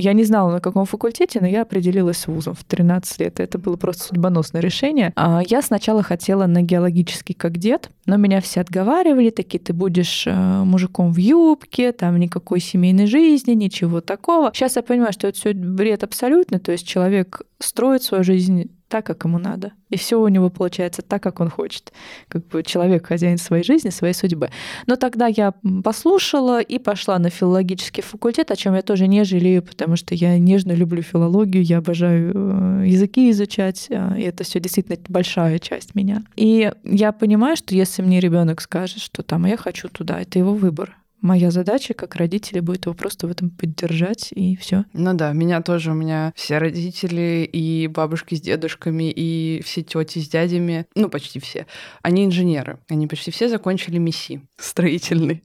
Я 0.00 0.12
не 0.12 0.22
знала, 0.22 0.52
на 0.52 0.60
каком 0.60 0.84
факультете, 0.86 1.40
но 1.40 1.48
я 1.48 1.62
определилась 1.62 2.18
с 2.18 2.28
вузом 2.28 2.54
в 2.54 2.62
13 2.62 3.18
лет. 3.18 3.40
Это 3.40 3.58
было 3.58 3.74
просто 3.76 4.04
судьбоносное 4.04 4.60
решение. 4.60 5.12
А 5.16 5.42
я 5.44 5.60
сначала 5.60 6.04
хотела 6.04 6.46
на 6.46 6.62
геологический 6.62 7.34
как 7.34 7.58
дед, 7.58 7.90
но 8.06 8.16
меня 8.16 8.40
все 8.40 8.60
отговаривали, 8.60 9.30
такие, 9.30 9.58
ты 9.58 9.72
будешь 9.72 10.24
э, 10.24 10.32
мужиком 10.32 11.12
в 11.12 11.16
юбке, 11.16 11.90
там 11.90 12.16
никакой 12.20 12.60
семейной 12.60 13.06
жизни, 13.06 13.54
ничего 13.54 14.00
такого. 14.00 14.52
Сейчас 14.54 14.76
я 14.76 14.82
понимаю, 14.82 15.12
что 15.12 15.26
это 15.26 15.36
все 15.36 15.52
бред 15.52 16.04
абсолютно, 16.04 16.60
то 16.60 16.70
есть 16.70 16.86
человек 16.86 17.42
строит 17.58 18.04
свою 18.04 18.22
жизнь 18.22 18.70
так, 18.88 19.06
как 19.06 19.24
ему 19.24 19.38
надо. 19.38 19.72
И 19.90 19.96
все 19.96 20.20
у 20.20 20.28
него 20.28 20.50
получается 20.50 21.02
так, 21.02 21.22
как 21.22 21.40
он 21.40 21.50
хочет. 21.50 21.92
Как 22.28 22.46
бы 22.46 22.62
человек 22.62 23.06
хозяин 23.06 23.38
своей 23.38 23.64
жизни, 23.64 23.90
своей 23.90 24.14
судьбы. 24.14 24.50
Но 24.86 24.96
тогда 24.96 25.26
я 25.26 25.54
послушала 25.84 26.60
и 26.60 26.78
пошла 26.78 27.18
на 27.18 27.30
филологический 27.30 28.02
факультет, 28.02 28.50
о 28.50 28.56
чем 28.56 28.74
я 28.74 28.82
тоже 28.82 29.06
не 29.06 29.24
жалею, 29.24 29.62
потому 29.62 29.96
что 29.96 30.14
я 30.14 30.38
нежно 30.38 30.72
люблю 30.72 31.02
филологию, 31.02 31.62
я 31.62 31.78
обожаю 31.78 32.32
э, 32.34 32.86
языки 32.86 33.30
изучать, 33.30 33.86
э, 33.90 34.18
и 34.18 34.22
это 34.22 34.44
все 34.44 34.60
действительно 34.60 34.98
большая 35.08 35.58
часть 35.58 35.94
меня. 35.94 36.22
И 36.36 36.72
я 36.84 37.12
понимаю, 37.12 37.56
что 37.56 37.74
если 37.74 38.02
мне 38.02 38.20
ребенок 38.20 38.60
скажет, 38.60 39.00
что 39.00 39.22
там 39.22 39.44
«А 39.44 39.48
я 39.48 39.56
хочу 39.56 39.88
туда, 39.88 40.20
это 40.20 40.38
его 40.38 40.54
выбор. 40.54 40.96
Моя 41.20 41.50
задача 41.50 41.94
как 41.94 42.14
родители 42.16 42.60
будет 42.60 42.86
его 42.86 42.94
просто 42.94 43.26
в 43.26 43.30
этом 43.30 43.50
поддержать, 43.50 44.28
и 44.30 44.56
все. 44.56 44.84
Ну 44.92 45.14
да, 45.14 45.32
меня 45.32 45.60
тоже, 45.62 45.90
у 45.90 45.94
меня 45.94 46.32
все 46.36 46.58
родители 46.58 47.48
и 47.50 47.88
бабушки 47.88 48.34
с 48.34 48.40
дедушками, 48.40 49.10
и 49.10 49.60
все 49.64 49.82
тети 49.82 50.20
с 50.20 50.28
дядями, 50.28 50.86
ну 50.94 51.08
почти 51.08 51.40
все, 51.40 51.66
они 52.02 52.24
инженеры. 52.24 52.78
Они 52.88 53.06
почти 53.06 53.30
все 53.30 53.48
закончили 53.48 53.98
МИСИ 53.98 54.42
строительный. 54.56 55.42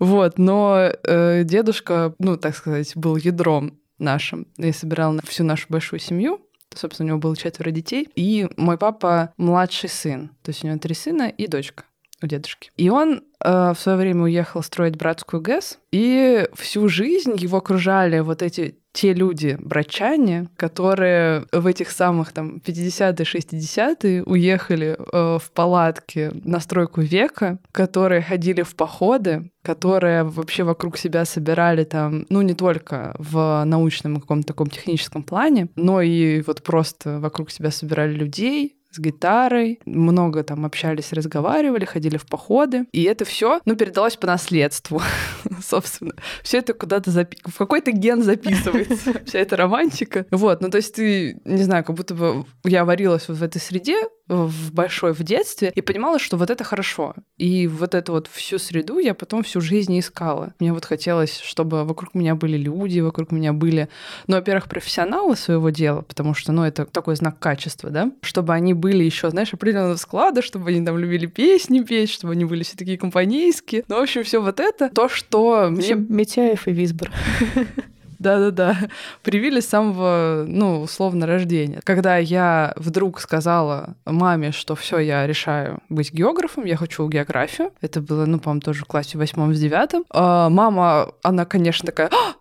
Вот, 0.00 0.38
но 0.38 0.90
э, 1.04 1.44
дедушка, 1.44 2.14
ну, 2.18 2.36
так 2.36 2.56
сказать, 2.56 2.92
был 2.96 3.16
ядром 3.16 3.78
нашим. 3.98 4.46
Я 4.58 4.72
собирал 4.72 5.18
всю 5.24 5.44
нашу 5.44 5.66
большую 5.68 6.00
семью, 6.00 6.40
собственно, 6.74 7.06
у 7.06 7.08
него 7.10 7.18
было 7.18 7.36
четверо 7.36 7.70
детей, 7.70 8.08
и 8.16 8.48
мой 8.56 8.76
папа 8.76 9.32
младший 9.36 9.88
сын, 9.88 10.30
то 10.42 10.50
есть 10.50 10.64
у 10.64 10.66
него 10.66 10.78
три 10.78 10.94
сына 10.94 11.28
и 11.28 11.46
дочка 11.46 11.84
у 12.22 12.26
дедушки. 12.26 12.70
И 12.76 12.90
он 12.90 13.22
э, 13.40 13.72
в 13.74 13.76
свое 13.78 13.98
время 13.98 14.22
уехал 14.22 14.62
строить 14.62 14.96
братскую 14.96 15.40
ГЭС, 15.40 15.78
и 15.92 16.48
всю 16.54 16.88
жизнь 16.88 17.34
его 17.36 17.58
окружали 17.58 18.20
вот 18.20 18.42
эти 18.42 18.76
те 18.94 19.12
люди, 19.12 19.58
братчане, 19.60 20.48
которые 20.56 21.46
в 21.50 21.66
этих 21.66 21.90
самых 21.90 22.32
там 22.32 22.62
50-е, 22.64 23.24
60-е 23.24 24.22
уехали 24.22 24.96
э, 24.96 25.38
в 25.42 25.50
палатки 25.50 26.30
на 26.44 26.60
стройку 26.60 27.00
века, 27.00 27.58
которые 27.72 28.22
ходили 28.22 28.62
в 28.62 28.76
походы, 28.76 29.50
которые 29.62 30.22
вообще 30.22 30.62
вокруг 30.62 30.96
себя 30.96 31.24
собирали 31.24 31.82
там, 31.82 32.24
ну, 32.28 32.40
не 32.42 32.54
только 32.54 33.16
в 33.18 33.64
научном 33.64 34.20
каком-то 34.20 34.46
таком 34.46 34.70
техническом 34.70 35.24
плане, 35.24 35.68
но 35.74 36.00
и 36.00 36.40
вот 36.42 36.62
просто 36.62 37.18
вокруг 37.18 37.50
себя 37.50 37.72
собирали 37.72 38.12
людей, 38.12 38.76
с 38.94 38.98
гитарой, 38.98 39.80
много 39.84 40.42
там 40.42 40.64
общались, 40.64 41.12
разговаривали, 41.12 41.84
ходили 41.84 42.16
в 42.16 42.26
походы. 42.26 42.86
И 42.92 43.02
это 43.02 43.24
все, 43.24 43.60
ну, 43.64 43.76
передалось 43.76 44.16
по 44.16 44.26
наследству, 44.26 45.02
собственно. 45.62 46.14
Все 46.42 46.58
это 46.58 46.74
куда-то 46.74 47.10
запи... 47.10 47.38
в 47.44 47.56
какой-то 47.56 47.92
ген 47.92 48.22
записывается, 48.22 49.20
вся 49.26 49.38
эта 49.38 49.56
романтика. 49.56 50.26
Вот, 50.30 50.60
ну, 50.60 50.70
то 50.70 50.76
есть 50.76 50.94
ты, 50.94 51.40
не 51.44 51.62
знаю, 51.62 51.84
как 51.84 51.96
будто 51.96 52.14
бы 52.14 52.44
я 52.64 52.84
варилась 52.84 53.28
вот 53.28 53.38
в 53.38 53.42
этой 53.42 53.60
среде, 53.60 53.96
в 54.28 54.72
большой 54.72 55.12
в 55.12 55.22
детстве 55.22 55.72
и 55.74 55.80
понимала, 55.80 56.18
что 56.18 56.36
вот 56.36 56.50
это 56.50 56.64
хорошо. 56.64 57.14
И 57.36 57.66
вот 57.66 57.94
эту 57.94 58.12
вот 58.12 58.26
всю 58.26 58.58
среду 58.58 58.98
я 58.98 59.14
потом 59.14 59.42
всю 59.42 59.60
жизнь 59.60 59.98
искала. 59.98 60.54
Мне 60.60 60.72
вот 60.72 60.84
хотелось, 60.84 61.40
чтобы 61.40 61.84
вокруг 61.84 62.14
меня 62.14 62.34
были 62.34 62.56
люди, 62.56 63.00
вокруг 63.00 63.32
меня 63.32 63.52
были, 63.52 63.88
ну, 64.26 64.36
во-первых, 64.36 64.68
профессионалы 64.68 65.36
своего 65.36 65.70
дела, 65.70 66.02
потому 66.02 66.34
что, 66.34 66.52
ну, 66.52 66.62
это 66.64 66.86
такой 66.86 67.16
знак 67.16 67.38
качества, 67.38 67.90
да, 67.90 68.10
чтобы 68.22 68.54
они 68.54 68.74
были 68.74 69.04
еще, 69.04 69.30
знаешь, 69.30 69.52
определенного 69.52 69.96
склада, 69.96 70.42
чтобы 70.42 70.70
они 70.70 70.84
там 70.84 70.98
любили 70.98 71.26
песни 71.26 71.80
петь, 71.80 72.10
чтобы 72.10 72.32
они 72.32 72.44
были 72.44 72.62
все 72.62 72.76
такие 72.76 72.98
компанейские. 72.98 73.84
Ну, 73.88 73.98
в 73.98 74.02
общем, 74.02 74.24
все 74.24 74.40
вот 74.40 74.60
это, 74.60 74.88
то, 74.88 75.08
что 75.08 75.68
мне... 75.70 75.94
Митяев 75.94 76.66
и 76.66 76.72
Висбор. 76.72 77.10
Да-да-да. 78.24 78.88
Привили 79.22 79.60
с 79.60 79.68
самого, 79.68 80.44
ну, 80.48 80.80
условно, 80.80 81.26
рождения. 81.26 81.80
Когда 81.84 82.16
я 82.16 82.72
вдруг 82.76 83.20
сказала 83.20 83.96
маме, 84.06 84.50
что 84.50 84.74
все, 84.74 84.98
я 84.98 85.26
решаю 85.26 85.80
быть 85.90 86.10
географом, 86.10 86.64
я 86.64 86.76
хочу 86.76 87.06
географию. 87.06 87.72
Это 87.82 88.00
было, 88.00 88.24
ну, 88.24 88.38
по-моему, 88.38 88.62
тоже 88.62 88.84
в 88.84 88.86
классе 88.86 89.18
восьмом 89.18 89.54
с 89.54 89.60
девятым. 89.60 90.06
А 90.08 90.48
мама, 90.48 91.12
она, 91.22 91.44
конечно, 91.44 91.84
такая, 91.86 92.08
а! 92.08 92.34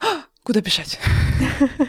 А! 0.00 0.22
куда 0.42 0.60
бежать? 0.62 0.98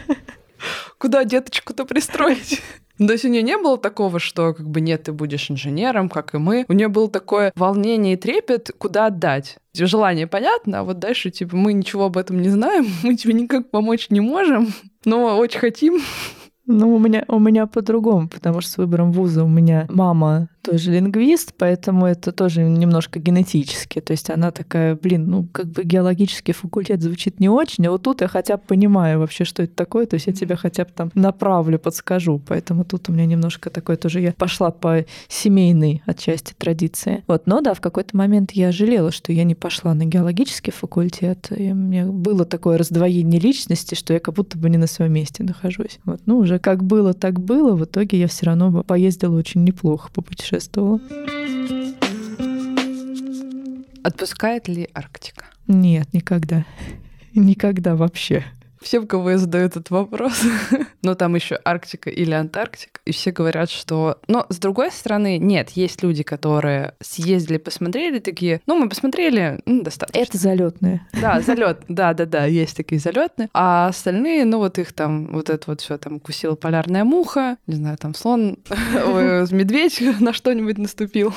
Куда 0.98 1.24
деточку-то 1.24 1.86
пристроить? 1.86 2.60
Ну, 2.98 3.06
то 3.06 3.12
есть 3.12 3.24
у 3.24 3.28
нее 3.28 3.42
не 3.42 3.56
было 3.56 3.78
такого, 3.78 4.18
что 4.18 4.54
как 4.54 4.68
бы 4.68 4.80
нет, 4.80 5.04
ты 5.04 5.12
будешь 5.12 5.50
инженером, 5.50 6.08
как 6.08 6.34
и 6.34 6.38
мы. 6.38 6.64
У 6.68 6.72
нее 6.72 6.88
было 6.88 7.08
такое 7.08 7.52
волнение 7.54 8.14
и 8.14 8.16
трепет, 8.16 8.70
куда 8.76 9.06
отдать. 9.06 9.58
Желание 9.74 10.26
понятно, 10.26 10.80
а 10.80 10.82
вот 10.82 10.98
дальше, 10.98 11.30
типа, 11.30 11.56
мы 11.56 11.72
ничего 11.72 12.06
об 12.06 12.16
этом 12.16 12.40
не 12.40 12.48
знаем, 12.48 12.86
мы 13.02 13.14
тебе 13.14 13.34
никак 13.34 13.70
помочь 13.70 14.10
не 14.10 14.20
можем, 14.20 14.72
но 15.04 15.38
очень 15.38 15.60
хотим. 15.60 16.00
Ну, 16.66 16.94
у 16.94 16.98
меня, 16.98 17.24
у 17.28 17.38
меня 17.38 17.66
по-другому, 17.66 18.28
потому 18.28 18.60
что 18.60 18.70
с 18.70 18.76
выбором 18.76 19.10
вуза 19.10 19.42
у 19.42 19.48
меня 19.48 19.86
мама 19.88 20.48
тоже 20.70 20.92
лингвист, 20.92 21.54
поэтому 21.56 22.06
это 22.06 22.30
тоже 22.30 22.62
немножко 22.62 23.18
генетически. 23.18 24.00
То 24.00 24.12
есть 24.12 24.28
она 24.28 24.50
такая, 24.50 24.96
блин, 24.96 25.26
ну, 25.26 25.48
как 25.50 25.66
бы 25.66 25.82
геологический 25.82 26.52
факультет 26.52 27.02
звучит 27.02 27.40
не 27.40 27.48
очень, 27.48 27.86
а 27.86 27.90
вот 27.90 28.02
тут 28.02 28.20
я 28.20 28.28
хотя 28.28 28.56
бы 28.56 28.62
понимаю 28.66 29.20
вообще, 29.20 29.44
что 29.44 29.62
это 29.62 29.74
такое, 29.74 30.06
то 30.06 30.14
есть 30.14 30.26
я 30.26 30.32
тебя 30.32 30.56
хотя 30.56 30.84
бы 30.84 30.90
там 30.94 31.10
направлю, 31.14 31.78
подскажу. 31.78 32.40
Поэтому 32.46 32.84
тут 32.84 33.08
у 33.08 33.12
меня 33.12 33.24
немножко 33.24 33.70
такое 33.70 33.96
тоже, 33.96 34.20
я 34.20 34.32
пошла 34.32 34.70
по 34.70 35.04
семейной 35.28 36.02
отчасти 36.04 36.52
традиции. 36.56 37.24
Вот, 37.26 37.46
но 37.46 37.60
да, 37.60 37.72
в 37.72 37.80
какой-то 37.80 38.16
момент 38.16 38.52
я 38.52 38.70
жалела, 38.70 39.10
что 39.10 39.32
я 39.32 39.44
не 39.44 39.54
пошла 39.54 39.94
на 39.94 40.04
геологический 40.04 40.72
факультет, 40.72 41.50
и 41.56 41.72
у 41.72 41.74
меня 41.74 42.06
было 42.06 42.44
такое 42.44 42.76
раздвоение 42.76 43.40
личности, 43.40 43.94
что 43.94 44.12
я 44.12 44.20
как 44.20 44.34
будто 44.34 44.58
бы 44.58 44.68
не 44.68 44.76
на 44.76 44.86
своем 44.86 45.12
месте 45.12 45.42
нахожусь. 45.42 45.98
Вот, 46.04 46.20
ну, 46.26 46.38
уже 46.38 46.58
как 46.58 46.84
было, 46.84 47.14
так 47.14 47.40
было, 47.40 47.74
в 47.74 47.84
итоге 47.84 48.18
я 48.18 48.26
все 48.26 48.46
равно 48.46 48.82
поездила 48.82 49.36
очень 49.36 49.64
неплохо 49.64 50.10
по 50.12 50.20
путешествию 50.20 50.57
путешествовала. 50.58 51.00
Отпускает 54.02 54.68
ли 54.68 54.88
Арктика? 54.94 55.46
Нет, 55.66 56.12
никогда. 56.12 56.64
Никогда 57.34 57.94
вообще 57.94 58.44
всем, 58.80 59.06
кого 59.06 59.30
я 59.30 59.38
задаю 59.38 59.66
этот 59.66 59.90
вопрос. 59.90 60.42
Но 61.02 61.14
там 61.14 61.34
еще 61.34 61.58
Арктика 61.64 62.10
или 62.10 62.32
Антарктика. 62.32 63.00
И 63.04 63.12
все 63.12 63.30
говорят, 63.30 63.70
что... 63.70 64.18
Но 64.28 64.46
с 64.48 64.58
другой 64.58 64.90
стороны, 64.90 65.38
нет, 65.38 65.70
есть 65.70 66.02
люди, 66.02 66.22
которые 66.22 66.94
съездили, 67.00 67.58
посмотрели, 67.58 68.18
такие, 68.18 68.60
ну, 68.66 68.78
мы 68.78 68.88
посмотрели, 68.88 69.60
ну, 69.66 69.82
достаточно. 69.82 70.18
Это 70.18 70.38
залетные. 70.38 71.06
Да, 71.20 71.40
залет, 71.40 71.82
да, 71.88 72.14
да, 72.14 72.26
да, 72.26 72.44
есть 72.44 72.76
такие 72.76 73.00
залетные. 73.00 73.48
А 73.52 73.88
остальные, 73.88 74.44
ну, 74.44 74.58
вот 74.58 74.78
их 74.78 74.92
там, 74.92 75.28
вот 75.32 75.50
это 75.50 75.64
вот 75.70 75.80
все 75.80 75.98
там 75.98 76.20
кусила 76.20 76.54
полярная 76.54 77.04
муха, 77.04 77.56
не 77.66 77.74
знаю, 77.74 77.96
там 77.98 78.14
слон, 78.14 78.58
медведь 78.68 80.02
на 80.20 80.32
что-нибудь 80.32 80.78
наступил 80.78 81.34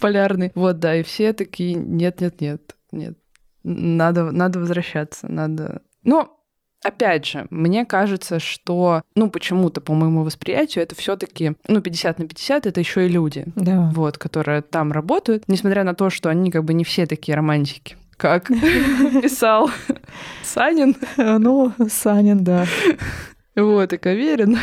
полярный. 0.00 0.52
Вот, 0.54 0.78
да, 0.78 0.96
и 0.96 1.02
все 1.02 1.32
такие, 1.32 1.74
нет, 1.74 2.20
нет, 2.20 2.40
нет, 2.40 2.76
нет. 2.92 3.18
Надо, 3.62 4.30
надо 4.30 4.58
возвращаться, 4.58 5.28
надо... 5.28 5.82
Но 6.02 6.39
Опять 6.82 7.26
же, 7.26 7.46
мне 7.50 7.84
кажется, 7.84 8.38
что, 8.38 9.02
ну, 9.14 9.30
почему-то, 9.30 9.80
по 9.80 9.92
моему 9.92 10.22
восприятию, 10.24 10.82
это 10.82 10.94
все 10.94 11.16
таки 11.16 11.52
ну, 11.68 11.80
50 11.80 12.18
на 12.18 12.26
50 12.26 12.66
это 12.66 12.80
еще 12.80 13.06
и 13.06 13.08
люди, 13.08 13.44
да. 13.54 13.90
вот, 13.94 14.16
которые 14.16 14.62
там 14.62 14.90
работают, 14.92 15.44
несмотря 15.46 15.84
на 15.84 15.94
то, 15.94 16.08
что 16.08 16.30
они 16.30 16.50
как 16.50 16.64
бы 16.64 16.72
не 16.72 16.84
все 16.84 17.06
такие 17.06 17.36
романтики 17.36 17.96
как 18.16 18.48
писал 19.22 19.70
Санин. 20.42 20.94
Ну, 21.16 21.72
Санин, 21.88 22.44
да. 22.44 22.66
Вот, 23.56 23.92
и 23.94 23.96
Каверин. 23.96 24.58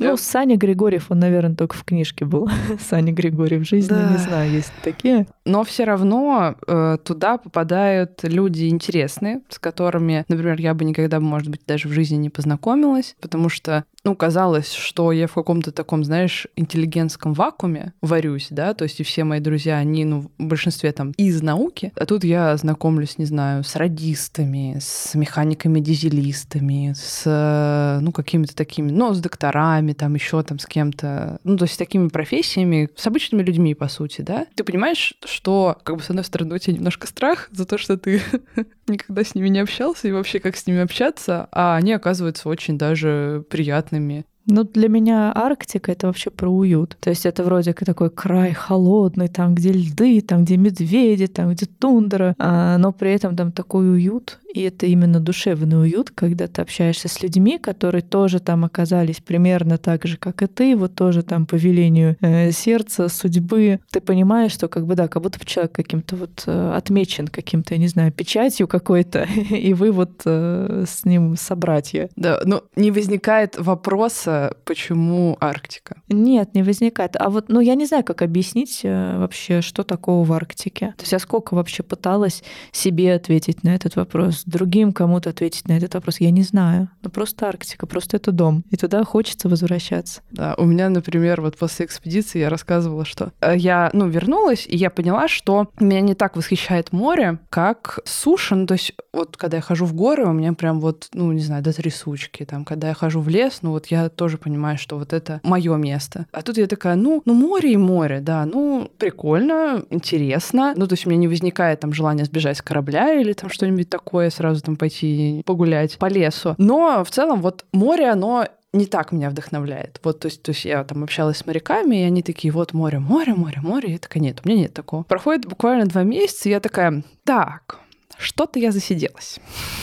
Ну, 0.00 0.16
Саня 0.16 0.56
Григорьев, 0.56 1.06
он, 1.10 1.18
наверное, 1.20 1.54
только 1.54 1.76
в 1.76 1.84
книжке 1.84 2.24
был. 2.24 2.48
Саня 2.88 3.12
Григорьев 3.12 3.62
в 3.62 3.68
жизни, 3.68 3.94
Да. 3.94 4.10
не 4.10 4.18
знаю, 4.18 4.50
есть 4.50 4.72
такие. 4.82 5.26
Но 5.44 5.62
все 5.64 5.84
равно 5.84 6.54
э, 6.66 6.98
туда 7.04 7.38
попадают 7.38 8.20
люди 8.22 8.68
интересные, 8.68 9.40
с 9.48 9.58
которыми, 9.58 10.24
например, 10.28 10.60
я 10.60 10.74
бы 10.74 10.84
никогда, 10.84 11.20
может 11.20 11.48
быть, 11.48 11.62
даже 11.66 11.88
в 11.88 11.92
жизни 11.92 12.16
не 12.16 12.30
познакомилась, 12.30 13.14
потому 13.20 13.48
что, 13.48 13.84
ну, 14.04 14.14
казалось, 14.16 14.72
что 14.72 15.12
я 15.12 15.26
в 15.26 15.34
каком-то 15.34 15.72
таком, 15.72 16.04
знаешь, 16.04 16.46
интеллигентском 16.56 17.32
вакууме 17.34 17.92
варюсь, 18.00 18.48
да, 18.50 18.74
то 18.74 18.84
есть 18.84 19.00
и 19.00 19.02
все 19.04 19.24
мои 19.24 19.40
друзья, 19.40 19.76
они, 19.76 20.04
ну, 20.04 20.30
в 20.38 20.42
большинстве 20.42 20.92
там 20.92 21.12
из 21.16 21.42
науки, 21.42 21.92
а 21.96 22.06
тут 22.06 22.24
я 22.24 22.56
знакомлюсь, 22.56 23.18
не 23.18 23.24
знаю, 23.26 23.64
с 23.64 23.76
радистами, 23.76 24.78
с 24.80 25.14
механиками-дизелистами, 25.14 26.92
с, 26.94 27.22
э, 27.26 27.98
ну, 28.00 28.12
какими-то 28.12 28.54
такими, 28.54 28.90
ну, 28.90 29.12
с 29.14 29.20
докторами, 29.20 29.89
там 29.92 30.14
еще 30.14 30.42
там 30.42 30.58
с 30.58 30.66
кем-то, 30.66 31.38
ну, 31.44 31.56
то 31.56 31.64
есть 31.64 31.78
такими 31.78 32.08
профессиями, 32.08 32.90
с 32.96 33.06
обычными 33.06 33.42
людьми, 33.42 33.74
по 33.74 33.88
сути, 33.88 34.22
да. 34.22 34.46
Ты 34.54 34.64
понимаешь, 34.64 35.14
что, 35.24 35.78
как 35.82 35.96
бы, 35.96 36.02
с 36.02 36.10
одной 36.10 36.24
стороны, 36.24 36.54
у 36.54 36.58
тебя 36.58 36.74
немножко 36.74 37.06
страх 37.06 37.48
за 37.52 37.64
то, 37.64 37.78
что 37.78 37.96
ты 37.96 38.22
никогда 38.88 39.24
с 39.24 39.34
ними 39.34 39.48
не 39.48 39.60
общался, 39.60 40.08
и 40.08 40.12
вообще 40.12 40.40
как 40.40 40.56
с 40.56 40.66
ними 40.66 40.80
общаться, 40.80 41.48
а 41.52 41.76
они 41.76 41.92
оказываются 41.92 42.48
очень 42.48 42.78
даже 42.78 43.44
приятными. 43.50 44.24
Ну, 44.46 44.64
для 44.64 44.88
меня 44.88 45.32
Арктика— 45.34 45.92
это 45.92 46.06
вообще 46.06 46.30
про 46.30 46.48
уют. 46.48 46.96
То 47.00 47.10
есть 47.10 47.26
это 47.26 47.44
вроде 47.44 47.72
как 47.72 47.86
такой 47.86 48.10
край 48.10 48.52
холодный, 48.52 49.28
там, 49.28 49.54
где 49.54 49.70
льды, 49.70 50.20
там, 50.22 50.44
где 50.44 50.56
медведи, 50.56 51.26
там, 51.26 51.52
где 51.52 51.66
тундра, 51.66 52.34
а, 52.38 52.78
но 52.78 52.92
при 52.92 53.12
этом 53.12 53.36
там 53.36 53.52
такой 53.52 53.88
уют, 53.90 54.40
и 54.52 54.62
это 54.62 54.86
именно 54.86 55.20
душевный 55.20 55.80
уют, 55.80 56.10
когда 56.10 56.46
ты 56.46 56.62
общаешься 56.62 57.08
с 57.08 57.22
людьми, 57.22 57.58
которые 57.58 58.02
тоже 58.02 58.40
там 58.40 58.64
оказались 58.64 59.20
примерно 59.20 59.78
так 59.78 60.04
же, 60.06 60.16
как 60.16 60.42
и 60.42 60.46
ты, 60.46 60.76
вот 60.76 60.94
тоже 60.94 61.22
там 61.22 61.46
по 61.46 61.54
велению 61.54 62.16
э, 62.20 62.52
сердца, 62.52 63.08
судьбы. 63.08 63.80
Ты 63.90 64.00
понимаешь, 64.00 64.52
что 64.52 64.68
как 64.68 64.86
бы 64.86 64.94
да, 64.94 65.08
как 65.08 65.22
будто 65.22 65.38
бы 65.38 65.44
человек 65.44 65.72
каким-то 65.72 66.16
вот 66.16 66.44
э, 66.46 66.72
отмечен 66.76 67.28
каким-то, 67.28 67.74
я 67.74 67.80
не 67.80 67.88
знаю, 67.88 68.12
печатью 68.12 68.66
какой-то, 68.68 69.26
и 69.50 69.74
вы 69.74 69.92
вот 69.92 70.22
э, 70.24 70.84
с 70.86 71.04
ним 71.04 71.36
собратья. 71.36 72.08
Да, 72.16 72.40
но 72.44 72.64
не 72.76 72.90
возникает 72.90 73.58
вопроса, 73.58 74.56
почему 74.64 75.36
Арктика. 75.40 76.02
Нет, 76.08 76.54
не 76.54 76.62
возникает. 76.62 77.16
А 77.16 77.30
вот, 77.30 77.48
ну, 77.48 77.60
я 77.60 77.74
не 77.74 77.86
знаю, 77.86 78.04
как 78.04 78.22
объяснить 78.22 78.80
э, 78.82 79.18
вообще, 79.18 79.60
что 79.60 79.82
такого 79.82 80.24
в 80.24 80.32
Арктике. 80.32 80.94
То 80.96 81.02
есть 81.02 81.12
я 81.12 81.18
сколько 81.18 81.54
вообще 81.54 81.82
пыталась 81.82 82.42
себе 82.72 83.14
ответить 83.14 83.62
на 83.64 83.74
этот 83.74 83.96
вопрос, 83.96 84.39
другим 84.44 84.92
кому-то 84.92 85.30
ответить 85.30 85.68
на 85.68 85.76
этот 85.76 85.94
вопрос, 85.94 86.20
я 86.20 86.30
не 86.30 86.42
знаю. 86.42 86.88
Ну, 87.02 87.10
просто 87.10 87.48
Арктика, 87.48 87.86
просто 87.86 88.16
это 88.16 88.32
дом. 88.32 88.64
И 88.70 88.76
туда 88.76 89.04
хочется 89.04 89.48
возвращаться. 89.48 90.22
Да, 90.30 90.54
у 90.56 90.64
меня, 90.64 90.88
например, 90.88 91.40
вот 91.40 91.56
после 91.56 91.86
экспедиции 91.86 92.38
я 92.38 92.48
рассказывала, 92.48 93.04
что 93.04 93.32
э, 93.40 93.56
я, 93.56 93.90
ну, 93.92 94.08
вернулась, 94.08 94.66
и 94.66 94.76
я 94.76 94.90
поняла, 94.90 95.28
что 95.28 95.68
меня 95.78 96.00
не 96.00 96.14
так 96.14 96.36
восхищает 96.36 96.92
море, 96.92 97.38
как 97.50 98.00
суша. 98.04 98.54
Ну, 98.54 98.66
то 98.66 98.74
есть 98.74 98.94
вот 99.12 99.36
когда 99.36 99.58
я 99.58 99.62
хожу 99.62 99.84
в 99.86 99.94
горы, 99.94 100.26
у 100.26 100.32
меня 100.32 100.52
прям 100.52 100.80
вот, 100.80 101.08
ну, 101.14 101.32
не 101.32 101.42
знаю, 101.42 101.62
до 101.62 101.72
трясучки. 101.72 102.44
Там, 102.44 102.64
когда 102.64 102.88
я 102.88 102.94
хожу 102.94 103.20
в 103.20 103.28
лес, 103.28 103.58
ну, 103.62 103.70
вот 103.70 103.86
я 103.86 104.08
тоже 104.08 104.38
понимаю, 104.38 104.78
что 104.78 104.98
вот 104.98 105.12
это 105.12 105.40
мое 105.42 105.76
место. 105.76 106.26
А 106.32 106.42
тут 106.42 106.58
я 106.58 106.66
такая, 106.66 106.96
ну, 106.96 107.22
ну, 107.24 107.34
море 107.34 107.72
и 107.72 107.76
море, 107.76 108.20
да, 108.20 108.44
ну, 108.46 108.90
прикольно, 108.98 109.84
интересно. 109.90 110.74
Ну, 110.76 110.86
то 110.86 110.94
есть 110.94 111.06
у 111.06 111.10
меня 111.10 111.20
не 111.20 111.28
возникает 111.28 111.80
там 111.80 111.92
желания 111.92 112.24
сбежать 112.24 112.58
с 112.58 112.62
корабля 112.62 113.14
или 113.14 113.32
там 113.32 113.50
что-нибудь 113.50 113.88
такое, 113.88 114.29
сразу 114.30 114.62
там 114.62 114.76
пойти 114.76 115.42
погулять 115.44 115.98
по 115.98 116.06
лесу. 116.06 116.54
Но 116.58 117.04
в 117.04 117.10
целом 117.10 117.40
вот 117.42 117.64
море, 117.72 118.10
оно 118.10 118.46
не 118.72 118.86
так 118.86 119.12
меня 119.12 119.30
вдохновляет. 119.30 120.00
Вот, 120.04 120.20
то 120.20 120.26
есть, 120.26 120.42
то 120.42 120.52
есть 120.52 120.64
я 120.64 120.84
там 120.84 121.02
общалась 121.02 121.38
с 121.38 121.46
моряками, 121.46 122.02
и 122.02 122.04
они 122.04 122.22
такие, 122.22 122.52
вот 122.52 122.72
море, 122.72 122.98
море, 122.98 123.34
море, 123.34 123.60
море. 123.60 123.88
И 123.88 123.92
я 123.92 123.98
такая, 123.98 124.22
нет, 124.22 124.40
у 124.44 124.48
меня 124.48 124.62
нет 124.62 124.74
такого. 124.74 125.02
Проходит 125.02 125.46
буквально 125.46 125.86
два 125.86 126.02
месяца, 126.04 126.48
и 126.48 126.52
я 126.52 126.60
такая, 126.60 127.02
так, 127.24 127.80
что-то 128.16 128.58
я 128.58 128.70
засиделась. 128.70 129.40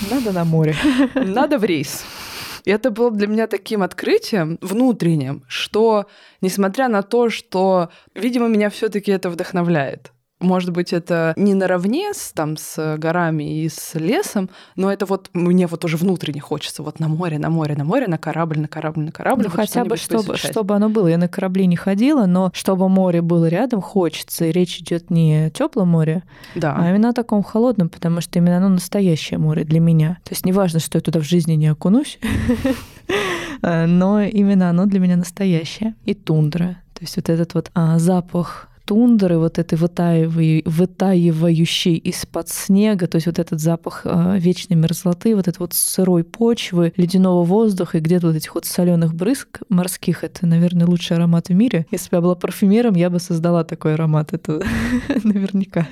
Надо 0.09 0.31
на 0.31 0.45
море. 0.45 0.75
Надо 1.15 1.57
в 1.57 1.63
рейс. 1.63 2.05
И 2.63 2.69
это 2.69 2.91
было 2.91 3.11
для 3.11 3.27
меня 3.27 3.47
таким 3.47 3.81
открытием 3.81 4.57
внутренним, 4.61 5.43
что, 5.47 6.05
несмотря 6.41 6.89
на 6.89 7.01
то, 7.01 7.29
что, 7.29 7.89
видимо, 8.13 8.47
меня 8.47 8.69
все 8.69 8.89
таки 8.89 9.11
это 9.11 9.29
вдохновляет. 9.29 10.11
Может 10.39 10.69
быть, 10.69 10.93
это 10.93 11.33
не 11.35 11.55
наравне 11.55 12.13
с, 12.13 12.31
там, 12.31 12.57
с 12.57 12.95
горами 12.97 13.63
и 13.63 13.69
с 13.69 13.95
лесом, 13.95 14.51
но 14.75 14.91
это 14.91 15.07
вот 15.07 15.31
мне 15.33 15.65
вот 15.65 15.83
уже 15.83 15.97
внутренне 15.97 16.39
хочется 16.39 16.83
вот 16.83 16.99
на 16.99 17.07
море, 17.07 17.39
на 17.39 17.49
море, 17.49 17.75
на 17.75 17.83
море, 17.83 18.05
на 18.07 18.19
корабль, 18.19 18.59
на 18.59 18.67
корабль, 18.67 19.01
на 19.05 19.11
корабль. 19.11 19.43
Ну, 19.45 19.49
хотя 19.49 19.83
бы, 19.83 19.97
чтобы, 19.97 20.37
чтобы 20.37 20.75
оно 20.75 20.89
было. 20.89 21.07
Я 21.07 21.17
на 21.17 21.27
корабле 21.27 21.65
не 21.65 21.75
ходила, 21.75 22.27
но 22.27 22.51
чтобы 22.53 22.87
море 22.87 23.23
было 23.23 23.47
рядом, 23.47 23.81
хочется. 23.81 24.45
И 24.45 24.51
речь 24.51 24.77
идет 24.77 25.09
не 25.09 25.47
о 25.47 25.49
теплом 25.49 25.89
море, 25.89 26.23
Да. 26.53 26.75
а 26.77 26.89
именно 26.89 27.09
о 27.09 27.13
таком 27.13 27.41
холодном, 27.41 27.89
потому 27.89 28.21
что 28.21 28.37
именно 28.37 28.57
оно 28.57 28.69
настоящее 28.69 29.39
море 29.39 29.63
для 29.63 29.79
меня. 29.79 30.19
То 30.23 30.33
есть 30.33 30.45
неважно, 30.45 30.79
что 30.79 30.99
я 30.99 31.01
туда 31.01 31.19
в 31.19 31.23
жизни 31.23 31.53
не 31.53 31.67
окунусь, 31.67 32.19
но 33.61 34.21
именно 34.21 34.69
оно 34.69 34.85
для 34.85 34.99
меня 34.99 35.15
настоящее. 35.15 35.95
И 36.05 36.13
тундра. 36.13 36.77
То 36.93 37.01
есть 37.01 37.15
вот 37.15 37.29
этот 37.29 37.53
вот 37.53 37.71
а, 37.73 37.97
запах 37.99 38.69
тундры, 38.87 39.37
вот 39.37 39.59
этой 39.59 39.77
вытаивающей 39.77 41.93
из-под 41.95 42.49
снега, 42.49 43.05
то 43.07 43.17
есть 43.17 43.27
вот 43.27 43.37
этот 43.37 43.59
запах 43.59 44.03
а, 44.05 44.37
вечной 44.37 44.77
мерзлоты, 44.77 45.35
вот 45.35 45.49
этой 45.49 45.59
вот 45.59 45.73
сырой 45.73 46.23
почвы, 46.23 46.93
ледяного 46.95 47.43
воздуха 47.43 47.97
и 47.97 48.01
где-то 48.01 48.27
вот 48.27 48.37
этих 48.37 48.55
вот 48.55 48.65
соленых 48.65 49.13
брызг 49.13 49.59
морских, 49.67 50.23
это, 50.23 50.47
наверное, 50.47 50.87
лучший 50.87 51.17
аромат 51.17 51.49
в 51.49 51.53
мире. 51.53 51.85
Если 51.91 52.09
бы 52.09 52.15
я 52.17 52.21
была 52.21 52.35
парфюмером, 52.35 52.95
я 52.95 53.09
бы 53.09 53.19
создала 53.19 53.65
такой 53.65 53.95
аромат, 53.95 54.31
это 54.31 54.61
наверняка. 55.23 55.85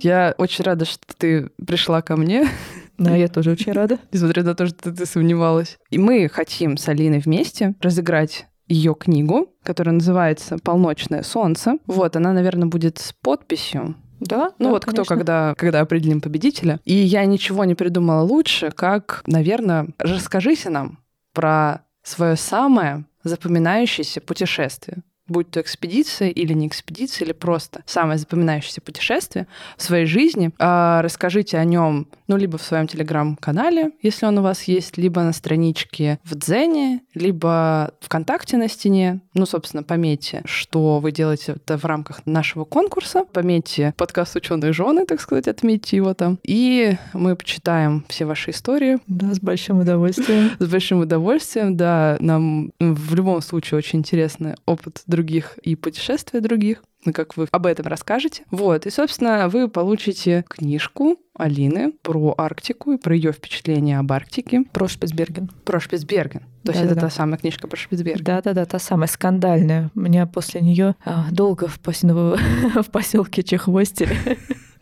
Я 0.00 0.34
очень 0.38 0.64
рада, 0.64 0.86
что 0.86 1.04
ты 1.18 1.50
пришла 1.64 2.00
ко 2.00 2.16
мне, 2.16 2.48
Да, 2.96 3.14
я 3.16 3.28
тоже 3.28 3.50
очень 3.50 3.72
рада. 3.72 3.98
несмотря 4.12 4.44
на 4.44 4.54
то, 4.54 4.66
что 4.66 4.92
ты 4.92 5.06
сомневалась. 5.06 5.78
И 5.90 5.98
мы 5.98 6.30
хотим 6.30 6.78
с 6.78 6.88
Алиной 6.88 7.18
вместе 7.18 7.74
разыграть 7.80 8.46
ее 8.70 8.94
книгу, 8.94 9.48
которая 9.62 9.94
называется 9.94 10.56
«Полночное 10.62 11.22
солнце». 11.22 11.76
Вот, 11.86 12.16
она, 12.16 12.32
наверное, 12.32 12.68
будет 12.68 12.98
с 12.98 13.12
подписью. 13.12 13.96
Да, 14.20 14.52
Ну 14.58 14.66
да, 14.66 14.70
вот 14.70 14.84
кто, 14.84 14.92
конечно. 14.92 15.16
когда, 15.16 15.54
когда 15.56 15.80
определим 15.80 16.20
победителя. 16.20 16.78
И 16.84 16.94
я 16.94 17.24
ничего 17.24 17.64
не 17.64 17.74
придумала 17.74 18.22
лучше, 18.22 18.70
как, 18.70 19.22
наверное, 19.26 19.88
расскажите 19.98 20.68
нам 20.68 20.98
про 21.32 21.82
свое 22.02 22.36
самое 22.36 23.06
запоминающееся 23.24 24.20
путешествие. 24.20 25.02
Будь 25.30 25.50
то 25.50 25.60
экспедиция 25.60 26.28
или 26.28 26.52
не 26.52 26.66
экспедиция, 26.66 27.24
или 27.24 27.32
просто 27.32 27.82
самое 27.86 28.18
запоминающееся 28.18 28.80
путешествие 28.80 29.46
в 29.76 29.82
своей 29.82 30.06
жизни. 30.06 30.50
А, 30.58 31.02
расскажите 31.02 31.56
о 31.56 31.64
нем, 31.64 32.08
ну, 32.26 32.36
либо 32.36 32.58
в 32.58 32.62
своем 32.62 32.88
телеграм-канале, 32.88 33.92
если 34.02 34.26
он 34.26 34.38
у 34.38 34.42
вас 34.42 34.64
есть, 34.64 34.98
либо 34.98 35.22
на 35.22 35.32
страничке 35.32 36.18
в 36.24 36.34
Дзене, 36.34 37.00
либо 37.14 37.92
ВКонтакте 38.00 38.56
на 38.56 38.68
стене. 38.68 39.20
Ну, 39.34 39.46
собственно, 39.46 39.84
пометьте, 39.84 40.42
что 40.44 40.98
вы 40.98 41.12
делаете 41.12 41.54
это 41.56 41.78
в 41.78 41.84
рамках 41.84 42.26
нашего 42.26 42.64
конкурса. 42.64 43.24
Пометьте 43.32 43.94
подкаст 43.96 44.34
«Ученые 44.34 44.72
жены», 44.72 45.06
так 45.06 45.20
сказать, 45.20 45.46
отметьте 45.46 45.96
его 45.96 46.12
там. 46.14 46.40
И 46.42 46.96
мы 47.12 47.36
почитаем 47.36 48.04
все 48.08 48.24
ваши 48.24 48.50
истории, 48.50 48.98
Да, 49.06 49.32
с 49.32 49.38
большим 49.38 49.78
удовольствием. 49.78 50.50
с 50.58 50.66
большим 50.66 51.00
удовольствием, 51.00 51.76
да, 51.76 52.16
нам 52.20 52.72
в 52.80 53.14
любом 53.14 53.40
случае 53.42 53.78
очень 53.78 54.00
интересный 54.00 54.54
опыт 54.66 55.02
других 55.20 55.58
и 55.62 55.76
путешествия 55.76 56.40
других, 56.40 56.82
ну, 57.04 57.12
как 57.12 57.36
вы 57.36 57.46
об 57.50 57.66
этом 57.66 57.86
расскажете. 57.86 58.44
Вот, 58.50 58.86
и, 58.86 58.90
собственно, 58.90 59.48
вы 59.48 59.68
получите 59.68 60.44
книжку 60.48 61.16
Алины 61.34 61.92
про 62.02 62.34
Арктику 62.36 62.92
и 62.92 62.96
про 62.98 63.14
ее 63.14 63.32
впечатления 63.32 63.98
об 63.98 64.12
Арктике, 64.12 64.64
Про 64.72 64.88
Шпицберген. 64.88 65.50
про 65.64 65.80
Шпицберген. 65.80 66.42
То 66.64 66.72
есть 66.72 66.80
это 66.84 66.88
Да-да-да. 66.90 67.00
та 67.00 67.10
самая 67.10 67.38
книжка 67.38 67.68
про 67.68 67.76
Шпицберген. 67.78 68.24
Да-да-да, 68.24 68.64
та 68.66 68.78
самая 68.78 69.08
скандальная. 69.08 69.90
Меня 69.94 70.26
после 70.26 70.60
нее 70.60 70.94
долго 71.30 71.68
в, 71.68 71.78
посел- 71.80 72.36
в 72.82 72.90
поселке 72.90 73.42
Чехвостили. 73.42 74.16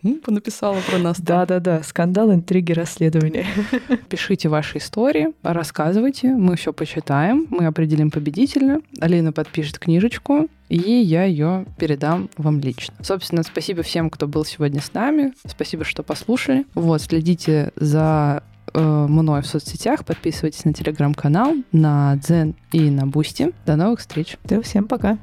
М, 0.05 0.21
Понаписала 0.21 0.79
про 0.89 0.99
нас. 0.99 1.21
Да-да-да, 1.21 1.83
скандал, 1.83 2.33
интриги, 2.33 2.73
расследования. 2.73 3.47
Пишите 4.09 4.49
ваши 4.49 4.79
истории, 4.79 5.29
рассказывайте, 5.43 6.29
мы 6.29 6.57
все 6.57 6.73
почитаем, 6.73 7.47
мы 7.51 7.67
определим 7.67 8.11
победителя. 8.11 8.81
Алина 9.01 9.33
подпишет 9.33 9.79
книжечку, 9.79 10.49
и 10.69 10.79
я 10.79 11.25
ее 11.25 11.67
передам 11.79 12.31
вам 12.37 12.61
лично. 12.61 12.95
Собственно, 13.03 13.43
спасибо 13.43 13.83
всем, 13.83 14.09
кто 14.11 14.29
был 14.29 14.45
сегодня 14.45 14.81
с 14.81 14.93
нами. 14.93 15.33
Спасибо, 15.47 15.85
что 15.85 16.03
послушали. 16.03 16.65
Вот, 16.75 17.03
следите 17.03 17.73
за 17.75 18.45
э, 18.73 18.81
мной 18.81 19.43
в 19.43 19.47
соцсетях, 19.47 20.05
подписывайтесь 20.05 20.65
на 20.65 20.73
телеграм-канал, 20.73 21.55
на 21.73 22.17
Дзен 22.17 22.55
и 22.71 22.91
на 22.91 23.07
Бусти. 23.07 23.53
До 23.67 23.77
новых 23.77 23.99
встреч! 24.01 24.37
Да, 24.45 24.61
всем 24.63 24.87
пока. 24.87 25.19